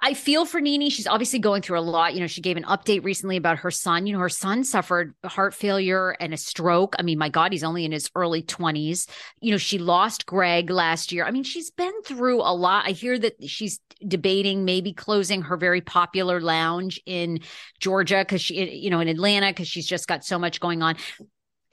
I, 0.00 0.14
feel 0.14 0.44
for 0.44 0.60
NeNe. 0.60 0.90
She's 0.90 1.06
obviously 1.06 1.38
going 1.38 1.62
through 1.62 1.78
a 1.78 1.80
lot. 1.80 2.14
You 2.14 2.20
know, 2.20 2.26
she 2.26 2.40
gave 2.40 2.56
an 2.56 2.64
update 2.64 3.04
recently 3.04 3.36
about 3.36 3.58
her 3.58 3.70
son. 3.70 4.06
You 4.06 4.14
know, 4.14 4.18
her 4.18 4.28
son 4.28 4.64
suffered 4.64 5.14
heart 5.24 5.54
failure 5.54 6.10
and 6.20 6.34
a 6.34 6.36
stroke. 6.36 6.94
I 6.98 7.02
mean, 7.02 7.18
my 7.18 7.28
God, 7.28 7.52
he's 7.52 7.64
only 7.64 7.84
in 7.84 7.92
his 7.92 8.10
early 8.14 8.42
20s. 8.42 9.08
You 9.40 9.52
know, 9.52 9.58
she 9.58 9.78
lost 9.78 10.26
Greg 10.26 10.70
last 10.70 11.12
year. 11.12 11.24
I 11.24 11.30
mean, 11.30 11.44
she's 11.44 11.70
been 11.70 12.02
through 12.02 12.40
a 12.40 12.54
lot. 12.54 12.86
I 12.86 12.90
hear 12.92 13.18
that 13.18 13.34
she's 13.48 13.78
debating 14.06 14.64
maybe 14.64 14.92
closing 14.92 15.42
her 15.42 15.56
very 15.56 15.80
popular 15.80 16.40
lounge 16.40 17.00
in 17.06 17.40
Georgia 17.78 18.18
because 18.18 18.42
she, 18.42 18.70
you 18.70 18.90
know, 18.90 19.00
in 19.00 19.08
Atlanta 19.08 19.48
because 19.48 19.68
she's 19.68 19.86
just 19.86 20.08
got 20.08 20.24
so 20.24 20.38
much 20.38 20.60
going 20.60 20.82
on 20.82 20.96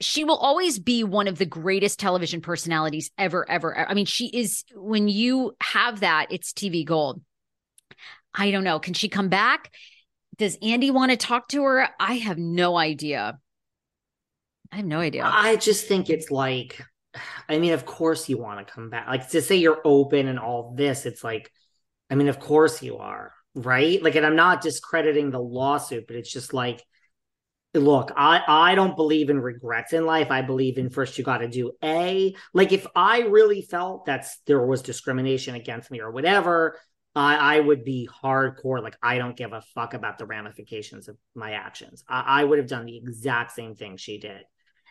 she 0.02 0.24
will 0.24 0.36
always 0.36 0.78
be 0.78 1.04
one 1.04 1.28
of 1.28 1.36
the 1.36 1.44
greatest 1.44 2.00
television 2.00 2.40
personalities 2.40 3.10
ever, 3.18 3.48
ever, 3.50 3.76
ever. 3.76 3.90
I 3.90 3.92
mean, 3.92 4.06
she 4.06 4.28
is, 4.28 4.64
when 4.74 5.08
you 5.08 5.54
have 5.60 6.00
that, 6.00 6.28
it's 6.30 6.54
TV 6.54 6.86
gold. 6.86 7.20
I 8.34 8.50
don't 8.50 8.64
know. 8.64 8.78
Can 8.78 8.94
she 8.94 9.08
come 9.08 9.28
back? 9.28 9.72
Does 10.36 10.56
Andy 10.62 10.90
want 10.90 11.10
to 11.10 11.16
talk 11.16 11.48
to 11.48 11.62
her? 11.64 11.88
I 11.98 12.14
have 12.14 12.38
no 12.38 12.76
idea. 12.76 13.38
I 14.72 14.76
have 14.76 14.86
no 14.86 15.00
idea. 15.00 15.24
I 15.24 15.56
just 15.56 15.86
think 15.86 16.08
it's 16.08 16.30
like, 16.30 16.80
I 17.48 17.58
mean, 17.58 17.72
of 17.72 17.84
course 17.84 18.28
you 18.28 18.38
want 18.38 18.66
to 18.66 18.72
come 18.72 18.88
back. 18.88 19.08
Like 19.08 19.28
to 19.30 19.42
say 19.42 19.56
you're 19.56 19.80
open 19.84 20.28
and 20.28 20.38
all 20.38 20.74
this, 20.76 21.06
it's 21.06 21.24
like, 21.24 21.50
I 22.08 22.14
mean, 22.14 22.28
of 22.28 22.38
course 22.38 22.82
you 22.82 22.98
are, 22.98 23.32
right? 23.54 24.02
Like, 24.02 24.14
and 24.14 24.24
I'm 24.24 24.36
not 24.36 24.62
discrediting 24.62 25.30
the 25.30 25.40
lawsuit, 25.40 26.06
but 26.06 26.16
it's 26.16 26.32
just 26.32 26.54
like, 26.54 26.82
look, 27.74 28.12
I 28.16 28.42
I 28.46 28.74
don't 28.74 28.96
believe 28.96 29.30
in 29.30 29.40
regrets 29.40 29.92
in 29.92 30.06
life. 30.06 30.30
I 30.30 30.42
believe 30.42 30.78
in 30.78 30.90
first 30.90 31.18
you 31.18 31.24
got 31.24 31.38
to 31.38 31.48
do 31.48 31.72
a 31.82 32.34
like 32.52 32.72
if 32.72 32.86
I 32.96 33.20
really 33.20 33.62
felt 33.62 34.06
that 34.06 34.26
there 34.46 34.64
was 34.64 34.82
discrimination 34.82 35.54
against 35.54 35.90
me 35.90 36.00
or 36.00 36.10
whatever, 36.10 36.78
I, 37.14 37.56
I 37.56 37.60
would 37.60 37.84
be 37.84 38.08
hardcore. 38.22 38.82
Like, 38.82 38.96
I 39.02 39.18
don't 39.18 39.36
give 39.36 39.52
a 39.52 39.62
fuck 39.74 39.94
about 39.94 40.18
the 40.18 40.26
ramifications 40.26 41.08
of 41.08 41.16
my 41.34 41.52
actions. 41.52 42.04
I, 42.08 42.40
I 42.40 42.44
would 42.44 42.58
have 42.58 42.68
done 42.68 42.86
the 42.86 42.96
exact 42.96 43.52
same 43.52 43.74
thing 43.74 43.96
she 43.96 44.18
did. 44.18 44.42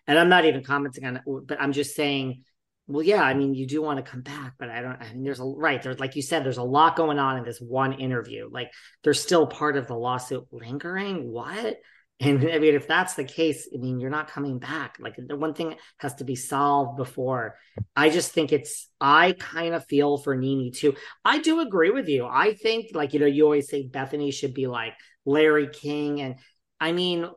And 0.05 0.17
I'm 0.17 0.29
not 0.29 0.45
even 0.45 0.63
commenting 0.63 1.05
on 1.05 1.17
it, 1.17 1.23
but 1.25 1.61
I'm 1.61 1.71
just 1.71 1.95
saying, 1.95 2.43
well, 2.87 3.03
yeah, 3.03 3.21
I 3.21 3.35
mean, 3.35 3.53
you 3.53 3.67
do 3.67 3.81
want 3.81 4.03
to 4.03 4.11
come 4.11 4.21
back, 4.21 4.55
but 4.57 4.69
I 4.69 4.81
don't, 4.81 4.99
I 4.99 5.13
mean, 5.13 5.23
there's 5.23 5.39
a, 5.39 5.43
right, 5.43 5.81
there's, 5.81 5.99
like 5.99 6.15
you 6.15 6.23
said, 6.23 6.43
there's 6.43 6.57
a 6.57 6.63
lot 6.63 6.95
going 6.95 7.19
on 7.19 7.37
in 7.37 7.43
this 7.43 7.59
one 7.59 7.93
interview. 7.93 8.49
Like, 8.51 8.71
there's 9.03 9.21
still 9.21 9.45
part 9.45 9.77
of 9.77 9.85
the 9.85 9.95
lawsuit 9.95 10.47
lingering. 10.51 11.29
What? 11.29 11.77
And 12.21 12.39
I 12.51 12.59
mean, 12.59 12.75
if 12.75 12.85
that's 12.85 13.13
the 13.13 13.23
case, 13.23 13.69
I 13.73 13.77
mean, 13.77 13.99
you're 13.99 14.09
not 14.09 14.29
coming 14.29 14.59
back. 14.59 14.97
Like 14.99 15.15
the 15.17 15.37
one 15.37 15.53
thing 15.53 15.75
has 15.99 16.15
to 16.15 16.25
be 16.25 16.35
solved 16.35 16.97
before. 16.97 17.55
I 17.95 18.09
just 18.09 18.33
think 18.33 18.51
it's, 18.51 18.89
I 18.99 19.35
kind 19.39 19.73
of 19.73 19.85
feel 19.85 20.17
for 20.17 20.35
Nene 20.35 20.73
too. 20.73 20.95
I 21.23 21.39
do 21.39 21.61
agree 21.61 21.91
with 21.91 22.09
you. 22.09 22.25
I 22.25 22.55
think, 22.55 22.87
like, 22.93 23.13
you 23.13 23.21
know, 23.21 23.25
you 23.25 23.45
always 23.45 23.69
say 23.69 23.87
Bethenny 23.87 24.33
should 24.33 24.53
be 24.53 24.67
like 24.67 24.93
Larry 25.25 25.69
King. 25.69 26.19
And 26.19 26.35
I 26.77 26.91
mean, 26.91 27.29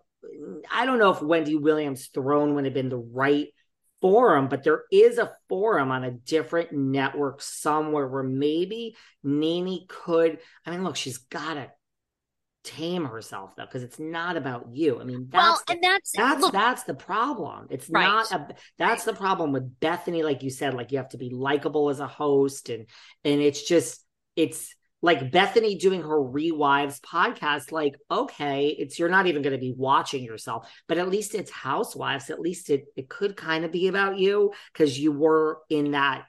I 0.70 0.84
don't 0.84 0.98
know 0.98 1.10
if 1.10 1.22
Wendy 1.22 1.54
Williams' 1.54 2.08
throne 2.08 2.54
would 2.54 2.64
have 2.64 2.74
been 2.74 2.88
the 2.88 2.96
right 2.96 3.48
forum, 4.00 4.48
but 4.48 4.64
there 4.64 4.82
is 4.90 5.18
a 5.18 5.32
forum 5.48 5.92
on 5.92 6.02
a 6.02 6.10
different 6.10 6.72
network 6.72 7.40
somewhere 7.40 8.08
where 8.08 8.24
maybe 8.24 8.96
Nene 9.22 9.86
could. 9.88 10.40
I 10.66 10.72
mean, 10.72 10.82
look, 10.82 10.96
she's 10.96 11.18
got 11.18 11.56
it 11.56 11.70
tame 12.64 13.04
herself 13.04 13.56
though 13.56 13.64
because 13.64 13.82
it's 13.82 13.98
not 13.98 14.36
about 14.36 14.68
you 14.70 15.00
i 15.00 15.04
mean 15.04 15.26
that's 15.30 15.42
well, 15.42 15.62
the, 15.66 15.72
and 15.72 15.82
that's 15.82 16.12
that's 16.12 16.40
look, 16.40 16.52
that's 16.52 16.84
the 16.84 16.94
problem 16.94 17.66
it's 17.70 17.90
right. 17.90 18.04
not 18.04 18.30
a, 18.30 18.54
that's 18.78 19.06
right. 19.06 19.14
the 19.14 19.18
problem 19.18 19.50
with 19.52 19.80
bethenny 19.80 20.22
like 20.22 20.42
you 20.42 20.50
said 20.50 20.72
like 20.72 20.92
you 20.92 20.98
have 20.98 21.08
to 21.08 21.18
be 21.18 21.30
likable 21.30 21.90
as 21.90 21.98
a 21.98 22.06
host 22.06 22.68
and 22.68 22.86
and 23.24 23.40
it's 23.40 23.62
just 23.66 24.04
it's 24.36 24.74
like 25.02 25.32
bethenny 25.32 25.78
doing 25.78 26.02
her 26.02 26.20
rewives 26.20 27.00
podcast 27.00 27.72
like 27.72 27.96
okay 28.10 28.68
it's 28.68 28.96
you're 28.96 29.08
not 29.08 29.26
even 29.26 29.42
going 29.42 29.52
to 29.52 29.58
be 29.58 29.74
watching 29.76 30.22
yourself 30.22 30.70
but 30.86 30.98
at 30.98 31.08
least 31.08 31.34
it's 31.34 31.50
housewives 31.50 32.30
at 32.30 32.40
least 32.40 32.70
it 32.70 32.84
it 32.96 33.08
could 33.08 33.36
kind 33.36 33.64
of 33.64 33.72
be 33.72 33.88
about 33.88 34.18
you 34.18 34.52
because 34.72 34.98
you 34.98 35.10
were 35.10 35.58
in 35.68 35.90
that 35.90 36.24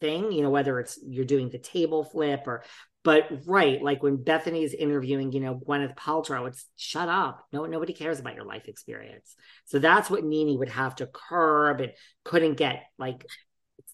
thing 0.00 0.32
you 0.32 0.42
know 0.42 0.50
whether 0.50 0.80
it's 0.80 0.98
you're 1.06 1.24
doing 1.24 1.50
the 1.50 1.58
table 1.58 2.02
flip 2.04 2.44
or 2.46 2.62
but 3.06 3.28
right, 3.46 3.80
like 3.80 4.02
when 4.02 4.18
Bethenny's 4.18 4.74
interviewing, 4.74 5.30
you 5.30 5.38
know, 5.38 5.54
Gwyneth 5.54 5.96
Paltrow, 5.96 6.48
it's 6.48 6.66
shut 6.74 7.08
up. 7.08 7.46
No, 7.52 7.64
nobody 7.64 7.92
cares 7.92 8.18
about 8.18 8.34
your 8.34 8.44
life 8.44 8.66
experience. 8.66 9.36
So 9.66 9.78
that's 9.78 10.10
what 10.10 10.24
Nene 10.24 10.58
would 10.58 10.70
have 10.70 10.96
to 10.96 11.06
curb 11.06 11.80
and 11.80 11.92
couldn't 12.24 12.54
get 12.54 12.82
like 12.98 13.24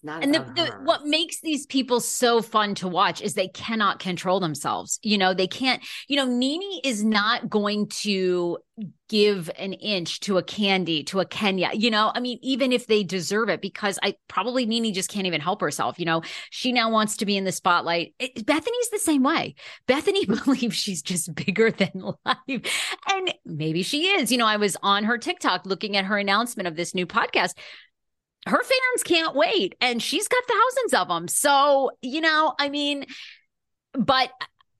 not 0.03 0.23
and 0.23 0.33
the, 0.33 0.39
the, 0.39 0.65
what 0.83 1.05
makes 1.05 1.39
these 1.41 1.65
people 1.65 1.99
so 1.99 2.41
fun 2.41 2.75
to 2.75 2.87
watch 2.87 3.21
is 3.21 3.33
they 3.33 3.47
cannot 3.47 3.99
control 3.99 4.39
themselves 4.39 4.99
you 5.01 5.17
know 5.17 5.33
they 5.33 5.47
can't 5.47 5.81
you 6.07 6.15
know 6.15 6.25
NeNe 6.25 6.81
is 6.83 7.03
not 7.03 7.49
going 7.49 7.87
to 7.87 8.57
give 9.07 9.51
an 9.57 9.73
inch 9.73 10.19
to 10.21 10.37
a 10.37 10.43
kandi 10.43 11.05
to 11.05 11.19
a 11.19 11.25
kenya 11.25 11.69
you 11.73 11.91
know 11.91 12.11
i 12.15 12.19
mean 12.19 12.39
even 12.41 12.71
if 12.71 12.87
they 12.87 13.03
deserve 13.03 13.47
it 13.47 13.61
because 13.61 13.99
i 14.01 14.15
probably 14.27 14.65
NeNe 14.65 14.93
just 14.93 15.09
can't 15.09 15.27
even 15.27 15.39
help 15.39 15.61
herself 15.61 15.99
you 15.99 16.05
know 16.05 16.21
she 16.49 16.71
now 16.71 16.89
wants 16.89 17.17
to 17.17 17.25
be 17.25 17.37
in 17.37 17.43
the 17.43 17.51
spotlight. 17.51 18.13
It, 18.19 18.45
bethenny's 18.45 18.89
the 18.89 18.99
same 18.99 19.23
way. 19.23 19.55
Bethenny 19.87 20.27
believes 20.45 20.75
she's 20.75 21.01
just 21.01 21.33
bigger 21.33 21.71
than 21.71 21.91
life 22.25 22.93
and 23.11 23.33
maybe 23.45 23.83
she 23.83 24.07
is. 24.07 24.31
You 24.31 24.37
know 24.37 24.47
i 24.47 24.57
was 24.57 24.75
on 24.81 25.03
her 25.03 25.17
tiktok 25.17 25.65
looking 25.65 25.95
at 25.95 26.05
her 26.05 26.17
announcement 26.17 26.67
of 26.67 26.75
this 26.75 26.95
new 26.95 27.05
podcast 27.05 27.53
her 28.45 28.61
fans 28.61 29.03
can't 29.03 29.35
wait. 29.35 29.75
And 29.79 30.01
she's 30.01 30.27
got 30.27 30.43
thousands 30.47 30.93
of 30.93 31.07
them. 31.07 31.27
So 31.27 31.91
you 32.01 32.21
know 32.21 32.53
i 32.59 32.69
mean 32.69 33.05
but 33.93 34.29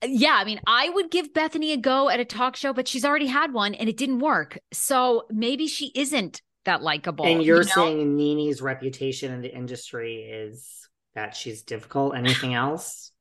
yeah 0.05 0.35
i 0.35 0.43
mean 0.43 0.59
i 0.67 0.89
would 0.89 1.09
give 1.09 1.31
bethenny 1.33 1.73
a 1.73 1.77
go 1.77 2.09
at 2.09 2.19
a 2.19 2.25
talk 2.25 2.55
show 2.55 2.73
but 2.73 2.87
she's 2.87 3.05
already 3.05 3.27
had 3.27 3.53
one 3.53 3.73
and 3.73 3.87
it 3.89 3.97
didn't 3.97 4.19
work. 4.19 4.59
So 4.71 5.23
maybe 5.29 5.67
she 5.67 5.91
isn't 5.95 6.41
that 6.65 6.81
likable 6.81 7.25
and 7.25 7.43
you're 7.43 7.61
you 7.61 7.67
know? 7.67 7.71
saying 7.73 8.17
Nene's 8.17 8.61
reputation 8.61 9.31
in 9.31 9.41
the 9.41 9.53
industry 9.53 10.23
is 10.23 10.87
that 11.15 11.35
she's 11.35 11.61
difficult. 11.63 12.15
Anything 12.15 12.53
else 12.53 13.12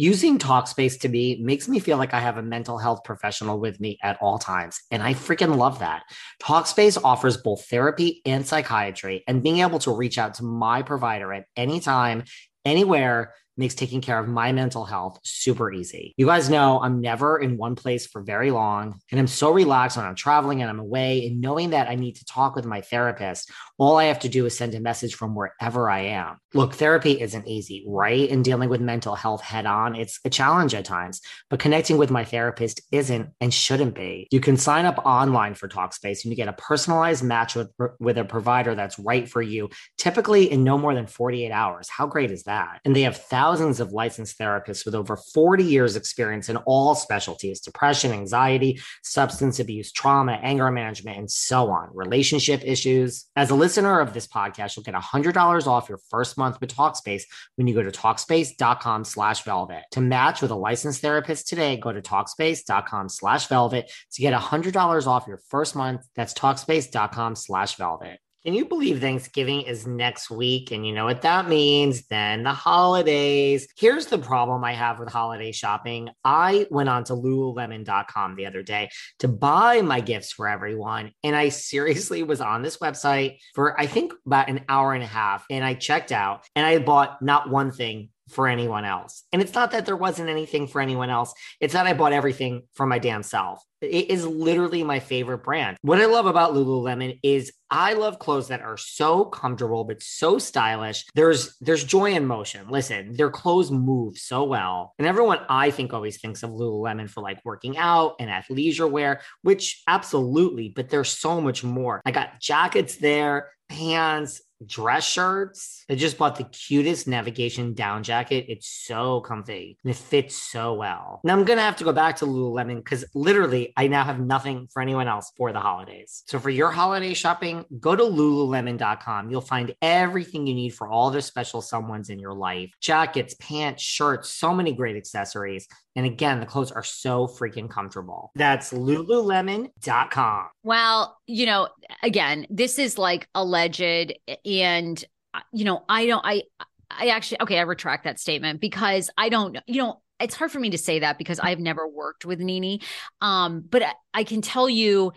Using 0.00 0.38
Talkspace 0.38 0.98
to 1.00 1.10
me 1.10 1.36
makes 1.42 1.68
me 1.68 1.78
feel 1.78 1.98
like 1.98 2.14
I 2.14 2.20
have 2.20 2.38
a 2.38 2.42
mental 2.42 2.78
health 2.78 3.04
professional 3.04 3.60
with 3.60 3.78
me 3.80 3.98
at 4.02 4.16
all 4.22 4.38
times. 4.38 4.80
And 4.90 5.02
I 5.02 5.12
freaking 5.12 5.58
love 5.58 5.80
that. 5.80 6.04
Talkspace 6.42 6.98
offers 7.04 7.36
both 7.36 7.66
therapy 7.66 8.22
and 8.24 8.46
psychiatry, 8.46 9.22
and 9.28 9.42
being 9.42 9.58
able 9.58 9.78
to 9.80 9.94
reach 9.94 10.16
out 10.16 10.32
to 10.36 10.42
my 10.42 10.80
provider 10.80 11.34
at 11.34 11.44
any 11.54 11.80
time, 11.80 12.24
anywhere 12.64 13.34
makes 13.56 13.74
taking 13.74 14.00
care 14.00 14.18
of 14.18 14.28
my 14.28 14.52
mental 14.52 14.84
health 14.84 15.20
super 15.22 15.72
easy. 15.72 16.14
You 16.16 16.26
guys 16.26 16.48
know 16.48 16.80
I'm 16.80 17.00
never 17.00 17.38
in 17.38 17.56
one 17.56 17.76
place 17.76 18.06
for 18.06 18.22
very 18.22 18.50
long, 18.50 18.98
and 19.10 19.20
I'm 19.20 19.26
so 19.26 19.50
relaxed 19.50 19.96
when 19.96 20.06
I'm 20.06 20.14
traveling 20.14 20.62
and 20.62 20.70
I'm 20.70 20.80
away. 20.80 21.26
And 21.26 21.40
knowing 21.40 21.70
that 21.70 21.88
I 21.88 21.94
need 21.94 22.16
to 22.16 22.24
talk 22.24 22.56
with 22.56 22.64
my 22.64 22.80
therapist, 22.80 23.50
all 23.78 23.96
I 23.96 24.04
have 24.04 24.20
to 24.20 24.28
do 24.28 24.46
is 24.46 24.56
send 24.56 24.74
a 24.74 24.80
message 24.80 25.14
from 25.14 25.34
wherever 25.34 25.90
I 25.90 26.00
am. 26.00 26.38
Look, 26.54 26.74
therapy 26.74 27.20
isn't 27.20 27.46
easy, 27.46 27.84
right? 27.86 28.28
And 28.30 28.44
dealing 28.44 28.68
with 28.68 28.80
mental 28.80 29.14
health 29.14 29.42
head 29.42 29.66
on, 29.66 29.94
it's 29.94 30.20
a 30.24 30.30
challenge 30.30 30.74
at 30.74 30.84
times, 30.84 31.20
but 31.48 31.60
connecting 31.60 31.96
with 31.96 32.10
my 32.10 32.24
therapist 32.24 32.80
isn't 32.90 33.30
and 33.40 33.52
shouldn't 33.52 33.94
be. 33.94 34.26
You 34.30 34.40
can 34.40 34.56
sign 34.56 34.86
up 34.86 34.98
online 35.04 35.54
for 35.54 35.68
Talkspace 35.68 36.24
and 36.24 36.32
you 36.32 36.36
get 36.36 36.48
a 36.48 36.54
personalized 36.54 37.22
match 37.22 37.54
with, 37.54 37.70
with 37.98 38.18
a 38.18 38.24
provider 38.24 38.74
that's 38.74 38.98
right 38.98 39.28
for 39.28 39.42
you, 39.42 39.68
typically 39.98 40.50
in 40.50 40.64
no 40.64 40.76
more 40.78 40.94
than 40.94 41.06
48 41.06 41.50
hours. 41.50 41.88
How 41.88 42.06
great 42.06 42.30
is 42.30 42.44
that? 42.44 42.80
And 42.84 42.96
they 42.96 43.02
have 43.02 43.16
thousands 43.16 43.39
thousands 43.40 43.80
of 43.80 43.90
licensed 43.92 44.38
therapists 44.38 44.84
with 44.84 44.94
over 44.94 45.16
40 45.16 45.64
years 45.64 45.96
experience 45.96 46.50
in 46.50 46.58
all 46.58 46.94
specialties 46.94 47.58
depression 47.60 48.12
anxiety 48.12 48.78
substance 49.02 49.58
abuse 49.58 49.92
trauma 49.92 50.32
anger 50.42 50.70
management 50.70 51.16
and 51.16 51.30
so 51.30 51.70
on. 51.70 51.88
Relationship 51.94 52.60
issues. 52.62 53.30
As 53.36 53.48
a 53.48 53.54
listener 53.54 53.98
of 54.00 54.12
this 54.12 54.26
podcast 54.26 54.76
you'll 54.76 54.84
get 54.84 54.94
$100 54.94 55.66
off 55.66 55.88
your 55.88 56.00
first 56.10 56.36
month 56.36 56.60
with 56.60 56.74
talkspace 56.74 57.22
when 57.56 57.66
you 57.66 57.74
go 57.74 57.82
to 57.82 57.90
talkspace.com 57.90 59.04
slash 59.04 59.42
velvet. 59.42 59.84
To 59.92 60.02
match 60.02 60.42
with 60.42 60.50
a 60.50 60.62
licensed 60.68 61.00
therapist 61.00 61.48
today 61.48 61.78
go 61.78 61.92
to 61.92 62.02
talkspace.com 62.02 63.08
slash 63.08 63.46
velvet 63.46 63.90
to 64.12 64.20
get 64.20 64.34
$100 64.34 65.06
off 65.06 65.26
your 65.26 65.40
first 65.48 65.74
month. 65.74 66.06
That's 66.14 66.34
talkspace.com 66.34 67.36
slash 67.36 67.76
velvet 67.76 68.20
can 68.44 68.54
you 68.54 68.64
believe 68.64 69.00
Thanksgiving 69.00 69.62
is 69.62 69.86
next 69.86 70.30
week? 70.30 70.70
And 70.70 70.86
you 70.86 70.94
know 70.94 71.04
what 71.04 71.22
that 71.22 71.48
means? 71.48 72.06
Then 72.06 72.42
the 72.42 72.52
holidays. 72.52 73.68
Here's 73.76 74.06
the 74.06 74.18
problem 74.18 74.64
I 74.64 74.72
have 74.72 74.98
with 74.98 75.10
holiday 75.10 75.52
shopping. 75.52 76.08
I 76.24 76.66
went 76.70 76.88
on 76.88 77.04
to 77.04 77.12
lululemon.com 77.12 78.36
the 78.36 78.46
other 78.46 78.62
day 78.62 78.90
to 79.18 79.28
buy 79.28 79.82
my 79.82 80.00
gifts 80.00 80.32
for 80.32 80.48
everyone. 80.48 81.12
And 81.22 81.36
I 81.36 81.50
seriously 81.50 82.22
was 82.30 82.40
on 82.40 82.62
this 82.62 82.78
website 82.78 83.38
for, 83.54 83.78
I 83.78 83.86
think, 83.86 84.12
about 84.24 84.48
an 84.48 84.64
hour 84.68 84.94
and 84.94 85.02
a 85.02 85.06
half. 85.06 85.44
And 85.50 85.64
I 85.64 85.74
checked 85.74 86.12
out 86.12 86.46
and 86.56 86.64
I 86.64 86.78
bought 86.78 87.20
not 87.20 87.50
one 87.50 87.72
thing 87.72 88.08
for 88.30 88.48
anyone 88.48 88.84
else. 88.84 89.24
And 89.32 89.42
it's 89.42 89.54
not 89.54 89.72
that 89.72 89.86
there 89.86 89.96
wasn't 89.96 90.28
anything 90.28 90.66
for 90.66 90.80
anyone 90.80 91.10
else. 91.10 91.34
It's 91.60 91.74
that 91.74 91.86
I 91.86 91.92
bought 91.92 92.12
everything 92.12 92.62
for 92.74 92.86
my 92.86 92.98
damn 92.98 93.22
self. 93.22 93.62
It 93.80 94.10
is 94.10 94.26
literally 94.26 94.84
my 94.84 95.00
favorite 95.00 95.42
brand. 95.42 95.78
What 95.80 96.00
I 96.00 96.06
love 96.06 96.26
about 96.26 96.52
Lululemon 96.52 97.18
is 97.22 97.52
I 97.70 97.94
love 97.94 98.18
clothes 98.18 98.48
that 98.48 98.60
are 98.60 98.76
so 98.76 99.24
comfortable 99.24 99.84
but 99.84 100.02
so 100.02 100.38
stylish. 100.38 101.06
There's 101.14 101.56
there's 101.60 101.84
joy 101.84 102.12
in 102.12 102.26
motion. 102.26 102.68
Listen, 102.68 103.14
their 103.14 103.30
clothes 103.30 103.70
move 103.70 104.18
so 104.18 104.44
well. 104.44 104.92
And 104.98 105.08
everyone 105.08 105.38
I 105.48 105.70
think 105.70 105.94
always 105.94 106.20
thinks 106.20 106.42
of 106.42 106.50
Lululemon 106.50 107.08
for 107.08 107.22
like 107.22 107.40
working 107.44 107.78
out 107.78 108.16
and 108.20 108.28
athleisure 108.28 108.90
wear, 108.90 109.22
which 109.42 109.82
absolutely, 109.86 110.68
but 110.68 110.90
there's 110.90 111.10
so 111.10 111.40
much 111.40 111.64
more. 111.64 112.02
I 112.04 112.10
got 112.10 112.38
jackets 112.38 112.96
there, 112.96 113.50
pants, 113.70 114.42
dress 114.66 115.06
shirts. 115.06 115.84
I 115.90 115.94
just 115.94 116.18
bought 116.18 116.36
the 116.36 116.44
cutest 116.44 117.08
navigation 117.08 117.74
down 117.74 118.02
jacket. 118.02 118.46
It's 118.48 118.68
so 118.68 119.20
comfy 119.20 119.78
and 119.82 119.90
it 119.90 119.96
fits 119.96 120.36
so 120.36 120.74
well. 120.74 121.20
Now 121.24 121.34
I'm 121.34 121.44
going 121.44 121.58
to 121.58 121.62
have 121.62 121.76
to 121.76 121.84
go 121.84 121.92
back 121.92 122.16
to 122.16 122.26
Lululemon 122.26 122.76
because 122.76 123.04
literally 123.14 123.72
I 123.76 123.88
now 123.88 124.04
have 124.04 124.20
nothing 124.20 124.68
for 124.72 124.82
anyone 124.82 125.08
else 125.08 125.32
for 125.36 125.52
the 125.52 125.60
holidays. 125.60 126.22
So 126.26 126.38
for 126.38 126.50
your 126.50 126.70
holiday 126.70 127.14
shopping, 127.14 127.64
go 127.80 127.96
to 127.96 128.02
lululemon.com. 128.02 129.30
You'll 129.30 129.40
find 129.40 129.74
everything 129.82 130.46
you 130.46 130.54
need 130.54 130.74
for 130.74 130.88
all 130.88 131.10
the 131.10 131.22
special 131.22 131.60
someones 131.62 132.10
in 132.10 132.18
your 132.18 132.34
life 132.34 132.70
jackets, 132.80 133.34
pants, 133.34 133.82
shirts, 133.82 134.30
so 134.30 134.54
many 134.54 134.72
great 134.72 134.96
accessories. 134.96 135.66
And 135.96 136.06
again, 136.06 136.40
the 136.40 136.46
clothes 136.46 136.70
are 136.70 136.82
so 136.82 137.26
freaking 137.26 137.68
comfortable. 137.68 138.30
That's 138.36 138.72
lululemon.com. 138.72 140.46
Well, 140.62 141.18
you 141.26 141.46
know, 141.46 141.68
again, 142.02 142.46
this 142.48 142.78
is 142.78 142.96
like 142.96 143.28
alleged 143.34 144.14
and 144.44 145.04
you 145.52 145.64
know, 145.64 145.84
I 145.88 146.06
don't 146.06 146.24
I 146.24 146.42
I 146.90 147.08
actually 147.08 147.42
okay, 147.42 147.58
I 147.58 147.62
retract 147.62 148.04
that 148.04 148.20
statement 148.20 148.60
because 148.60 149.10
I 149.16 149.28
don't 149.28 149.58
you 149.66 149.82
know, 149.82 150.00
it's 150.20 150.34
hard 150.34 150.52
for 150.52 150.60
me 150.60 150.70
to 150.70 150.78
say 150.78 151.00
that 151.00 151.18
because 151.18 151.40
I've 151.40 151.60
never 151.60 151.88
worked 151.88 152.24
with 152.24 152.40
NeNe. 152.40 152.80
Um, 153.20 153.64
but 153.68 153.82
I, 153.82 153.92
I 154.14 154.24
can 154.24 154.42
tell 154.42 154.68
you 154.68 155.12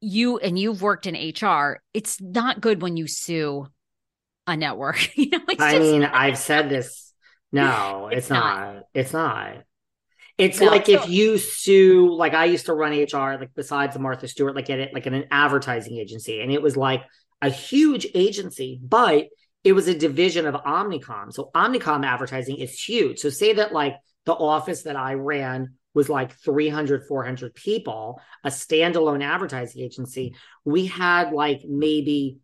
you 0.00 0.38
and 0.38 0.58
you've 0.58 0.82
worked 0.82 1.06
in 1.06 1.14
HR, 1.14 1.80
it's 1.94 2.20
not 2.20 2.60
good 2.60 2.82
when 2.82 2.96
you 2.96 3.06
sue 3.06 3.66
a 4.46 4.56
network. 4.56 5.10
you 5.16 5.30
know, 5.30 5.40
I 5.58 5.72
just, 5.72 5.80
mean, 5.80 6.04
I've 6.04 6.38
said 6.38 6.68
this. 6.68 7.12
No, 7.50 8.08
it's, 8.12 8.18
it's 8.18 8.30
not. 8.30 8.74
not. 8.74 8.84
It's 8.94 9.12
not. 9.12 9.56
It's 10.38 10.60
no, 10.60 10.68
like 10.68 10.86
so, 10.86 10.92
if 10.92 11.08
you 11.08 11.36
sue, 11.36 12.14
like 12.14 12.32
I 12.32 12.44
used 12.44 12.66
to 12.66 12.74
run 12.74 12.92
HR, 12.92 13.38
like 13.38 13.50
besides 13.54 13.94
the 13.94 14.00
Martha 14.00 14.28
Stewart, 14.28 14.54
like 14.54 14.70
at 14.70 14.78
it, 14.78 14.94
like 14.94 15.06
in 15.06 15.14
an 15.14 15.24
advertising 15.30 15.98
agency, 15.98 16.40
and 16.40 16.52
it 16.52 16.62
was 16.62 16.76
like 16.76 17.02
a 17.42 17.50
huge 17.50 18.06
agency, 18.14 18.80
but 18.82 19.26
it 19.64 19.72
was 19.72 19.88
a 19.88 19.98
division 19.98 20.46
of 20.46 20.54
Omnicom. 20.54 21.32
So 21.32 21.50
Omnicom 21.54 22.06
advertising 22.06 22.58
is 22.58 22.80
huge. 22.80 23.18
So 23.18 23.30
say 23.30 23.54
that 23.54 23.72
like 23.72 23.96
the 24.26 24.32
office 24.32 24.84
that 24.84 24.96
I 24.96 25.14
ran 25.14 25.74
was 25.94 26.08
like 26.08 26.32
300, 26.32 27.06
400 27.08 27.54
people, 27.54 28.20
a 28.44 28.50
standalone 28.50 29.24
advertising 29.24 29.82
agency. 29.82 30.34
We 30.64 30.86
had 30.86 31.32
like 31.32 31.62
maybe 31.66 32.38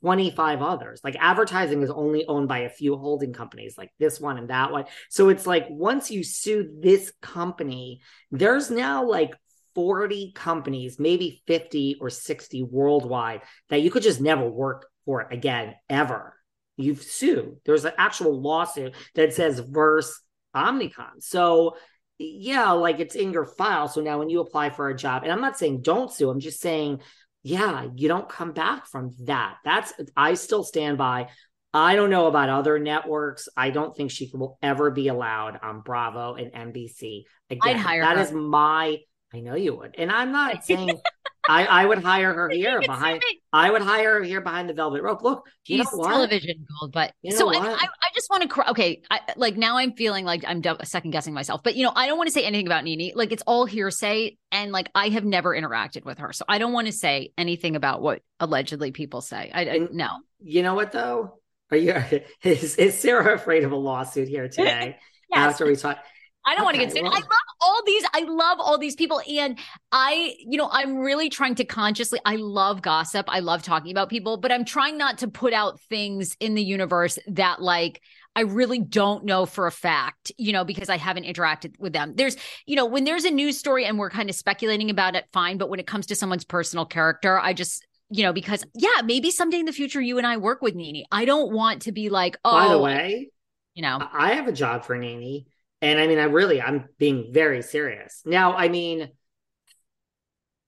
25 0.00 0.62
others. 0.62 1.00
Like 1.02 1.16
advertising 1.18 1.82
is 1.82 1.90
only 1.90 2.26
owned 2.26 2.48
by 2.48 2.60
a 2.60 2.70
few 2.70 2.96
holding 2.96 3.32
companies, 3.32 3.76
like 3.76 3.92
this 3.98 4.20
one 4.20 4.38
and 4.38 4.50
that 4.50 4.72
one. 4.72 4.84
So 5.10 5.28
it's 5.28 5.46
like 5.46 5.66
once 5.68 6.10
you 6.10 6.24
sue 6.24 6.78
this 6.80 7.12
company, 7.22 8.00
there's 8.30 8.70
now 8.70 9.04
like 9.04 9.32
40 9.74 10.32
companies, 10.34 10.98
maybe 10.98 11.42
50 11.46 11.98
or 12.00 12.10
60 12.10 12.62
worldwide 12.62 13.42
that 13.68 13.82
you 13.82 13.90
could 13.90 14.02
just 14.02 14.20
never 14.20 14.48
work 14.48 14.86
for 15.04 15.22
it 15.22 15.32
again, 15.32 15.74
ever. 15.88 16.34
You've 16.76 17.02
sued. 17.02 17.56
There's 17.64 17.84
an 17.84 17.92
actual 17.98 18.40
lawsuit 18.40 18.94
that 19.14 19.34
says 19.34 19.60
verse 19.60 20.20
Omnicom. 20.54 21.20
So 21.22 21.76
yeah, 22.18 22.70
like 22.72 23.00
it's 23.00 23.14
in 23.14 23.32
your 23.32 23.44
file. 23.44 23.88
So 23.88 24.00
now 24.00 24.18
when 24.18 24.30
you 24.30 24.40
apply 24.40 24.70
for 24.70 24.88
a 24.88 24.96
job, 24.96 25.22
and 25.22 25.32
I'm 25.32 25.40
not 25.40 25.58
saying 25.58 25.82
don't 25.82 26.10
sue, 26.10 26.30
I'm 26.30 26.40
just 26.40 26.60
saying 26.60 27.00
yeah, 27.46 27.86
you 27.94 28.08
don't 28.08 28.28
come 28.28 28.50
back 28.50 28.86
from 28.86 29.12
that. 29.20 29.58
That's 29.64 29.92
I 30.16 30.34
still 30.34 30.64
stand 30.64 30.98
by. 30.98 31.28
I 31.72 31.94
don't 31.94 32.10
know 32.10 32.26
about 32.26 32.48
other 32.48 32.80
networks. 32.80 33.48
I 33.56 33.70
don't 33.70 33.96
think 33.96 34.10
she 34.10 34.28
will 34.34 34.58
ever 34.62 34.90
be 34.90 35.06
allowed 35.06 35.60
on 35.62 35.82
Bravo 35.82 36.34
and 36.34 36.52
NBC. 36.52 37.22
Again, 37.48 37.60
I'd 37.62 37.76
hire 37.76 38.02
that 38.02 38.16
her. 38.16 38.22
is 38.24 38.32
my. 38.32 38.98
I 39.34 39.40
know 39.40 39.54
you 39.54 39.76
would, 39.76 39.94
and 39.98 40.10
I'm 40.10 40.32
not 40.32 40.64
saying 40.64 41.00
I, 41.48 41.64
I 41.66 41.86
would 41.86 42.02
hire 42.02 42.32
her 42.32 42.48
here 42.52 42.80
behind. 42.80 43.22
I 43.52 43.70
would 43.70 43.82
hire 43.82 44.18
her 44.18 44.22
here 44.22 44.40
behind 44.40 44.68
the 44.68 44.74
velvet 44.74 45.02
rope. 45.02 45.22
Look, 45.22 45.46
you 45.66 45.78
She's 45.78 45.92
know 45.92 45.98
what? 45.98 46.08
television 46.08 46.66
gold, 46.80 46.92
but 46.92 47.12
you 47.22 47.32
know 47.32 47.38
so 47.38 47.52
I, 47.52 47.58
I, 47.58 47.84
I, 47.84 48.08
just 48.14 48.30
want 48.30 48.50
to. 48.50 48.70
Okay, 48.70 49.02
I, 49.10 49.20
like 49.36 49.56
now 49.56 49.76
I'm 49.78 49.92
feeling 49.92 50.24
like 50.24 50.44
I'm 50.46 50.62
second 50.84 51.10
guessing 51.10 51.34
myself. 51.34 51.62
But 51.62 51.76
you 51.76 51.84
know, 51.84 51.92
I 51.94 52.06
don't 52.06 52.18
want 52.18 52.28
to 52.28 52.32
say 52.32 52.44
anything 52.44 52.66
about 52.66 52.84
NeNe. 52.84 53.12
Like 53.14 53.32
it's 53.32 53.42
all 53.46 53.66
hearsay, 53.66 54.36
and 54.52 54.72
like 54.72 54.90
I 54.94 55.08
have 55.08 55.24
never 55.24 55.54
interacted 55.54 56.04
with 56.04 56.18
her, 56.18 56.32
so 56.32 56.44
I 56.48 56.58
don't 56.58 56.72
want 56.72 56.86
to 56.86 56.92
say 56.92 57.32
anything 57.38 57.76
about 57.76 58.02
what 58.02 58.22
allegedly 58.40 58.92
people 58.92 59.20
say. 59.20 59.50
I, 59.52 59.60
I 59.62 59.88
no. 59.90 60.08
You 60.40 60.62
know 60.62 60.74
what 60.74 60.92
though? 60.92 61.38
Are 61.70 61.76
you 61.76 61.94
is, 62.42 62.76
is 62.76 62.98
Sarah 62.98 63.34
afraid 63.34 63.64
of 63.64 63.72
a 63.72 63.76
lawsuit 63.76 64.28
here 64.28 64.48
today? 64.48 64.96
yes. 65.30 65.38
After 65.38 65.66
we 65.66 65.76
talk, 65.76 65.98
I 66.46 66.54
don't 66.54 66.60
okay, 66.60 66.64
want 66.64 66.76
to 66.76 66.82
get 66.84 66.92
sued. 66.92 67.02
Well. 67.02 67.12
I 67.12 67.18
love 67.18 67.26
all 67.60 67.82
these. 67.84 68.04
I 68.14 68.20
love 68.20 68.58
all 68.60 68.78
these 68.78 68.94
people. 68.94 69.20
And 69.28 69.58
I, 69.90 70.36
you 70.38 70.56
know, 70.56 70.68
I'm 70.70 70.98
really 70.98 71.28
trying 71.28 71.56
to 71.56 71.64
consciously, 71.64 72.20
I 72.24 72.36
love 72.36 72.82
gossip. 72.82 73.26
I 73.28 73.40
love 73.40 73.64
talking 73.64 73.90
about 73.90 74.08
people, 74.08 74.36
but 74.36 74.52
I'm 74.52 74.64
trying 74.64 74.96
not 74.96 75.18
to 75.18 75.28
put 75.28 75.52
out 75.52 75.80
things 75.88 76.36
in 76.38 76.54
the 76.54 76.62
universe 76.62 77.18
that 77.26 77.60
like, 77.60 78.00
I 78.36 78.42
really 78.42 78.78
don't 78.78 79.24
know 79.24 79.46
for 79.46 79.66
a 79.66 79.72
fact, 79.72 80.30
you 80.36 80.52
know, 80.52 80.62
because 80.62 80.88
I 80.88 80.98
haven't 80.98 81.24
interacted 81.24 81.80
with 81.80 81.92
them. 81.92 82.12
There's, 82.14 82.36
you 82.66 82.76
know, 82.76 82.84
when 82.86 83.04
there's 83.04 83.24
a 83.24 83.30
news 83.30 83.58
story 83.58 83.86
and 83.86 83.98
we're 83.98 84.10
kind 84.10 84.28
of 84.28 84.36
speculating 84.36 84.90
about 84.90 85.16
it, 85.16 85.24
fine. 85.32 85.56
But 85.56 85.70
when 85.70 85.80
it 85.80 85.86
comes 85.86 86.06
to 86.06 86.14
someone's 86.14 86.44
personal 86.44 86.84
character, 86.84 87.40
I 87.40 87.54
just, 87.54 87.86
you 88.10 88.22
know, 88.22 88.34
because 88.34 88.62
yeah, 88.74 89.00
maybe 89.04 89.30
someday 89.30 89.58
in 89.58 89.64
the 89.64 89.72
future 89.72 90.00
you 90.02 90.18
and 90.18 90.26
I 90.26 90.36
work 90.36 90.60
with 90.62 90.74
NeNe. 90.74 91.06
I 91.10 91.24
don't 91.24 91.50
want 91.50 91.82
to 91.82 91.92
be 91.92 92.10
like, 92.10 92.36
oh, 92.44 92.52
by 92.52 92.68
the 92.68 92.74
oh, 92.74 92.82
way, 92.82 93.30
you 93.74 93.82
know, 93.82 94.06
I 94.12 94.34
have 94.34 94.46
a 94.46 94.52
job 94.52 94.84
for 94.84 94.96
NeNe 94.96 95.46
and 95.82 95.98
I 95.98 96.06
mean, 96.06 96.18
I 96.18 96.24
really, 96.24 96.60
I'm 96.60 96.88
being 96.98 97.32
very 97.32 97.62
serious. 97.62 98.22
Now, 98.24 98.54
I 98.54 98.68
mean, 98.68 99.08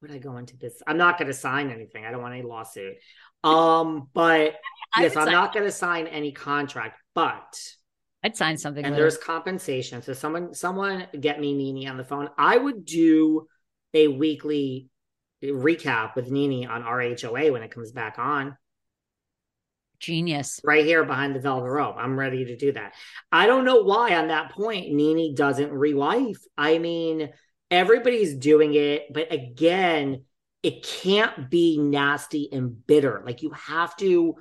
would 0.03 0.11
I 0.11 0.18
go 0.18 0.37
into 0.37 0.57
this? 0.57 0.81
I'm 0.87 0.98
not 0.98 1.19
going 1.19 1.29
to 1.29 1.35
sign 1.35 1.71
anything. 1.71 2.04
I 2.04 2.11
don't 2.11 2.23
want 2.23 2.35
any 2.35 2.42
lawsuit. 2.42 2.94
Um, 3.42 4.09
but 4.13 4.56
yes, 4.98 5.17
I'm 5.17 5.31
not 5.31 5.52
going 5.52 5.65
to 5.65 5.73
sign 5.73 6.06
any 6.06 6.33
contract, 6.33 7.00
but 7.15 7.59
I'd 8.23 8.37
sign 8.37 8.59
something. 8.59 8.85
And 8.85 8.94
there's 8.94 9.17
compensation. 9.17 10.02
So 10.02 10.13
someone, 10.13 10.54
someone 10.54 11.06
get 11.19 11.40
me 11.40 11.54
NeNe 11.54 11.88
on 11.88 11.96
the 11.96 12.04
phone. 12.04 12.29
I 12.37 12.56
would 12.56 12.85
do 12.85 13.46
a 13.94 14.09
weekly 14.09 14.88
recap 15.42 16.17
with 16.17 16.31
NeNe 16.31 16.67
on 16.67 16.83
RHOA 16.83 17.52
when 17.52 17.63
it 17.63 17.71
comes 17.71 17.92
back 17.92 18.19
on. 18.19 18.56
Genius. 19.99 20.61
Right 20.65 20.85
here 20.85 21.05
behind 21.05 21.35
the 21.35 21.40
velvet 21.40 21.69
rope. 21.69 21.96
I'm 21.99 22.19
ready 22.19 22.46
to 22.46 22.57
do 22.57 22.73
that. 22.73 22.94
I 23.33 23.46
don't 23.46 23.65
know 23.65 23.83
why 23.83 24.17
on 24.17 24.29
that 24.29 24.53
point 24.53 24.92
NeNe 24.92 25.35
doesn't 25.35 25.73
re-wife. 25.73 26.38
I 26.57 26.79
mean, 26.79 27.31
everybody's 27.71 28.35
doing 28.35 28.75
it, 28.75 29.13
but 29.13 29.33
again, 29.33 30.25
it 30.63 30.85
can't 30.85 31.51
be 31.51 31.79
nasty 31.79 32.49
and 32.53 32.87
bitter. 32.87 33.23
Like 33.25 33.42
you 33.42 33.51
have 33.51 33.96
to, 33.96 34.37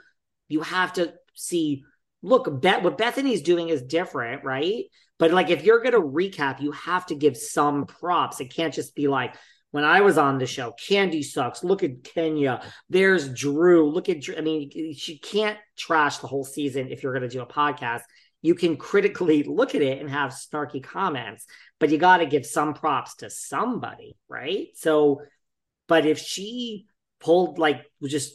you 0.47 0.61
have 0.61 0.93
to 0.93 1.13
see. 1.33 1.83
Look, 2.23 2.61
Bet 2.61 2.81
what 2.83 2.97
Bethenny's 2.97 3.43
doing 3.43 3.69
is 3.69 3.83
different, 3.83 4.43
right? 4.43 4.85
But 5.19 5.31
like 5.31 5.49
if 5.49 5.63
you're 5.63 5.83
gonna 5.83 6.01
recap, 6.01 6.61
you 6.61 6.71
have 6.71 7.05
to 7.07 7.15
give 7.15 7.37
some 7.37 7.85
props. 7.85 8.39
It 8.39 8.53
can't 8.53 8.73
just 8.73 8.95
be 8.95 9.07
like 9.07 9.35
when 9.77 9.85
I 9.85 10.01
was 10.01 10.17
on 10.17 10.39
the 10.39 10.47
show, 10.47 10.73
Kandi 10.89 11.23
sucks. 11.23 11.63
Look 11.63 11.83
at 11.83 12.03
Kenya. 12.03 12.63
There's 12.89 13.31
Drew. 13.31 13.91
Look 13.91 14.09
at 14.09 14.21
Drew. 14.21 14.35
I 14.35 14.41
mean, 14.41 14.71
she 14.95 15.19
can't 15.19 15.59
trash 15.77 16.17
the 16.17 16.25
whole 16.25 16.43
season 16.43 16.87
if 16.89 17.03
you're 17.03 17.13
going 17.13 17.21
to 17.21 17.29
do 17.29 17.43
a 17.43 17.45
podcast. 17.45 18.01
You 18.41 18.55
can 18.55 18.75
critically 18.75 19.43
look 19.43 19.75
at 19.75 19.83
it 19.83 20.01
and 20.01 20.09
have 20.09 20.31
snarky 20.31 20.83
comments, 20.83 21.45
but 21.79 21.91
you 21.91 21.99
got 21.99 22.17
to 22.17 22.25
give 22.25 22.43
some 22.43 22.73
props 22.73 23.17
to 23.17 23.29
somebody, 23.29 24.17
right? 24.27 24.69
So, 24.73 25.21
but 25.87 26.07
if 26.07 26.17
she 26.17 26.87
pulled 27.19 27.59
like 27.59 27.85
just 28.03 28.33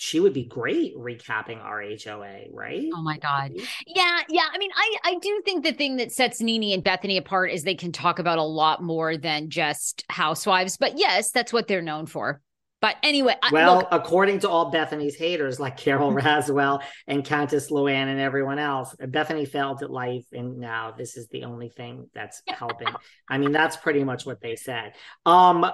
she 0.00 0.18
would 0.18 0.32
be 0.32 0.44
great 0.44 0.96
recapping 0.96 1.62
RHOA, 1.62 2.48
right? 2.54 2.88
Oh 2.94 3.02
my 3.02 3.18
god. 3.18 3.52
Yeah, 3.86 4.20
yeah. 4.30 4.46
I 4.50 4.56
mean, 4.56 4.70
I 4.74 4.96
I 5.04 5.14
do 5.20 5.42
think 5.44 5.62
the 5.62 5.74
thing 5.74 5.96
that 5.96 6.10
sets 6.10 6.40
NeNe 6.40 6.72
and 6.72 6.82
Bethenny 6.82 7.18
apart 7.18 7.50
is 7.50 7.64
they 7.64 7.74
can 7.74 7.92
talk 7.92 8.18
about 8.18 8.38
a 8.38 8.42
lot 8.42 8.82
more 8.82 9.18
than 9.18 9.50
just 9.50 10.06
housewives. 10.08 10.78
But 10.78 10.96
yes, 10.96 11.32
that's 11.32 11.52
what 11.52 11.68
they're 11.68 11.82
known 11.82 12.06
for. 12.06 12.40
But 12.80 12.96
anyway, 13.02 13.34
well, 13.52 13.76
look, 13.76 13.88
according 13.90 14.38
to 14.38 14.48
all 14.48 14.72
Bethenny's 14.72 15.16
haters 15.16 15.60
like 15.60 15.76
Carol 15.76 16.12
Radziwill 16.14 16.82
and 17.06 17.22
Countess 17.22 17.70
Luann 17.70 18.08
and 18.08 18.18
everyone 18.18 18.58
else, 18.58 18.96
Bethenny 18.98 19.46
failed 19.46 19.82
at 19.82 19.90
life, 19.90 20.24
and 20.32 20.56
now 20.56 20.94
this 20.96 21.18
is 21.18 21.28
the 21.28 21.44
only 21.44 21.68
thing 21.68 22.08
that's 22.14 22.40
helping. 22.48 22.88
I 23.28 23.36
mean, 23.36 23.52
that's 23.52 23.76
pretty 23.76 24.02
much 24.02 24.24
what 24.24 24.40
they 24.40 24.56
said. 24.56 24.94
Um, 25.26 25.70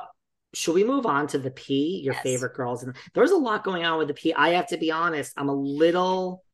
should 0.57 0.75
we 0.75 0.85
move 0.85 1.05
on 1.05 1.27
to 1.29 1.39
the 1.39 1.51
P, 1.51 2.01
your 2.03 2.15
yes. 2.15 2.23
favorite 2.23 2.55
girls? 2.55 2.83
And 2.83 2.97
there's 3.13 3.31
a 3.31 3.37
lot 3.37 3.63
going 3.63 3.85
on 3.85 3.99
with 3.99 4.09
the 4.09 4.15
P. 4.15 4.33
I 4.33 4.51
have 4.51 4.67
to 4.69 4.79
be 4.79 4.91
honest, 4.91 5.35
I'm 5.37 5.51
a 5.51 5.55
little 5.55 6.45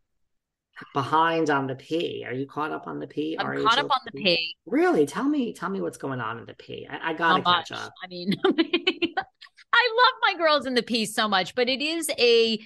behind 0.92 1.50
on 1.50 1.68
the 1.68 1.76
P. 1.76 2.24
Are 2.26 2.32
you 2.32 2.44
caught 2.44 2.72
up 2.72 2.88
on 2.88 2.98
the 2.98 3.06
P? 3.06 3.36
I'm 3.38 3.62
caught 3.62 3.78
up 3.78 3.90
on 3.92 4.00
the 4.06 4.20
P. 4.20 4.56
Really? 4.66 5.06
Tell 5.06 5.22
me, 5.22 5.52
tell 5.52 5.70
me 5.70 5.80
what's 5.80 5.98
going 5.98 6.20
on 6.20 6.40
in 6.40 6.46
the 6.46 6.54
P. 6.54 6.84
I, 6.90 7.10
I 7.10 7.12
gotta 7.12 7.44
catch 7.44 7.70
up. 7.70 7.92
I 8.02 8.08
mean, 8.08 8.34
I 8.44 8.50
love 8.50 10.14
my 10.22 10.34
girls 10.36 10.66
in 10.66 10.74
the 10.74 10.82
P 10.82 11.06
so 11.06 11.28
much, 11.28 11.54
but 11.54 11.68
it 11.68 11.80
is 11.80 12.10
a 12.18 12.58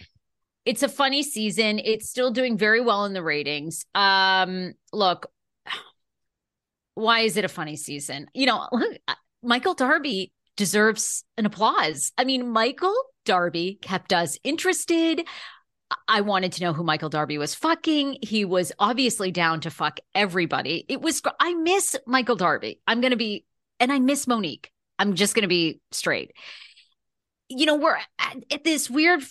it's 0.64 0.82
a 0.82 0.88
funny 0.88 1.22
season. 1.22 1.78
It's 1.84 2.08
still 2.08 2.30
doing 2.30 2.56
very 2.56 2.80
well 2.80 3.04
in 3.04 3.12
the 3.12 3.22
ratings. 3.22 3.84
Um, 3.94 4.72
look, 4.90 5.26
why 6.94 7.20
is 7.20 7.36
it 7.36 7.44
a 7.44 7.48
funny 7.48 7.76
season? 7.76 8.28
You 8.32 8.46
know, 8.46 8.68
Michael 9.42 9.74
Darby 9.74 10.32
deserves 10.56 11.24
an 11.36 11.46
applause. 11.46 12.12
I 12.18 12.24
mean, 12.24 12.50
Michael 12.50 12.96
Darby 13.24 13.78
kept 13.82 14.12
us 14.12 14.38
interested. 14.42 15.26
I 16.08 16.22
wanted 16.22 16.52
to 16.52 16.64
know 16.64 16.72
who 16.72 16.82
Michael 16.82 17.08
Darby 17.08 17.38
was 17.38 17.54
fucking. 17.54 18.18
He 18.22 18.44
was 18.44 18.72
obviously 18.78 19.30
down 19.30 19.60
to 19.60 19.70
fuck 19.70 20.00
everybody. 20.14 20.84
It 20.88 21.00
was, 21.00 21.22
I 21.38 21.54
miss 21.54 21.96
Michael 22.06 22.36
Darby. 22.36 22.80
I'm 22.86 23.00
going 23.00 23.12
to 23.12 23.16
be, 23.16 23.44
and 23.78 23.92
I 23.92 23.98
miss 23.98 24.26
Monique. 24.26 24.72
I'm 24.98 25.14
just 25.14 25.34
going 25.34 25.42
to 25.42 25.48
be 25.48 25.80
straight. 25.92 26.32
You 27.48 27.66
know, 27.66 27.76
we're 27.76 27.98
at, 28.18 28.36
at 28.50 28.64
this 28.64 28.90
weird, 28.90 29.22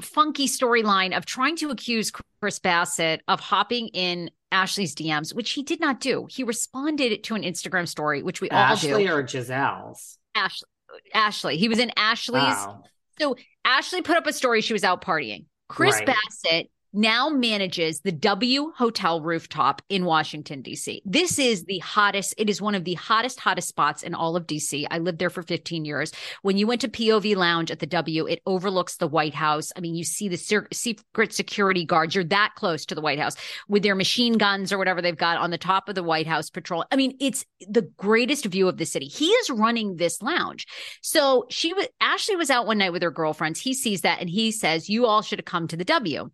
funky 0.00 0.48
storyline 0.48 1.16
of 1.16 1.26
trying 1.26 1.56
to 1.56 1.70
accuse 1.70 2.10
Chris 2.40 2.58
Bassett 2.58 3.22
of 3.28 3.38
hopping 3.38 3.88
in 3.88 4.30
Ashley's 4.50 4.94
DMs, 4.94 5.34
which 5.34 5.52
he 5.52 5.62
did 5.62 5.80
not 5.80 6.00
do. 6.00 6.26
He 6.28 6.42
responded 6.44 7.22
to 7.24 7.34
an 7.34 7.42
Instagram 7.42 7.88
story, 7.88 8.22
which 8.22 8.40
we 8.40 8.50
Ashley 8.50 8.92
all 8.92 8.98
do. 8.98 9.04
Ashley 9.04 9.14
or 9.14 9.22
Gizelle's? 9.22 10.18
Ashley. 10.34 10.68
Ashley. 11.14 11.56
He 11.56 11.68
was 11.68 11.78
in 11.78 11.90
Ashley's. 11.96 12.42
Wow. 12.42 12.82
So 13.18 13.36
Ashley 13.64 14.02
put 14.02 14.16
up 14.16 14.26
a 14.26 14.32
story. 14.32 14.60
She 14.60 14.72
was 14.72 14.84
out 14.84 15.02
partying. 15.02 15.46
Chris 15.68 15.96
right. 15.96 16.06
Bassett 16.06 16.70
now 16.92 17.28
manages 17.28 18.00
the 18.00 18.12
W 18.12 18.72
Hotel 18.76 19.20
rooftop 19.20 19.82
in 19.88 20.04
Washington, 20.04 20.62
D.C. 20.62 21.02
This 21.04 21.38
is 21.38 21.64
the 21.64 21.78
hottest, 21.78 22.34
it 22.36 22.50
is 22.50 22.60
one 22.60 22.74
of 22.74 22.84
the 22.84 22.94
hottest, 22.94 23.40
hottest 23.40 23.68
spots 23.68 24.02
in 24.02 24.14
all 24.14 24.36
of 24.36 24.46
D.C. 24.46 24.86
I 24.90 24.98
lived 24.98 25.18
there 25.18 25.30
for 25.30 25.42
15 25.42 25.84
years. 25.84 26.12
When 26.42 26.58
you 26.58 26.66
went 26.66 26.82
to 26.82 26.88
POV 26.88 27.36
Lounge 27.36 27.70
at 27.70 27.78
the 27.78 27.86
W, 27.86 28.26
it 28.26 28.42
overlooks 28.46 28.96
the 28.96 29.08
White 29.08 29.34
House. 29.34 29.72
I 29.76 29.80
mean, 29.80 29.94
you 29.94 30.04
see 30.04 30.28
the 30.28 30.36
secret 30.36 31.32
security 31.32 31.84
guards. 31.84 32.14
You're 32.14 32.24
that 32.24 32.54
close 32.56 32.84
to 32.86 32.94
the 32.94 33.00
White 33.00 33.18
House 33.18 33.36
with 33.68 33.82
their 33.82 33.94
machine 33.94 34.34
guns 34.34 34.72
or 34.72 34.78
whatever 34.78 35.00
they've 35.00 35.16
got 35.16 35.38
on 35.38 35.50
the 35.50 35.58
top 35.58 35.88
of 35.88 35.94
the 35.94 36.02
White 36.02 36.26
House 36.26 36.50
patrol. 36.50 36.84
I 36.92 36.96
mean, 36.96 37.16
it's 37.20 37.46
the 37.68 37.90
greatest 37.96 38.44
view 38.46 38.68
of 38.68 38.76
the 38.76 38.86
city. 38.86 39.06
He 39.06 39.28
is 39.28 39.50
running 39.50 39.96
this 39.96 40.20
lounge. 40.20 40.66
So 41.00 41.46
she 41.48 41.72
was, 41.72 41.88
Ashley 42.00 42.36
was 42.36 42.50
out 42.50 42.66
one 42.66 42.78
night 42.78 42.92
with 42.92 43.02
her 43.02 43.10
girlfriends. 43.10 43.60
He 43.60 43.72
sees 43.72 44.02
that 44.02 44.20
and 44.20 44.28
he 44.28 44.50
says, 44.52 44.90
You 44.90 45.06
all 45.06 45.22
should 45.22 45.38
have 45.38 45.46
come 45.46 45.68
to 45.68 45.76
the 45.76 45.84
W 45.84 46.30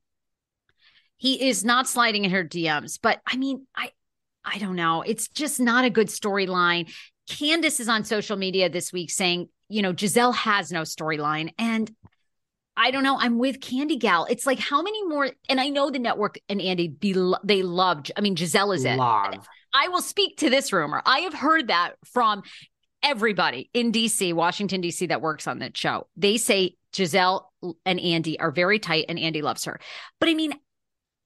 he 1.18 1.48
is 1.48 1.64
not 1.64 1.88
sliding 1.88 2.24
in 2.24 2.30
her 2.30 2.44
DMs. 2.44 2.98
But 3.00 3.20
I 3.26 3.36
mean, 3.36 3.66
I 3.76 3.90
I 4.44 4.58
don't 4.58 4.76
know. 4.76 5.02
It's 5.02 5.28
just 5.28 5.60
not 5.60 5.84
a 5.84 5.90
good 5.90 6.08
storyline. 6.08 6.90
Candiace 7.28 7.80
is 7.80 7.88
on 7.88 8.04
social 8.04 8.36
media 8.36 8.70
this 8.70 8.92
week 8.92 9.10
saying, 9.10 9.48
you 9.68 9.82
know, 9.82 9.92
Gizelle 9.92 10.34
has 10.34 10.72
no 10.72 10.82
storyline. 10.82 11.52
And 11.58 11.90
I 12.76 12.90
don't 12.90 13.02
know. 13.02 13.18
I'm 13.18 13.38
with 13.38 13.60
Candy 13.60 13.96
Gal. 13.96 14.26
It's 14.30 14.46
like 14.46 14.58
how 14.58 14.80
many 14.80 15.04
more? 15.04 15.30
And 15.48 15.60
I 15.60 15.68
know 15.68 15.90
the 15.90 15.98
network 15.98 16.38
and 16.48 16.62
Andy 16.62 16.88
be 16.88 17.12
they 17.44 17.62
loved. 17.62 18.12
I 18.16 18.20
mean, 18.20 18.36
Gizelle 18.36 18.74
is 18.74 18.84
it. 18.84 18.96
Love. 18.96 19.46
I 19.74 19.88
will 19.88 20.00
speak 20.00 20.38
to 20.38 20.48
this 20.48 20.72
rumor. 20.72 21.02
I 21.04 21.20
have 21.20 21.34
heard 21.34 21.68
that 21.68 21.94
from 22.06 22.42
everybody 23.02 23.68
in 23.74 23.92
DC, 23.92 24.32
Washington 24.32 24.80
DC, 24.80 25.08
that 25.08 25.20
works 25.20 25.46
on 25.46 25.58
that 25.58 25.76
show. 25.76 26.06
They 26.16 26.36
say 26.38 26.76
Gizelle 26.92 27.46
and 27.84 28.00
Andy 28.00 28.40
are 28.40 28.50
very 28.50 28.78
tight, 28.78 29.06
and 29.08 29.18
Andy 29.18 29.42
loves 29.42 29.64
her. 29.64 29.78
But 30.20 30.28
I 30.28 30.34
mean, 30.34 30.54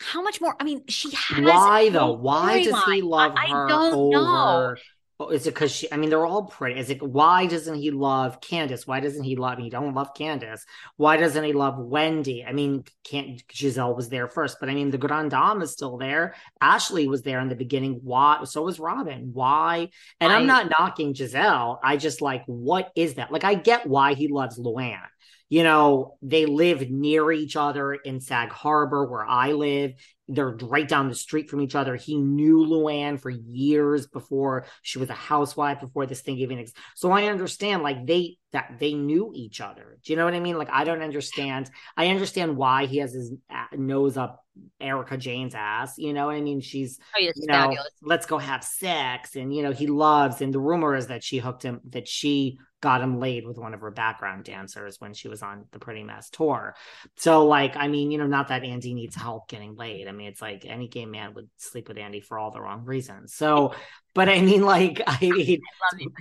how 0.03 0.23
much 0.23 0.41
more? 0.41 0.55
I 0.59 0.65
mean, 0.65 0.85
she 0.89 1.11
has. 1.11 1.45
Why 1.45 1.89
though? 1.89 2.13
Why 2.13 2.63
does 2.63 2.85
he 2.85 3.03
love 3.03 3.33
I, 3.37 3.49
her 3.49 3.67
I 3.67 3.69
don't 3.69 3.95
over? 3.95 4.75
Know. 4.75 4.75
Oh, 5.21 5.29
is 5.29 5.47
it 5.47 5.55
because 5.55 5.71
she? 5.71 5.93
I 5.93 5.97
mean, 5.99 6.11
they're 6.11 6.27
all 6.27 6.47
pretty. 6.47 6.81
Is 6.81 6.91
it 6.91 7.01
why 7.01 7.47
doesn't 7.47 7.77
he 7.77 7.93
love 7.93 8.41
Candiace? 8.41 8.89
Why 8.89 8.99
doesn't 8.99 9.23
he 9.23 9.37
love? 9.37 9.59
He 9.59 9.71
don't 9.71 9.95
love 9.95 10.15
Candiace. 10.15 10.65
Why 10.97 11.17
doesn't 11.17 11.45
he 11.45 11.53
love 11.53 11.79
Wendy? 11.79 12.45
I 12.45 12.53
mean, 12.53 12.85
can't 13.05 13.47
Gizelle 13.47 13.95
was 13.95 14.09
there 14.09 14.27
first, 14.27 14.57
but 14.59 14.69
I 14.69 14.75
mean, 14.75 14.91
the 14.91 14.99
Grand 14.99 15.31
Dame 15.31 15.63
is 15.63 15.71
still 15.71 15.97
there. 15.97 16.35
Ashley 16.61 17.07
was 17.07 17.23
there 17.23 17.41
in 17.41 17.49
the 17.49 17.55
beginning. 17.55 18.01
Why? 18.03 18.43
So 18.45 18.63
was 18.63 18.81
Robin. 18.81 19.31
Why? 19.33 19.91
And 20.21 20.33
I, 20.33 20.39
I'm 20.39 20.47
not 20.47 20.71
knocking 20.71 21.15
Gizelle. 21.15 21.79
I 21.85 21.99
just 21.99 22.21
like, 22.21 22.43
what 22.47 22.91
is 22.97 23.15
that? 23.15 23.31
Like, 23.31 23.45
I 23.45 23.55
get 23.55 23.87
why 23.87 24.15
he 24.15 24.27
loves 24.27 24.59
Luann 24.59 25.07
you 25.53 25.65
know, 25.65 26.17
they 26.23 26.47
live 26.47 26.89
near 26.91 27.31
each 27.31 27.57
other 27.57 27.93
in 27.93 28.21
Sag 28.21 28.49
Harbor, 28.49 29.05
where 29.05 29.27
I 29.27 29.53
live. 29.53 29.93
They're 30.27 30.57
right 30.63 30.89
down 30.89 31.11
the 31.11 31.15
street 31.15 31.51
from 31.51 31.61
each 31.61 31.75
other. 31.75 31.95
He 31.95 32.17
knew 32.17 32.65
Luann 32.65 33.21
for 33.21 33.29
years 33.29 34.07
before 34.07 34.65
she 34.81 34.99
was 34.99 35.11
a 35.11 35.13
housewife, 35.13 35.81
before 35.81 36.07
this 36.07 36.23
thing 36.23 36.39
even 36.39 36.59
existed. 36.59 36.81
So 36.95 37.11
I 37.13 37.25
understand, 37.25 37.83
like 37.83 38.07
they 38.07 38.39
that 38.53 38.79
they 38.81 38.95
knew 38.95 39.31
each 39.35 39.61
other. 39.61 39.99
Do 40.03 40.15
you 40.15 40.17
know 40.17 40.25
what 40.25 40.33
I 40.33 40.41
mean? 40.41 40.57
Like 40.57 40.71
I 40.73 40.85
don't 40.85 41.03
understand. 41.03 41.71
I 41.99 42.07
understand 42.07 42.57
why 42.57 42.87
he 42.87 42.97
has 42.99 43.13
his 43.13 43.35
uh, 43.51 43.77
nose 43.77 44.17
up 44.17 44.43
Erika 44.81 45.19
Jayne's 45.19 45.55
ass. 45.55 45.99
You 45.99 46.15
know 46.15 46.29
what 46.29 46.37
I 46.37 46.41
mean? 46.41 46.63
She's 46.63 46.99
oh, 47.15 47.21
you 47.21 47.31
know, 47.41 47.53
fabulous. 47.53 47.91
let's 48.01 48.25
go 48.25 48.39
have 48.39 48.65
sex, 48.65 49.37
and 49.37 49.55
you 49.55 49.63
know 49.63 49.73
he 49.73 49.87
loves. 49.87 50.41
And 50.41 50.55
the 50.55 50.61
rumor 50.61 50.97
is 50.97 51.09
that 51.09 51.23
she 51.23 51.37
hooked 51.37 51.63
him, 51.63 51.83
that 51.91 52.09
she 52.09 52.59
got 52.83 53.01
him 53.01 53.21
laid 53.21 53.47
with 53.47 53.57
one 53.57 53.73
of 53.75 53.81
her 53.81 53.93
background 53.93 54.45
dancers 54.45 55.01
when 55.01 55.15
she 55.15 55.29
was 55.29 55.41
on 55.41 55.65
the 55.71 55.79
Pretty 55.79 56.03
Mess 56.03 56.29
tour. 56.29 56.75
So, 57.17 57.47
like, 57.47 57.77
I 57.77 57.87
mean, 57.87 58.11
you 58.11 58.19
know, 58.19 58.27
not 58.27 58.49
that 58.49 58.65
Andy 58.65 58.93
needs 58.93 59.15
help 59.15 59.49
getting 59.49 59.77
laid. 59.77 60.09
I 60.09 60.13
mean, 60.13 60.27
it's 60.27 60.43
like 60.43 60.67
any 60.67 60.89
gay 60.89 61.07
man 61.07 61.33
would 61.35 61.49
sleep 61.57 61.89
with 61.89 61.97
Andy 61.97 62.21
for 62.21 62.39
all 62.39 62.51
the 62.51 62.61
wrong 62.61 62.85
reasons. 62.85 63.35
So, 63.35 63.75
but 64.15 64.29
I 64.29 64.43
mean, 64.43 64.63
like, 64.67 65.01
I 65.07 65.19
mean, 65.21 65.61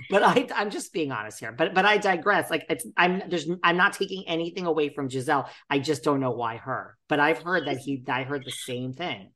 but 0.08 0.22
I, 0.22 0.46
I'm 0.54 0.70
just 0.70 0.92
being 0.92 1.10
honest 1.10 1.40
here. 1.40 1.52
But, 1.52 1.74
but 1.74 1.84
I 1.84 1.98
digress. 1.98 2.48
Like, 2.48 2.64
it's, 2.70 2.86
I'm 2.96 3.22
there's, 3.28 3.48
I'm 3.64 3.76
not 3.76 3.94
taking 3.94 4.24
anything 4.28 4.66
away 4.66 4.88
from 4.88 5.08
Gizelle. 5.08 5.48
I 5.68 5.80
just 5.80 6.04
don't 6.04 6.20
know 6.20 6.30
why 6.30 6.58
her. 6.58 6.96
But 7.08 7.18
I've 7.18 7.42
heard 7.42 7.66
that 7.66 7.78
he, 7.78 8.04
I 8.08 8.22
heard 8.22 8.44
the 8.44 8.52
same 8.52 8.92
thing. 8.92 9.32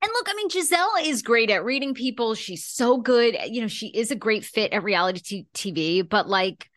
And 0.00 0.10
look, 0.12 0.26
I 0.28 0.34
mean, 0.34 0.48
Gizelle 0.48 1.04
is 1.04 1.22
great 1.22 1.50
at 1.50 1.64
reading 1.64 1.94
people. 1.94 2.34
She's 2.34 2.66
so 2.66 2.98
good. 2.98 3.36
You 3.46 3.62
know, 3.62 3.68
she 3.68 3.88
is 3.88 4.10
a 4.10 4.16
great 4.16 4.44
fit 4.44 4.72
at 4.72 4.82
reality 4.82 5.44
t- 5.54 5.72
TV. 5.72 6.08
But 6.08 6.28
like, 6.28 6.68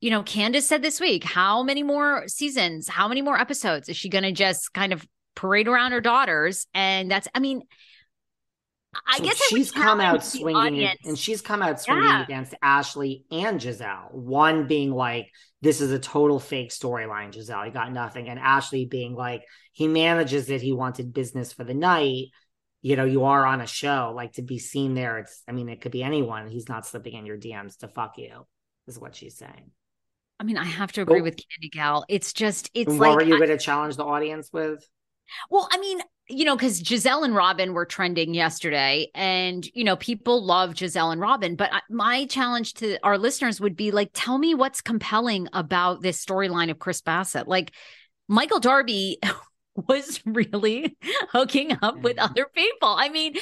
you 0.00 0.10
know, 0.10 0.22
Candiace 0.22 0.66
said 0.66 0.82
this 0.82 1.00
week, 1.00 1.24
how 1.24 1.62
many 1.62 1.82
more 1.82 2.26
seasons, 2.28 2.88
how 2.88 3.08
many 3.08 3.22
more 3.22 3.38
episodes 3.38 3.88
is 3.88 3.96
she 3.96 4.08
going 4.08 4.24
to 4.24 4.32
just 4.32 4.72
kind 4.72 4.92
of 4.92 5.06
parade 5.34 5.68
around 5.68 5.92
her 5.92 6.00
daughters? 6.00 6.66
And 6.74 7.10
that's, 7.10 7.28
I 7.34 7.40
mean, 7.40 7.62
I 9.06 9.18
so 9.18 9.24
guess 9.24 9.42
she's 9.48 9.72
come 9.72 10.00
out 10.00 10.24
swinging, 10.24 10.88
and 11.04 11.18
she's 11.18 11.40
come 11.40 11.62
out 11.62 11.80
swinging 11.80 12.04
yeah. 12.04 12.22
against 12.22 12.54
Ashley 12.62 13.24
and 13.30 13.60
Gizelle. 13.60 14.12
One 14.12 14.68
being 14.68 14.92
like 14.92 15.30
this 15.64 15.80
is 15.80 15.92
a 15.92 15.98
total 15.98 16.38
fake 16.38 16.70
storyline, 16.70 17.32
Gizelle. 17.32 17.64
He 17.64 17.70
got 17.70 17.90
nothing. 17.90 18.28
And 18.28 18.38
Ashley 18.38 18.84
being 18.84 19.14
like, 19.14 19.42
he 19.72 19.88
manages 19.88 20.50
it. 20.50 20.60
He 20.60 20.72
wanted 20.72 21.14
business 21.14 21.54
for 21.54 21.64
the 21.64 21.72
night. 21.72 22.26
You 22.84 22.96
know, 22.96 23.06
you 23.06 23.24
are 23.24 23.46
on 23.46 23.62
a 23.62 23.66
show, 23.66 24.12
like 24.14 24.34
to 24.34 24.42
be 24.42 24.58
seen 24.58 24.92
there. 24.92 25.16
It's, 25.16 25.42
I 25.48 25.52
mean, 25.52 25.70
it 25.70 25.80
could 25.80 25.90
be 25.90 26.02
anyone. 26.02 26.48
He's 26.48 26.68
not 26.68 26.84
slipping 26.84 27.14
in 27.14 27.24
your 27.24 27.38
DMs 27.38 27.78
to 27.78 27.88
fuck 27.88 28.18
you, 28.18 28.46
is 28.86 28.98
what 28.98 29.16
she's 29.16 29.38
saying. 29.38 29.70
I 30.38 30.44
mean, 30.44 30.58
I 30.58 30.66
have 30.66 30.92
to 30.92 31.00
agree 31.00 31.20
oh. 31.20 31.22
with 31.22 31.38
Candy 31.38 31.70
Gal. 31.70 32.04
It's 32.10 32.34
just, 32.34 32.70
it's 32.74 32.90
and 32.90 32.98
like. 32.98 33.08
What 33.08 33.16
were 33.16 33.22
you 33.24 33.38
going 33.38 33.48
to 33.48 33.56
challenge 33.56 33.96
the 33.96 34.04
audience 34.04 34.50
with? 34.52 34.86
Well, 35.48 35.66
I 35.72 35.78
mean, 35.78 36.00
you 36.28 36.44
know, 36.44 36.56
because 36.56 36.82
gizelle 36.82 37.24
and 37.24 37.34
Robin 37.34 37.72
were 37.72 37.86
trending 37.86 38.34
yesterday, 38.34 39.08
and 39.14 39.66
you 39.74 39.84
know, 39.84 39.96
people 39.96 40.44
love 40.44 40.74
gizelle 40.74 41.10
and 41.10 41.22
Robin. 41.22 41.56
But 41.56 41.70
my 41.88 42.26
challenge 42.26 42.74
to 42.74 42.98
our 43.02 43.16
listeners 43.16 43.62
would 43.62 43.76
be 43.76 43.92
like, 43.92 44.10
tell 44.12 44.36
me 44.36 44.54
what's 44.54 44.82
compelling 44.82 45.48
about 45.54 46.02
this 46.02 46.22
storyline 46.22 46.70
of 46.70 46.78
Chris 46.78 47.00
Bassett. 47.00 47.48
Like, 47.48 47.72
Michael 48.28 48.60
Darby 48.60 49.18
was 49.76 50.20
really 50.26 50.96
hooking 51.30 51.76
up 51.82 51.98
with 52.00 52.16
mm-hmm. 52.16 52.30
other 52.30 52.46
people. 52.54 52.88
I 52.88 53.08
mean, 53.08 53.34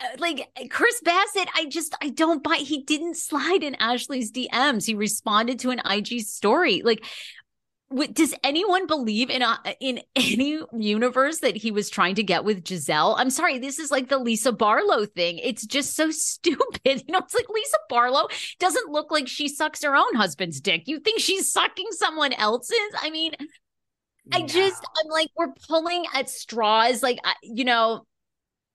uh, 0.00 0.06
like 0.18 0.48
Chris 0.70 1.00
Bassett, 1.04 1.48
I 1.54 1.66
just 1.66 1.94
I 2.02 2.10
don't 2.10 2.42
buy. 2.42 2.56
He 2.56 2.82
didn't 2.82 3.16
slide 3.16 3.62
in 3.62 3.74
Ashley's 3.76 4.32
DMs. 4.32 4.86
He 4.86 4.94
responded 4.94 5.58
to 5.60 5.70
an 5.70 5.80
IG 5.84 6.20
story. 6.20 6.82
Like 6.82 7.04
does 8.12 8.34
anyone 8.42 8.86
believe 8.86 9.30
in 9.30 9.42
a, 9.42 9.58
in 9.80 10.00
any 10.16 10.60
universe 10.76 11.38
that 11.38 11.56
he 11.56 11.70
was 11.70 11.90
trying 11.90 12.14
to 12.16 12.22
get 12.22 12.44
with 12.44 12.64
Gizelle? 12.64 13.14
I'm 13.18 13.30
sorry, 13.30 13.58
this 13.58 13.78
is 13.78 13.90
like 13.90 14.08
the 14.08 14.18
Lisa 14.18 14.52
Barlow 14.52 15.06
thing. 15.06 15.38
It's 15.38 15.66
just 15.66 15.94
so 15.94 16.10
stupid. 16.10 17.04
You 17.06 17.12
know, 17.12 17.18
it's 17.18 17.34
like 17.34 17.48
Lisa 17.48 17.78
Barlow 17.88 18.28
doesn't 18.58 18.90
look 18.90 19.10
like 19.10 19.28
she 19.28 19.48
sucks 19.48 19.82
her 19.82 19.96
own 19.96 20.14
husband's 20.14 20.60
dick. 20.60 20.84
You 20.86 21.00
think 21.00 21.20
she's 21.20 21.50
sucking 21.50 21.88
someone 21.92 22.32
else's? 22.32 22.78
I 23.00 23.10
mean, 23.10 23.32
I 24.30 24.42
just 24.42 24.84
I'm 25.02 25.10
like 25.10 25.28
we're 25.36 25.52
pulling 25.66 26.04
at 26.14 26.28
straws. 26.28 27.02
Like 27.02 27.18
you 27.42 27.64
know, 27.64 28.06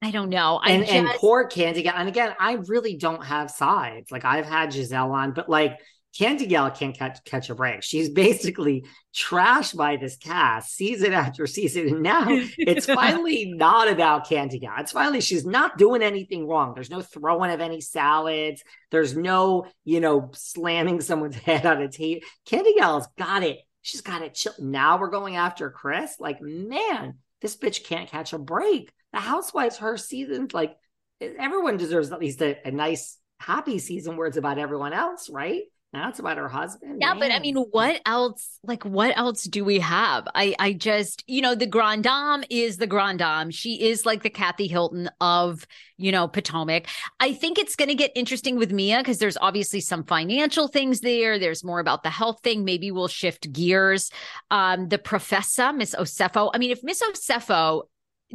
I 0.02 0.12
don't 0.12 0.30
know. 0.30 0.60
I 0.62 0.72
and 0.72 0.84
just... 0.84 0.93
and 0.93 1.08
poor 1.10 1.48
Candy. 1.48 1.84
Gal. 1.84 1.95
And 1.95 2.10
again, 2.10 2.36
I 2.39 2.54
really 2.68 2.98
don't 2.98 3.24
have 3.24 3.50
sides. 3.50 4.12
Like 4.12 4.26
I've 4.26 4.45
had 4.45 4.70
Gizelle 4.70 5.12
on, 5.12 5.32
but 5.32 5.50
like 5.50 5.80
Candy 6.18 6.48
Gal 6.48 6.72
can't 6.72 6.98
catch, 6.98 7.24
catch 7.26 7.50
a 7.50 7.56
break. 7.56 7.84
She's 7.84 8.10
basically 8.26 8.86
trashed 9.16 9.76
by 9.76 9.98
this 9.98 10.18
cast 10.18 10.76
season 10.76 11.14
after 11.14 11.45
season. 11.45 11.88
And 11.88 12.02
now 12.02 12.26
it's 12.28 12.86
finally 12.93 13.54
not 13.56 13.88
about 13.88 14.28
Candy 14.28 14.60
Gal. 14.60 14.74
It's 14.80 14.91
finally 14.91 15.22
she's 15.22 15.45
not 15.45 15.78
doing 15.78 16.02
anything 16.02 16.48
wrong. 16.48 16.74
There's 16.74 16.89
no 16.89 17.02
throwing 17.02 17.52
of 17.52 17.62
any 17.62 17.82
salads. 17.82 18.64
There's 18.89 19.16
no, 19.16 19.66
you 19.84 20.00
know, 20.00 20.32
slamming 20.34 21.02
someone's 21.02 21.36
head 21.38 21.66
on 21.66 21.82
a 21.82 21.89
table. 21.89 22.22
Candy 22.45 22.76
Gal's 22.76 23.08
got 23.18 23.43
it. 23.43 23.60
She's 23.88 24.02
got 24.02 24.22
it 24.22 24.34
chill. 24.34 24.52
Now 24.60 25.00
we're 25.00 25.10
going 25.10 25.38
after 25.38 25.70
Chris. 25.70 26.20
Like, 26.20 26.42
man, 26.42 27.20
this 27.40 27.56
bitch 27.56 27.86
can't 27.86 28.10
catch 28.10 28.34
a 28.34 28.38
break. 28.38 28.92
The 29.14 29.20
Housewives, 29.22 29.78
her 29.78 29.96
seasons, 29.96 30.54
like 30.54 30.76
everyone 31.22 31.78
deserves 31.78 32.12
at 32.12 32.20
least 32.20 32.42
a, 32.42 32.58
a 32.68 32.72
nice, 32.72 33.18
happy 33.40 33.80
season 33.80 34.18
where 34.18 34.28
it's 34.28 34.36
about 34.36 34.58
everyone 34.58 34.92
else, 34.92 35.30
right? 35.30 35.62
It's 35.94 36.20
about 36.20 36.38
her 36.38 36.50
husband. 36.50 36.98
Yeah, 37.00 37.14
man. 37.14 37.20
but 37.20 37.32
I 37.32 37.40
mean, 37.40 37.56
what 37.56 38.02
else? 38.06 38.60
Like, 38.64 38.84
what 38.84 39.18
else 39.18 39.44
do 39.44 39.64
we 39.64 39.80
have? 39.80 40.28
I, 40.36 40.54
I 40.60 40.74
just, 40.74 41.24
you 41.28 41.42
know, 41.42 41.56
the 41.56 41.66
Grand 41.66 42.04
Dame 42.04 42.44
is 42.50 42.78
the 42.78 42.88
Grand 42.88 43.20
Dame. 43.20 43.52
She 43.52 43.88
is 43.88 44.06
like 44.06 44.22
the 44.22 44.30
Kathy 44.30 44.68
Hilton 44.68 45.10
of, 45.22 45.66
you 45.98 46.12
know, 46.12 46.28
Potomac. 46.28 46.88
I 47.20 47.34
think 47.34 47.58
it's 47.58 47.76
going 47.76 47.90
to 47.90 47.96
get 47.96 48.12
interesting 48.16 48.58
with 48.58 48.72
Mia 48.72 49.00
because 49.00 49.18
there's 49.18 49.38
obviously 49.38 49.80
some 49.80 50.04
financial 50.04 50.68
things 50.68 51.00
there. 51.00 51.40
There's 51.40 51.64
more 51.64 51.80
about 51.80 52.04
the 52.04 52.10
health 52.10 52.42
thing. 52.44 52.66
Maybe 52.66 52.92
we'll 52.92 53.08
shift 53.08 53.52
gears. 53.52 54.12
Um, 54.52 54.90
the 54.90 55.00
professor, 55.00 55.72
Miss 55.74 55.96
Osefo. 55.96 56.52
I 56.54 56.58
mean, 56.58 56.72
if 56.72 56.84
Miss 56.84 57.02
Osefo 57.02 57.84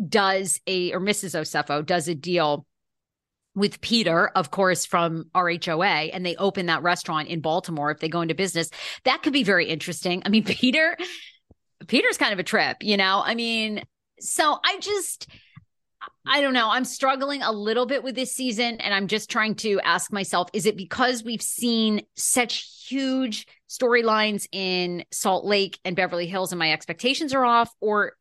does 0.08 0.60
a, 0.66 0.92
or 0.92 1.00
Mrs. 1.00 1.38
Osefo 1.38 1.84
does 1.84 2.08
a 2.08 2.14
deal 2.14 2.66
with 3.54 3.80
Peter, 3.80 4.28
of 4.28 4.50
course, 4.50 4.86
from 4.86 5.24
RHOA, 5.34 6.10
and 6.12 6.24
they 6.24 6.36
open 6.36 6.66
that 6.66 6.82
restaurant 6.82 7.28
in 7.28 7.40
Baltimore 7.40 7.90
if 7.90 7.98
they 7.98 8.08
go 8.08 8.22
into 8.22 8.34
business. 8.34 8.70
That 9.04 9.22
could 9.22 9.32
be 9.32 9.44
very 9.44 9.66
interesting. 9.66 10.22
I 10.24 10.30
mean, 10.30 10.44
Peter, 10.46 10.96
Peter's 11.86 12.18
kind 12.18 12.32
of 12.32 12.38
a 12.38 12.44
trip, 12.44 12.78
you 12.80 12.96
know? 12.96 13.22
I 13.24 13.34
mean, 13.34 13.82
so 14.20 14.58
I 14.64 14.78
just, 14.80 15.26
I 16.26 16.40
don't 16.40 16.54
know. 16.54 16.70
I'm 16.70 16.84
struggling 16.84 17.42
a 17.42 17.52
little 17.52 17.86
bit 17.86 18.02
with 18.02 18.14
this 18.14 18.32
season, 18.32 18.80
and 18.80 18.94
I'm 18.94 19.08
just 19.08 19.30
trying 19.30 19.56
to 19.56 19.80
ask 19.80 20.12
myself 20.12 20.48
is 20.52 20.66
it 20.66 20.76
because 20.76 21.22
we've 21.22 21.42
seen 21.42 22.02
such 22.16 22.86
huge 22.88 23.46
storylines 23.68 24.46
in 24.52 25.04
Salt 25.10 25.44
Lake 25.44 25.78
and 25.84 25.94
Beverly 25.96 26.26
Hills, 26.26 26.52
and 26.52 26.58
my 26.58 26.72
expectations 26.72 27.34
are 27.34 27.44
off, 27.44 27.70
or 27.80 28.12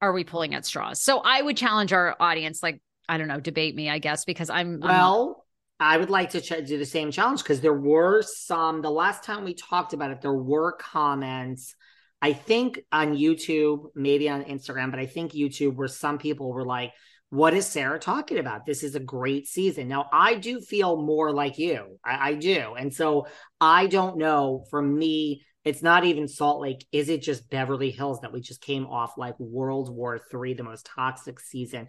are 0.00 0.12
we 0.12 0.24
pulling 0.24 0.54
at 0.54 0.66
straws? 0.66 1.00
So 1.00 1.18
I 1.18 1.42
would 1.42 1.56
challenge 1.56 1.92
our 1.92 2.16
audience 2.18 2.62
like, 2.62 2.80
I 3.08 3.18
don't 3.18 3.28
know, 3.28 3.40
debate 3.40 3.74
me, 3.74 3.90
I 3.90 3.98
guess, 3.98 4.24
because 4.24 4.50
I'm 4.50 4.80
well. 4.80 5.36
I'm... 5.38 5.44
I 5.80 5.96
would 5.96 6.08
like 6.08 6.30
to 6.30 6.40
ch- 6.40 6.66
do 6.66 6.78
the 6.78 6.86
same 6.86 7.10
challenge 7.10 7.42
because 7.42 7.60
there 7.60 7.78
were 7.78 8.22
some. 8.22 8.80
The 8.80 8.90
last 8.90 9.24
time 9.24 9.44
we 9.44 9.54
talked 9.54 9.92
about 9.92 10.12
it, 10.12 10.20
there 10.20 10.32
were 10.32 10.72
comments. 10.72 11.74
I 12.22 12.32
think 12.32 12.80
on 12.92 13.16
YouTube, 13.16 13.86
maybe 13.94 14.28
on 14.30 14.44
Instagram, 14.44 14.90
but 14.90 15.00
I 15.00 15.06
think 15.06 15.32
YouTube, 15.32 15.74
where 15.74 15.88
some 15.88 16.16
people 16.16 16.52
were 16.52 16.64
like, 16.64 16.92
"What 17.30 17.54
is 17.54 17.66
Sarah 17.66 17.98
talking 17.98 18.38
about? 18.38 18.64
This 18.64 18.82
is 18.82 18.94
a 18.94 19.00
great 19.00 19.46
season." 19.48 19.88
Now, 19.88 20.08
I 20.12 20.36
do 20.36 20.60
feel 20.60 20.96
more 21.02 21.32
like 21.32 21.58
you. 21.58 21.98
I, 22.04 22.30
I 22.30 22.34
do, 22.34 22.74
and 22.78 22.94
so 22.94 23.26
I 23.60 23.88
don't 23.88 24.16
know. 24.16 24.64
For 24.70 24.80
me, 24.80 25.44
it's 25.64 25.82
not 25.82 26.04
even 26.04 26.28
Salt 26.28 26.62
Lake. 26.62 26.86
Is 26.92 27.08
it 27.08 27.20
just 27.22 27.50
Beverly 27.50 27.90
Hills 27.90 28.20
that 28.20 28.32
we 28.32 28.40
just 28.40 28.62
came 28.62 28.86
off 28.86 29.18
like 29.18 29.38
World 29.40 29.94
War 29.94 30.20
Three, 30.30 30.54
the 30.54 30.62
most 30.62 30.86
toxic 30.86 31.40
season? 31.40 31.88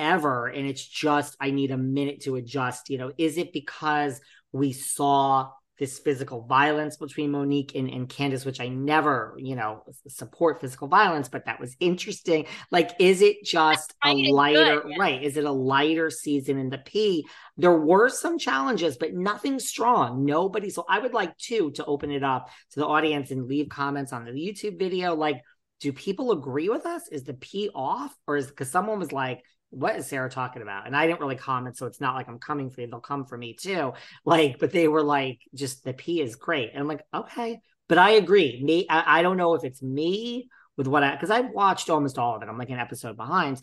Ever 0.00 0.46
and 0.46 0.66
it's 0.66 0.84
just 0.84 1.36
i 1.40 1.50
need 1.50 1.70
a 1.70 1.76
minute 1.76 2.22
to 2.22 2.34
adjust 2.36 2.90
you 2.90 2.98
know 2.98 3.12
is 3.18 3.36
it 3.38 3.52
because 3.52 4.20
we 4.52 4.72
saw 4.72 5.50
this 5.80 5.98
physical 5.98 6.42
violence 6.42 6.98
between 6.98 7.30
Monique 7.30 7.74
and, 7.74 7.88
and 7.88 8.06
Candiace, 8.06 8.44
which 8.44 8.60
I 8.60 8.68
never, 8.68 9.34
you 9.38 9.56
know, 9.56 9.82
support 10.08 10.60
physical 10.60 10.88
violence, 10.88 11.30
but 11.30 11.46
that 11.46 11.58
was 11.58 11.74
interesting. 11.80 12.44
Like, 12.70 12.90
is 13.00 13.22
it 13.22 13.42
just 13.42 13.94
a 14.04 14.12
lighter, 14.30 14.82
good, 14.82 14.90
yeah. 14.90 14.96
right? 15.00 15.22
Is 15.22 15.38
it 15.38 15.44
a 15.44 15.50
lighter 15.50 16.10
season 16.10 16.58
in 16.58 16.68
the 16.68 16.78
P? 16.78 17.26
There 17.56 17.78
were 17.78 18.10
some 18.10 18.38
challenges, 18.38 18.98
but 18.98 19.14
nothing 19.14 19.58
strong. 19.58 20.26
Nobody. 20.26 20.68
So 20.68 20.84
I 20.86 20.98
would 20.98 21.14
like 21.14 21.36
to 21.48 21.70
to 21.72 21.84
open 21.86 22.10
it 22.10 22.22
up 22.22 22.50
to 22.72 22.80
the 22.80 22.86
audience 22.86 23.30
and 23.30 23.48
leave 23.48 23.70
comments 23.70 24.12
on 24.12 24.26
the 24.26 24.32
YouTube 24.32 24.78
video. 24.78 25.14
Like, 25.14 25.40
do 25.80 25.94
people 25.94 26.32
agree 26.32 26.68
with 26.68 26.84
us? 26.84 27.08
Is 27.10 27.24
the 27.24 27.32
P 27.32 27.70
off? 27.74 28.14
Or 28.26 28.36
is 28.36 28.48
because 28.48 28.70
someone 28.70 28.98
was 28.98 29.12
like, 29.12 29.42
what 29.70 29.96
is 29.96 30.06
Sarah 30.06 30.30
talking 30.30 30.62
about? 30.62 30.86
And 30.86 30.96
I 30.96 31.06
didn't 31.06 31.20
really 31.20 31.36
comment, 31.36 31.76
so 31.76 31.86
it's 31.86 32.00
not 32.00 32.14
like 32.14 32.28
I'm 32.28 32.38
coming 32.38 32.70
for 32.70 32.80
you. 32.80 32.88
They'll 32.88 33.00
come 33.00 33.24
for 33.24 33.38
me 33.38 33.54
too. 33.54 33.92
Like, 34.24 34.58
but 34.58 34.70
they 34.70 34.86
were 34.86 35.02
like, 35.02 35.40
just 35.54 35.82
the 35.82 35.92
P 35.92 36.20
is 36.20 36.36
great. 36.36 36.70
And 36.72 36.80
I'm 36.80 36.88
like, 36.88 37.02
okay. 37.12 37.60
But 37.88 37.98
I 37.98 38.10
agree. 38.10 38.62
Me, 38.62 38.86
I, 38.88 39.20
I 39.20 39.22
don't 39.22 39.36
know 39.36 39.54
if 39.54 39.64
it's 39.64 39.82
me 39.82 40.48
with 40.76 40.86
what 40.86 41.02
I 41.02 41.12
because 41.14 41.30
I've 41.30 41.50
watched 41.50 41.90
almost 41.90 42.18
all 42.18 42.36
of 42.36 42.42
it. 42.42 42.48
I'm 42.48 42.58
like 42.58 42.70
an 42.70 42.78
episode 42.78 43.16
behind. 43.16 43.60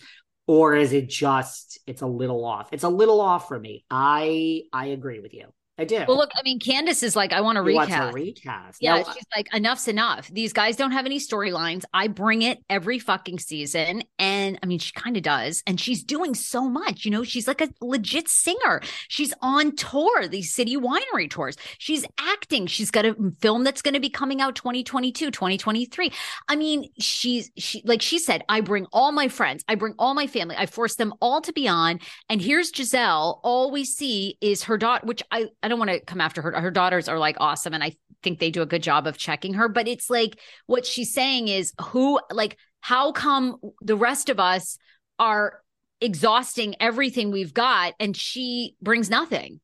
Or 0.47 0.76
is 0.76 0.93
it 0.93 1.10
just 1.10 1.80
it's 1.88 2.01
a 2.01 2.08
little 2.08 2.43
off? 2.43 2.70
It's 2.72 2.84
a 2.84 2.89
little 2.89 3.22
off 3.22 3.47
for 3.47 3.60
me. 3.60 3.86
I 3.89 4.64
I 4.74 4.88
agree 4.88 5.20
with 5.20 5.34
you. 5.34 5.47
I 5.80 5.86
do. 5.86 6.03
Well, 6.07 6.17
look, 6.17 6.32
I 6.36 6.41
mean, 6.43 6.59
Candiace 6.59 7.03
is 7.03 7.15
like, 7.15 7.32
I 7.32 7.41
want 7.41 7.57
to 7.57 7.61
recast. 7.61 8.15
recast. 8.15 8.78
Yeah, 8.82 8.97
now, 8.97 9.13
she's 9.13 9.25
like, 9.36 9.47
enough's 9.53 9.88
enough. 9.88 10.28
These 10.30 10.51
guys 10.51 10.75
don't 10.75 10.91
have 10.91 11.05
any 11.05 11.19
storylines. 11.19 11.84
I 11.93 12.07
bring 12.07 12.41
it 12.41 12.59
every 12.67 12.97
fucking 12.97 13.38
season. 13.38 14.03
And 14.17 14.57
I 14.63 14.65
mean, 14.65 14.80
she 14.80 14.91
kind 14.93 15.15
of 15.17 15.23
does. 15.23 15.61
And 15.67 15.80
she's 15.80 16.03
doing 16.03 16.34
so 16.34 16.67
much. 16.67 17.05
You 17.05 17.11
know, 17.11 17.23
she's 17.23 17.47
like 17.47 17.61
a 17.61 17.69
legit 17.80 18.28
singer. 18.28 18.82
She's 19.07 19.34
on 19.41 19.75
tour, 19.75 20.28
these 20.28 20.51
city 20.51 20.78
winery 20.78 21.30
tours. 21.30 21.57
She's 21.78 22.05
acting. 22.19 22.65
She's 22.65 22.89
got 22.89 23.05
a 23.05 23.15
film 23.39 23.63
that's 23.63 23.84
going 23.84 23.93
to 23.93 23.99
be 23.99 24.09
coming 24.09 24.41
out 24.41 24.55
2022, 24.55 25.30
2023. 25.30 26.11
I 26.47 26.55
mean, 26.55 26.89
she's, 26.99 27.51
she, 27.55 27.84
like 27.86 28.01
she 28.01 28.17
said, 28.17 28.43
I 28.49 28.61
bring 28.61 28.88
all 28.91 29.11
my 29.11 29.28
friends, 29.28 29.63
I 29.67 29.75
bring 29.75 29.93
all 29.99 30.15
my 30.15 30.25
family, 30.25 30.55
I 30.57 30.65
force 30.65 30.95
them 30.95 31.13
all 31.21 31.41
to 31.41 31.53
be 31.53 31.67
on. 31.67 31.99
And 32.30 32.41
here's 32.41 32.71
Gizelle. 32.71 33.39
All 33.43 33.69
we 33.69 33.86
see 33.86 34.38
is 34.41 34.63
her 34.63 34.78
daughter, 34.78 35.05
which 35.05 35.21
I, 35.32 35.49
I 35.68 35.70
don't 35.70 35.80
want 35.80 35.91
to 35.91 35.99
come 35.99 36.22
after 36.22 36.41
her. 36.41 36.61
Her 36.61 36.72
daughters 36.72 37.09
are 37.09 37.20
like 37.20 37.36
awesome. 37.41 37.74
And 37.74 37.84
I 37.84 37.91
think 38.24 38.39
they 38.39 38.51
do 38.51 38.61
a 38.61 38.65
good 38.65 38.82
job 38.82 39.05
of 39.05 39.18
checking 39.18 39.55
her. 39.55 39.68
But 39.68 39.89
it's 39.89 40.09
like 40.09 40.39
what 40.65 40.86
she's 40.86 41.13
saying 41.13 41.49
is 41.49 41.74
who, 41.82 42.22
like, 42.32 42.57
how 42.80 43.11
come 43.11 43.57
the 43.82 43.97
rest 43.97 44.30
of 44.30 44.39
us 44.39 44.78
are 45.20 45.61
exhausting 45.99 46.76
everything 46.80 47.32
we've 47.32 47.53
got 47.53 47.95
and 47.99 48.15
she 48.15 48.78
brings 48.82 49.09
nothing? 49.09 49.59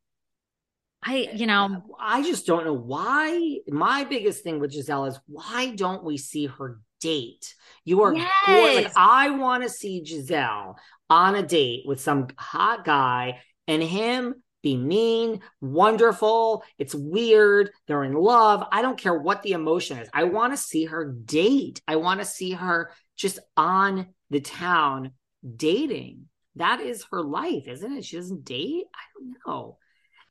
I, 1.01 1.29
you 1.33 1.47
know, 1.47 1.83
I 1.97 2.21
just 2.21 2.45
don't 2.45 2.65
know 2.65 2.73
why. 2.73 3.59
My 3.69 4.03
biggest 4.03 4.43
thing 4.43 4.59
with 4.59 4.73
Gizelle 4.73 5.07
is 5.07 5.17
why 5.27 5.73
don't 5.73 6.03
we 6.03 6.17
see 6.17 6.47
her 6.47 6.81
date? 6.99 7.55
You 7.85 8.03
are 8.03 8.13
yes. 8.13 8.83
Like, 8.83 8.93
I 8.97 9.29
want 9.29 9.63
to 9.63 9.69
see 9.69 10.03
Gizelle 10.03 10.75
on 11.09 11.35
a 11.35 11.43
date 11.43 11.83
with 11.85 12.01
some 12.01 12.27
hot 12.37 12.83
guy 12.83 13.39
and 13.69 13.81
him 13.81 14.43
be 14.63 14.77
mean, 14.77 15.41
wonderful. 15.61 16.63
It's 16.79 16.95
weird. 16.95 17.69
They're 17.85 18.05
in 18.05 18.13
love. 18.13 18.65
I 18.71 18.81
don't 18.81 18.97
care 18.97 19.13
what 19.13 19.43
the 19.43 19.51
emotion 19.51 19.97
is. 19.97 20.09
I 20.13 20.23
want 20.23 20.53
to 20.53 20.57
see 20.57 20.85
her 20.85 21.11
date. 21.11 21.81
I 21.87 21.97
want 21.97 22.21
to 22.21 22.25
see 22.25 22.51
her 22.51 22.91
just 23.15 23.39
on 23.55 24.07
the 24.31 24.39
town 24.39 25.11
dating. 25.55 26.29
That 26.55 26.79
is 26.79 27.05
her 27.11 27.21
life, 27.21 27.67
isn't 27.67 27.91
it? 27.91 28.05
She 28.05 28.15
doesn't 28.15 28.45
date. 28.45 28.85
I 28.95 29.03
don't 29.13 29.35
know. 29.45 29.77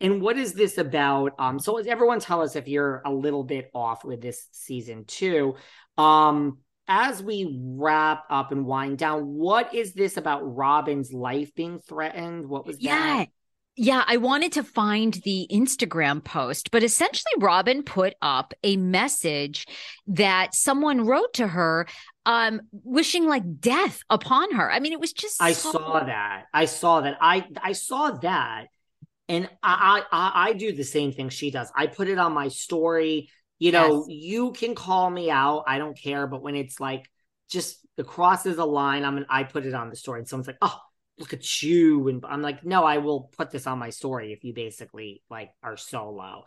And 0.01 0.21
what 0.21 0.37
is 0.37 0.55
this 0.55 0.79
about? 0.79 1.33
Um, 1.39 1.61
so 1.61 1.77
everyone 1.79 2.19
tell 2.19 2.43
us 2.43 2.57
if 2.57 2.67
you're 2.67 3.03
a 3.05 3.13
little 3.13 3.45
bit 3.45 3.71
off 3.75 4.05
with 4.05 4.21
this 4.21 4.49
season 4.51 5.05
too. 5.05 5.57
Um, 5.97 6.59
as 6.89 7.23
we 7.23 7.57
wrap 7.61 8.25
up 8.29 8.51
and 8.51 8.67
wind 8.67 8.99
down, 8.99 9.23
what 9.23 9.75
is 9.75 9.95
this 9.95 10.17
about 10.17 10.41
Robin's 10.43 11.13
life 11.13 11.55
being 11.55 11.79
threatened? 11.79 12.47
What 12.47 12.67
was 12.67 12.81
yeah. 12.81 13.19
that? 13.19 13.29
Yeah, 13.75 14.05
I 14.07 14.19
wanted 14.19 14.53
to 14.53 14.65
find 14.65 15.15
the 15.25 15.47
Instagram 15.51 16.23
post, 16.23 16.71
but 16.71 16.83
essentially 16.83 17.33
Robin 17.39 17.83
put 17.83 18.15
up 18.21 18.53
a 18.63 18.77
message 18.77 19.67
that 20.09 20.55
someone 20.55 21.07
wrote 21.07 21.35
to 21.35 21.47
her 21.49 21.87
um 22.27 22.61
wishing 22.71 23.27
like 23.27 23.61
death 23.61 24.03
upon 24.11 24.53
her. 24.53 24.71
I 24.71 24.79
mean, 24.79 24.93
it 24.93 25.01
was 25.01 25.13
just 25.13 25.41
I 25.43 25.53
so- 25.55 25.73
saw 25.73 26.05
that. 26.05 26.45
I 26.53 26.67
saw 26.67 27.01
that. 27.01 27.17
I 27.21 27.47
I 27.63 27.73
saw 27.73 28.11
that. 28.19 28.67
And 29.29 29.49
I, 29.63 30.03
I 30.13 30.33
I 30.51 30.53
do 30.53 30.73
the 30.73 30.85
same 30.85 31.13
thing 31.13 31.31
she 31.31 31.51
does. 31.51 31.73
I 31.75 31.87
put 31.87 32.09
it 32.09 32.19
on 32.19 32.33
my 32.33 32.49
story. 32.49 33.31
You 33.59 33.73
know, 33.73 34.05
Yes. 34.09 34.23
you 34.23 34.53
can 34.53 34.75
call 34.75 35.09
me 35.09 35.31
out. 35.31 35.65
I 35.67 35.79
don't 35.79 35.97
care. 35.97 36.27
But 36.27 36.43
when 36.43 36.57
it's 36.57 36.79
like 36.79 37.09
just 37.49 37.79
it 37.97 38.07
crosses 38.07 38.59
a 38.59 38.65
line, 38.65 39.05
I'm 39.05 39.17
an, 39.17 39.27
I 39.31 39.45
put 39.45 39.65
it 39.65 39.73
on 39.75 39.89
the 39.89 39.97
story, 39.97 40.19
and 40.21 40.29
someone's 40.29 40.49
like, 40.49 40.59
"Oh, 40.61 40.79
look 41.19 41.33
at 41.33 41.63
you," 41.63 42.09
and 42.09 42.25
I'm 42.29 42.43
like, 42.43 42.65
"No, 42.65 42.85
I 42.85 42.99
will 42.99 43.31
put 43.37 43.51
this 43.51 43.67
on 43.67 43.79
my 43.79 43.91
story 43.91 44.33
if 44.33 44.45
you 44.45 44.55
basically 44.55 45.23
like 45.31 45.51
are 45.63 45.77
so 45.77 46.11
low." 46.11 46.45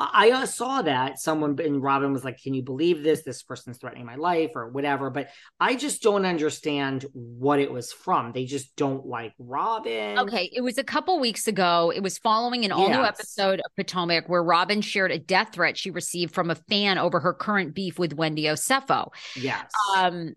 I, 0.00 0.30
I 0.30 0.44
saw 0.44 0.82
that 0.82 1.18
someone 1.18 1.58
and 1.60 1.82
Robin 1.82 2.12
was 2.12 2.22
like, 2.24 2.40
"Can 2.40 2.54
you 2.54 2.62
believe 2.62 3.02
this? 3.02 3.22
This 3.24 3.42
person's 3.42 3.78
threatening 3.78 4.06
my 4.06 4.14
life 4.16 4.52
or 4.54 4.68
whatever." 4.68 5.10
But 5.10 5.28
I 5.58 5.74
just 5.74 6.02
don't 6.02 6.24
understand 6.24 7.04
what 7.12 7.58
it 7.58 7.72
was 7.72 7.92
from. 7.92 8.32
They 8.32 8.44
just 8.44 8.76
don't 8.76 9.06
like 9.06 9.32
Robin. 9.38 10.18
Okay, 10.18 10.50
it 10.54 10.60
was 10.60 10.78
a 10.78 10.84
couple 10.84 11.18
weeks 11.18 11.48
ago. 11.48 11.92
It 11.94 12.00
was 12.02 12.18
following 12.18 12.64
an 12.64 12.72
all 12.72 12.88
new 12.88 12.96
Yes. 12.98 13.08
episode 13.18 13.60
of 13.60 13.74
Potomac 13.76 14.28
where 14.28 14.42
Robin 14.42 14.80
shared 14.82 15.10
a 15.10 15.18
death 15.18 15.52
threat 15.52 15.76
she 15.76 15.90
received 15.90 16.32
from 16.34 16.50
a 16.50 16.54
fan 16.54 16.98
over 16.98 17.18
her 17.20 17.32
current 17.32 17.74
beef 17.74 17.98
with 17.98 18.14
Wendy 18.14 18.44
Osefo. 18.44 19.08
Yes. 19.36 19.70
Um, 19.96 20.34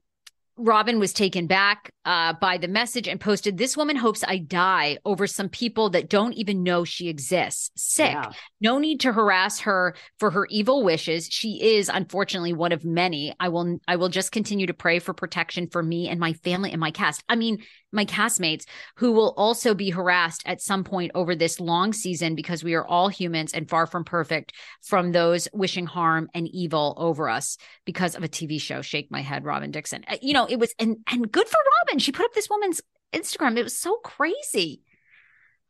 Robin 0.64 0.99
was 0.99 1.14
taken 1.14 1.47
back 1.47 1.91
uh, 2.05 2.34
by 2.34 2.57
the 2.57 2.68
message 2.68 3.07
and 3.07 3.20
posted, 3.20 3.57
This 3.57 3.76
woman 3.76 3.95
hopes 3.95 4.24
I 4.28 4.38
die 4.38 4.97
over 5.05 5.28
some 5.28 5.49
people 5.49 5.89
that 5.91 6.09
don't 6.09 6.34
even 6.34 6.64
know 6.64 6.84
she 6.84 7.09
exists. 7.09 7.72
Sick. 7.76 8.12
Yeah. 8.12 8.32
No 8.59 8.78
need 8.78 8.99
to 9.01 9.12
harass 9.12 9.62
her 9.62 9.95
for 10.20 10.32
her 10.32 10.47
evil 10.49 10.84
wishes. 10.84 11.28
She 11.30 11.76
is 11.78 11.89
unfortunately 11.89 12.53
one 12.53 12.72
of 12.72 12.86
many. 12.86 13.34
I 13.39 13.49
will 13.49 13.80
I 13.88 13.95
will 13.95 14.09
just 14.09 14.32
continue 14.32 14.68
to 14.68 14.74
pray 14.74 14.99
for 14.99 15.14
protection 15.14 15.68
for 15.70 15.82
me 15.82 16.09
and 16.09 16.20
my 16.20 16.34
family 16.34 16.72
and 16.72 16.80
my 16.80 16.91
cast. 16.91 17.24
I 17.28 17.36
mean, 17.36 17.59
my 17.92 18.06
castmates 18.06 18.66
who 18.96 19.12
will 19.12 19.34
also 19.38 19.74
be 19.74 19.89
harassed 19.89 20.44
at 20.46 20.62
some 20.62 20.84
point 20.84 21.12
over 21.16 21.36
this 21.36 21.60
long 21.60 21.94
season 21.94 22.36
because 22.36 22.64
we 22.64 22.74
are 22.74 22.86
all 22.86 23.08
humans 23.08 23.54
and 23.54 23.70
far 23.70 23.86
from 23.86 24.04
perfect 24.04 24.54
from 24.82 25.12
those 25.12 25.48
wishing 25.54 25.86
harm 25.86 26.30
and 26.34 26.48
evil 26.48 26.94
over 26.98 27.30
us 27.30 27.58
because 27.86 28.16
of 28.16 28.24
a 28.24 28.30
TV 28.30 28.60
show. 28.60 28.82
Shake 28.82 29.12
my 29.12 29.22
head, 29.22 29.46
Robin 29.46 29.72
Dixon. 29.72 30.04
Uh, 30.08 30.18
You 30.22 30.34
know, 30.34 30.46
it 30.46 30.60
was 30.60 30.74
and 30.80 30.98
and 31.12 31.32
good 31.32 31.48
for 31.48 31.60
Robin. 31.88 32.00
She 32.00 32.12
put 32.12 32.26
up 32.26 32.34
this 32.34 32.50
woman's 32.50 32.82
Instagram. 33.14 33.58
It 33.58 33.64
was 33.64 33.78
so 33.78 33.96
crazy. 33.98 34.82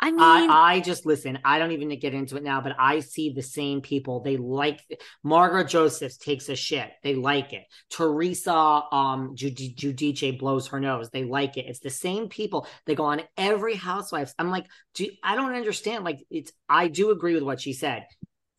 I 0.03 0.09
mean, 0.09 0.19
I, 0.19 0.73
I 0.73 0.79
just 0.79 1.05
listen. 1.05 1.37
I 1.45 1.59
don't 1.59 1.73
even 1.73 1.97
get 1.99 2.15
into 2.15 2.35
it 2.35 2.43
now, 2.43 2.59
but 2.59 2.75
I 2.79 3.01
see 3.01 3.33
the 3.33 3.43
same 3.43 3.81
people. 3.81 4.21
They 4.21 4.35
like 4.35 4.79
Margaret 5.23 5.67
Josephs 5.67 6.17
takes 6.17 6.49
a 6.49 6.55
shit. 6.55 6.89
They 7.03 7.13
like 7.13 7.53
it. 7.53 7.63
Teresa 7.91 8.51
um 8.91 9.35
Jud- 9.35 9.55
Giudice 9.55 10.39
blows 10.39 10.67
her 10.69 10.79
nose. 10.79 11.11
They 11.11 11.23
like 11.23 11.57
it. 11.57 11.67
It's 11.67 11.79
the 11.79 11.91
same 11.91 12.29
people. 12.29 12.65
They 12.87 12.95
go 12.95 13.05
on 13.05 13.21
every 13.37 13.75
Housewives. 13.75 14.33
I'm 14.39 14.49
like, 14.49 14.65
do 14.95 15.07
I 15.23 15.35
don't 15.35 15.53
understand. 15.53 16.03
Like 16.03 16.19
it's. 16.31 16.51
I 16.67 16.87
do 16.87 17.11
agree 17.11 17.35
with 17.35 17.43
what 17.43 17.61
she 17.61 17.73
said. 17.73 18.05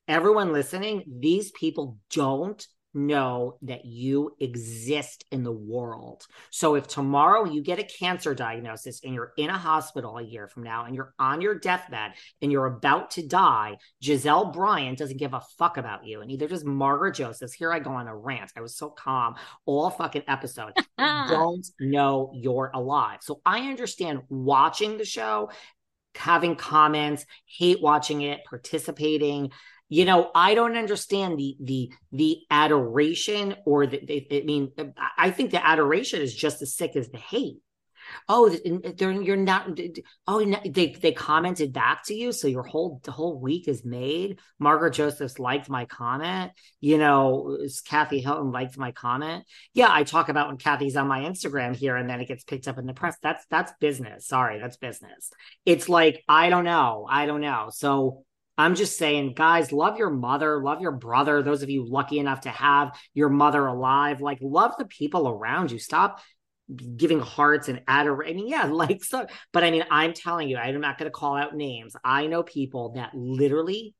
Everyone 0.06 0.52
listening, 0.52 1.02
these 1.06 1.50
people 1.50 1.98
don't 2.12 2.64
know 2.94 3.58
that 3.62 3.84
you 3.84 4.34
exist 4.40 5.24
in 5.30 5.42
the 5.42 5.52
world. 5.52 6.26
So 6.50 6.74
if 6.74 6.86
tomorrow 6.86 7.44
you 7.44 7.62
get 7.62 7.78
a 7.78 7.84
cancer 7.84 8.34
diagnosis 8.34 9.00
and 9.04 9.14
you're 9.14 9.32
in 9.36 9.50
a 9.50 9.58
hospital 9.58 10.18
a 10.18 10.22
year 10.22 10.48
from 10.48 10.62
now 10.62 10.84
and 10.84 10.94
you're 10.94 11.14
on 11.18 11.40
your 11.40 11.58
deathbed 11.58 12.12
and 12.40 12.52
you're 12.52 12.66
about 12.66 13.12
to 13.12 13.26
die, 13.26 13.76
Gizelle 14.02 14.52
Bryant 14.52 14.98
doesn't 14.98 15.18
give 15.18 15.34
a 15.34 15.42
fuck 15.58 15.76
about 15.76 16.06
you. 16.06 16.20
And 16.20 16.28
neither 16.28 16.48
does 16.48 16.64
Margaret 16.64 17.14
Josephs. 17.14 17.52
Here 17.52 17.72
I 17.72 17.78
go 17.78 17.92
on 17.92 18.08
a 18.08 18.16
rant. 18.16 18.52
I 18.56 18.60
was 18.60 18.76
so 18.76 18.90
calm 18.90 19.36
all 19.64 19.90
fucking 19.90 20.24
episode. 20.28 20.72
don't 20.98 21.66
know 21.80 22.30
you're 22.34 22.70
alive. 22.74 23.18
So 23.22 23.40
I 23.44 23.70
understand 23.70 24.22
watching 24.28 24.98
the 24.98 25.04
show, 25.04 25.50
having 26.14 26.56
comments, 26.56 27.24
hate 27.46 27.80
watching 27.80 28.22
it, 28.22 28.40
participating 28.48 29.50
you 29.92 30.06
know 30.06 30.30
i 30.34 30.54
don't 30.54 30.76
understand 30.78 31.38
the 31.38 31.54
the 31.60 31.92
the 32.12 32.38
adoration 32.50 33.54
or 33.66 33.86
the, 33.86 34.00
the 34.06 34.40
i 34.40 34.44
mean 34.44 34.72
i 35.18 35.30
think 35.30 35.50
the 35.50 35.64
adoration 35.64 36.22
is 36.22 36.34
just 36.34 36.62
as 36.62 36.74
sick 36.74 36.96
as 36.96 37.10
the 37.10 37.18
hate. 37.18 37.58
Oh 38.28 38.48
they're 38.48 39.12
you're 39.12 39.36
not 39.36 39.78
oh 40.26 40.44
they 40.66 40.88
they 41.00 41.12
commented 41.12 41.72
back 41.72 42.04
to 42.06 42.14
you 42.14 42.32
so 42.32 42.48
your 42.48 42.64
whole 42.64 43.00
the 43.04 43.12
whole 43.12 43.38
week 43.38 43.68
is 43.68 43.84
made. 43.84 44.38
Margaret 44.58 44.94
josephs 44.94 45.38
liked 45.38 45.68
my 45.68 45.84
comment. 45.84 46.52
You 46.80 46.98
know 46.98 47.58
kathy 47.86 48.20
hilton 48.20 48.50
liked 48.50 48.76
my 48.78 48.92
comment. 48.92 49.44
Yeah 49.72 49.88
i 49.90 50.02
talk 50.04 50.28
about 50.30 50.48
when 50.48 50.56
kathy's 50.56 50.96
on 50.96 51.06
my 51.06 51.20
instagram 51.20 51.76
here 51.76 51.96
and 51.96 52.08
then 52.10 52.20
it 52.20 52.28
gets 52.28 52.44
picked 52.44 52.66
up 52.66 52.78
in 52.78 52.86
the 52.86 52.94
press. 52.94 53.16
That's 53.22 53.44
that's 53.50 53.72
business. 53.78 54.26
Sorry 54.26 54.58
that's 54.58 54.78
business. 54.78 55.30
It's 55.64 55.88
like 55.88 56.24
i 56.28 56.50
don't 56.50 56.64
know. 56.64 57.06
I 57.08 57.26
don't 57.26 57.40
know. 57.42 57.68
So 57.72 58.24
I'm 58.62 58.76
just 58.76 58.96
saying, 58.96 59.34
guys, 59.34 59.72
love 59.72 59.98
your 59.98 60.08
mother, 60.08 60.62
love 60.62 60.80
your 60.80 60.92
brother. 60.92 61.42
Those 61.42 61.64
of 61.64 61.70
you 61.70 61.84
lucky 61.84 62.20
enough 62.20 62.42
to 62.42 62.50
have 62.50 62.96
your 63.12 63.28
mother 63.28 63.66
alive, 63.66 64.20
like 64.20 64.38
love 64.40 64.74
the 64.78 64.84
people 64.84 65.28
around 65.28 65.72
you. 65.72 65.80
Stop 65.80 66.20
giving 66.96 67.18
hearts 67.18 67.66
and 67.66 67.82
adoration. 67.88 68.36
I 68.36 68.36
mean, 68.36 68.46
yeah, 68.48 68.64
like 68.70 69.02
so, 69.02 69.26
but 69.52 69.64
I 69.64 69.72
mean, 69.72 69.84
I'm 69.90 70.12
telling 70.12 70.48
you, 70.48 70.58
I'm 70.58 70.80
not 70.80 70.96
going 70.96 71.10
to 71.10 71.10
call 71.10 71.36
out 71.36 71.56
names. 71.56 71.96
I 72.04 72.28
know 72.28 72.44
people 72.44 72.92
that 72.92 73.10
literally 73.14 73.96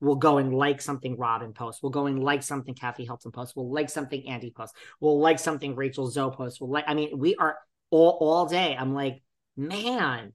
will 0.00 0.14
go 0.14 0.38
and 0.38 0.54
like 0.54 0.80
something 0.80 1.16
Robin 1.18 1.52
posts, 1.52 1.82
will 1.82 1.90
go 1.90 2.06
and 2.06 2.22
like 2.22 2.44
something 2.44 2.76
Kathy 2.76 3.04
Hilton 3.04 3.32
posts, 3.32 3.56
will 3.56 3.72
like 3.72 3.90
something 3.90 4.28
Andy 4.28 4.52
posts, 4.56 4.76
will 5.00 5.18
like 5.18 5.40
something 5.40 5.74
Rachel 5.74 6.08
Zoe 6.08 6.30
posts, 6.30 6.60
will 6.60 6.70
like, 6.70 6.84
I 6.86 6.94
mean, 6.94 7.18
we 7.18 7.34
are 7.34 7.56
all 7.90 8.16
all 8.20 8.46
day. 8.46 8.76
I'm 8.78 8.94
like, 8.94 9.24
man, 9.56 10.34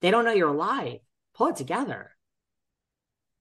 they 0.00 0.10
don't 0.10 0.24
know 0.24 0.32
you're 0.32 0.48
alive. 0.48 1.00
Pull 1.34 1.48
it 1.48 1.56
together. 1.56 2.12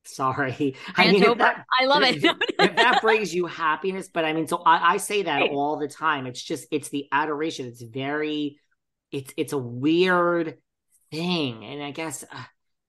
Sorry. 0.07 0.75
I 0.95 1.11
mean, 1.11 1.37
that, 1.37 1.65
I 1.79 1.85
love 1.85 2.03
it. 2.03 2.23
if, 2.23 2.75
that 2.75 2.99
brings 3.01 3.33
you 3.33 3.45
happiness, 3.45 4.09
but 4.11 4.25
I 4.25 4.33
mean, 4.33 4.47
so 4.47 4.57
I, 4.65 4.93
I 4.93 4.97
say 4.97 5.23
that 5.23 5.41
Right. 5.41 5.51
all 5.51 5.77
the 5.77 5.87
time. 5.87 6.25
It's 6.25 6.41
just, 6.41 6.67
it's 6.71 6.89
the 6.89 7.07
adoration. 7.11 7.67
It's 7.67 7.81
very, 7.81 8.59
it's, 9.11 9.33
it's 9.37 9.53
a 9.53 9.57
weird 9.57 10.57
thing. 11.11 11.63
And 11.65 11.83
I 11.83 11.91
guess, 11.91 12.23
uh, 12.23 12.43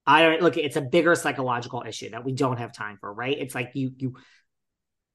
I 0.06 0.22
don't 0.22 0.40
look, 0.42 0.56
it's 0.56 0.76
a 0.76 0.80
bigger 0.80 1.14
psychological 1.14 1.84
issue 1.86 2.10
that 2.10 2.24
we 2.24 2.32
don't 2.32 2.58
have 2.58 2.72
time 2.72 2.96
for, 3.00 3.12
right? 3.12 3.36
It's 3.38 3.54
like 3.54 3.72
you, 3.74 3.92
you, 3.98 4.16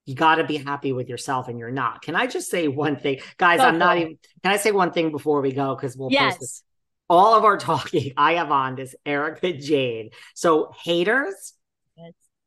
you 0.05 0.15
got 0.15 0.35
to 0.35 0.43
be 0.43 0.57
happy 0.57 0.91
with 0.91 1.07
yourself 1.09 1.47
and 1.47 1.57
you're 1.57 1.71
not. 1.71 2.01
Can 2.01 2.15
I 2.15 2.27
just 2.27 2.49
say 2.49 2.67
one 2.67 2.97
thing? 2.97 3.19
Guys, 3.37 3.59
Go 3.59 3.65
I'm 3.65 3.77
not 3.77 3.97
even, 3.97 4.17
can 4.43 4.51
I 4.51 4.57
say 4.57 4.71
one 4.71 4.91
thing 4.91 5.11
before 5.11 5.41
we 5.41 5.51
go? 5.53 5.75
Because 5.75 5.95
we'll 5.95 6.09
post 6.09 6.39
this 6.39 6.61
yes. 6.61 6.63
all 7.09 7.35
of 7.35 7.45
our 7.45 7.57
talking 7.69 8.11
I 8.17 8.33
have 8.33 8.51
on 8.51 8.75
this 8.75 8.95
Erika 9.05 9.53
Jayne. 9.53 10.09
So 10.35 10.71
haters, 10.83 11.53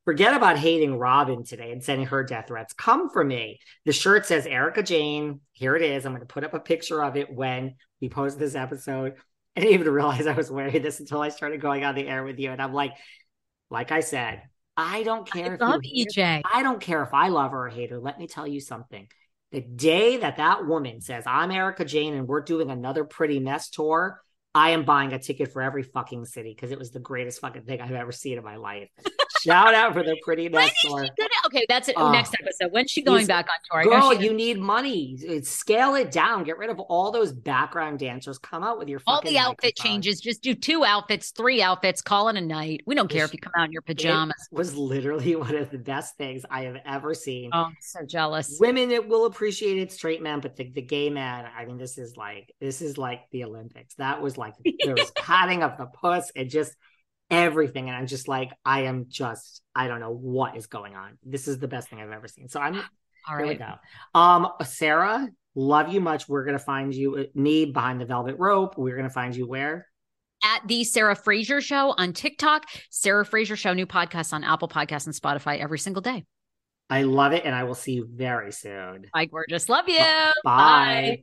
forget 0.07 0.35
about 0.35 0.57
hating 0.57 0.97
Robin 0.97 1.43
today 1.45 1.73
and 1.73 1.83
sending 1.83 2.07
her 2.07 2.23
death 2.23 2.47
threats. 2.47 2.73
Come 2.73 3.11
for 3.11 3.25
me. 3.25 3.59
The 3.85 3.93
shirt 3.93 4.25
says 4.25 4.47
Erika 4.47 4.83
Jayne. 4.83 5.41
Here 5.53 5.75
it 5.75 5.83
is. 5.83 6.07
I'm 6.07 6.13
going 6.13 6.21
to 6.21 6.33
put 6.33 6.45
up 6.45 6.55
a 6.55 6.61
picture 6.61 7.03
of 7.03 7.17
it 7.17 7.31
when 7.31 7.75
we 8.01 8.09
post 8.09 8.39
this 8.39 8.55
episode. 8.55 9.15
I 9.57 9.61
didn't 9.61 9.75
even 9.75 9.89
realize 9.93 10.29
I 10.29 10.33
was 10.33 10.51
wearing 10.51 10.81
this 10.81 11.01
until 11.01 11.21
I 11.21 11.29
started 11.29 11.61
going 11.61 11.85
on 11.85 11.97
the 11.97 12.07
air 12.07 12.23
with 12.23 12.39
you. 12.39 12.53
And 12.53 12.63
I'm 12.63 12.73
like, 12.73 12.93
like 13.69 13.91
I 13.91 14.01
said, 14.01 14.43
I 14.77 15.03
don't 15.03 15.29
care 15.29 15.51
I 15.51 15.55
if 15.55 15.61
love 15.61 15.81
EJ. 15.83 16.43
I 16.51 16.63
don't 16.63 16.81
care 16.81 17.03
if 17.03 17.13
I 17.13 17.29
love 17.29 17.51
her 17.51 17.67
or 17.67 17.69
hate 17.69 17.91
her. 17.91 17.99
Let 17.99 18.19
me 18.19 18.29
tell 18.29 18.47
you 18.47 18.61
something. 18.61 19.09
The 19.51 19.61
day 19.61 20.19
that 20.19 20.37
that 20.37 20.67
woman 20.67 21.01
says, 21.01 21.25
I'm 21.27 21.51
Erika 21.51 21.85
Jayne 21.85 22.15
and 22.15 22.29
we're 22.29 22.43
doing 22.43 22.71
another 22.71 23.05
pretty 23.05 23.41
mess 23.41 23.71
tour, 23.71 24.23
I 24.57 24.71
am 24.71 24.85
buying 24.85 25.13
a 25.13 25.19
ticket 25.19 25.53
for 25.53 25.61
every 25.61 25.83
fucking 25.83 26.25
city 26.25 26.55
because 26.55 26.71
it 26.71 26.79
was 26.79 26.91
the 26.91 26.99
greatest 26.99 27.41
fucking 27.43 27.65
thing 27.65 27.83
I've 27.83 27.93
ever 27.93 28.11
seen 28.11 28.39
in 28.39 28.45
my 28.45 28.57
life. 28.57 28.89
Shout 29.43 29.75
out 29.75 29.93
for 29.93 30.03
the 30.03 30.17
pretty 30.25 30.49
next 30.49 30.83
door. 30.83 31.07
Okay, 31.47 31.65
that's 31.69 31.89
it. 31.89 31.95
Oh. 31.97 32.11
next 32.11 32.35
episode. 32.35 32.73
When's 32.73 32.91
she 32.91 33.03
going 33.03 33.27
back 33.27 33.47
on 33.47 33.85
tour? 33.85 33.93
Girl, 33.93 34.13
you 34.13 34.33
need 34.33 34.59
money. 34.59 35.17
Scale 35.43 35.95
it 35.95 36.11
down. 36.11 36.43
Get 36.43 36.59
rid 36.59 36.71
of 36.71 36.81
all 36.81 37.13
those 37.13 37.33
background 37.33 37.99
dancers. 37.99 38.39
Come 38.39 38.65
out 38.65 38.79
with 38.79 38.89
your 38.89 39.01
all 39.07 39.21
the 39.21 39.39
outfit 39.39 39.75
microphone. 39.77 39.93
changes. 39.93 40.21
Just 40.21 40.43
do 40.43 40.55
two 40.55 40.85
outfits, 40.85 41.31
three 41.31 41.63
outfits. 41.63 42.03
Call 42.03 42.29
it 42.29 42.37
a 42.37 42.41
night. 42.41 42.81
We 42.87 42.95
don't 42.95 43.09
care 43.09 43.25
if 43.25 43.33
you 43.33 43.39
come 43.39 43.53
out 43.57 43.67
in 43.67 43.73
your 43.73 43.83
pajamas. 43.83 44.49
Was 44.51 44.75
literally 44.75 45.37
one 45.37 45.55
of 45.55 45.71
the 45.71 45.79
best 45.79 46.17
things 46.17 46.45
I 46.51 46.63
have 46.63 46.79
ever 46.85 47.15
seen. 47.15 47.51
Oh, 47.53 47.67
I'm 47.67 47.77
so 47.81 48.05
jealous. 48.05 48.57
Women 48.59 48.91
it 48.91 49.07
will 49.07 49.27
appreciate 49.27 49.79
it, 49.79 49.93
straight 49.93 50.23
men, 50.23 50.41
but 50.41 50.57
the, 50.57 50.71
the 50.71 50.83
gay 50.83 51.11
man, 51.11 51.47
I 51.57 51.67
mean, 51.67 51.79
this 51.79 51.99
is 51.99 52.17
like 52.17 52.53
this 52.61 52.83
is 52.83 52.99
like 52.99 53.31
the 53.31 53.45
Olympics. 53.45 53.95
That 53.95 54.21
was 54.21 54.37
like 54.37 54.46
there 54.85 54.95
was 54.95 55.11
patting 55.17 55.63
of 55.63 55.77
the 55.79 55.87
puss 55.87 56.31
and 56.35 56.51
just 56.51 56.75
everything. 57.31 57.89
And 57.89 57.97
I'm 57.97 58.07
just 58.07 58.29
like, 58.29 58.53
I 58.65 58.83
am 58.83 59.07
just, 59.09 59.63
I 59.75 59.89
don't 59.89 60.01
know 60.01 60.13
what 60.13 60.57
is 60.57 60.67
going 60.67 60.95
on. 60.95 61.19
This 61.25 61.49
is 61.49 61.59
the 61.59 61.69
best 61.69 61.89
thing 61.89 62.01
I've 62.01 62.11
ever 62.11 62.29
seen. 62.29 62.49
So 62.49 62.61
I'm 62.61 62.77
All 63.29 63.37
here 63.37 63.47
we 63.47 63.55
go. 63.55 63.75
Um, 64.15 64.49
Sarah, 64.65 65.29
love 65.55 65.93
you 65.93 66.01
much. 66.01 66.29
We're 66.29 66.45
gonna 66.45 66.59
find 66.59 66.95
you 66.95 67.17
uh, 67.17 67.25
me 67.35 67.67
behind 67.67 68.01
the 68.01 68.07
velvet 68.07 68.37
rope. 68.39 68.77
We're 68.77 68.97
gonna 68.97 69.11
find 69.11 69.35
you 69.35 69.47
where? 69.47 69.87
At 70.45 70.69
the 70.69 70.85
Sarah 70.85 71.17
Fraser 71.17 71.61
Show 71.61 71.95
on 71.97 72.13
TikTok, 72.13 72.67
Sarah 72.91 73.25
Fraser 73.25 73.57
Show, 73.57 73.73
new 73.73 73.87
podcast 73.87 74.33
on 74.33 74.45
Apple 74.45 74.69
Podcasts 74.69 75.07
and 75.07 75.15
Spotify 75.15 75.59
every 75.59 75.79
single 75.79 76.03
day. 76.03 76.25
I 76.89 77.03
love 77.03 77.33
it, 77.33 77.45
and 77.45 77.55
I 77.55 77.65
will 77.65 77.75
see 77.75 77.95
you 77.95 78.09
very 78.09 78.53
soon. 78.53 79.07
Bye, 79.13 79.25
gorgeous. 79.25 79.69
Love 79.69 79.89
you. 79.89 80.05
Bye. 80.45 81.23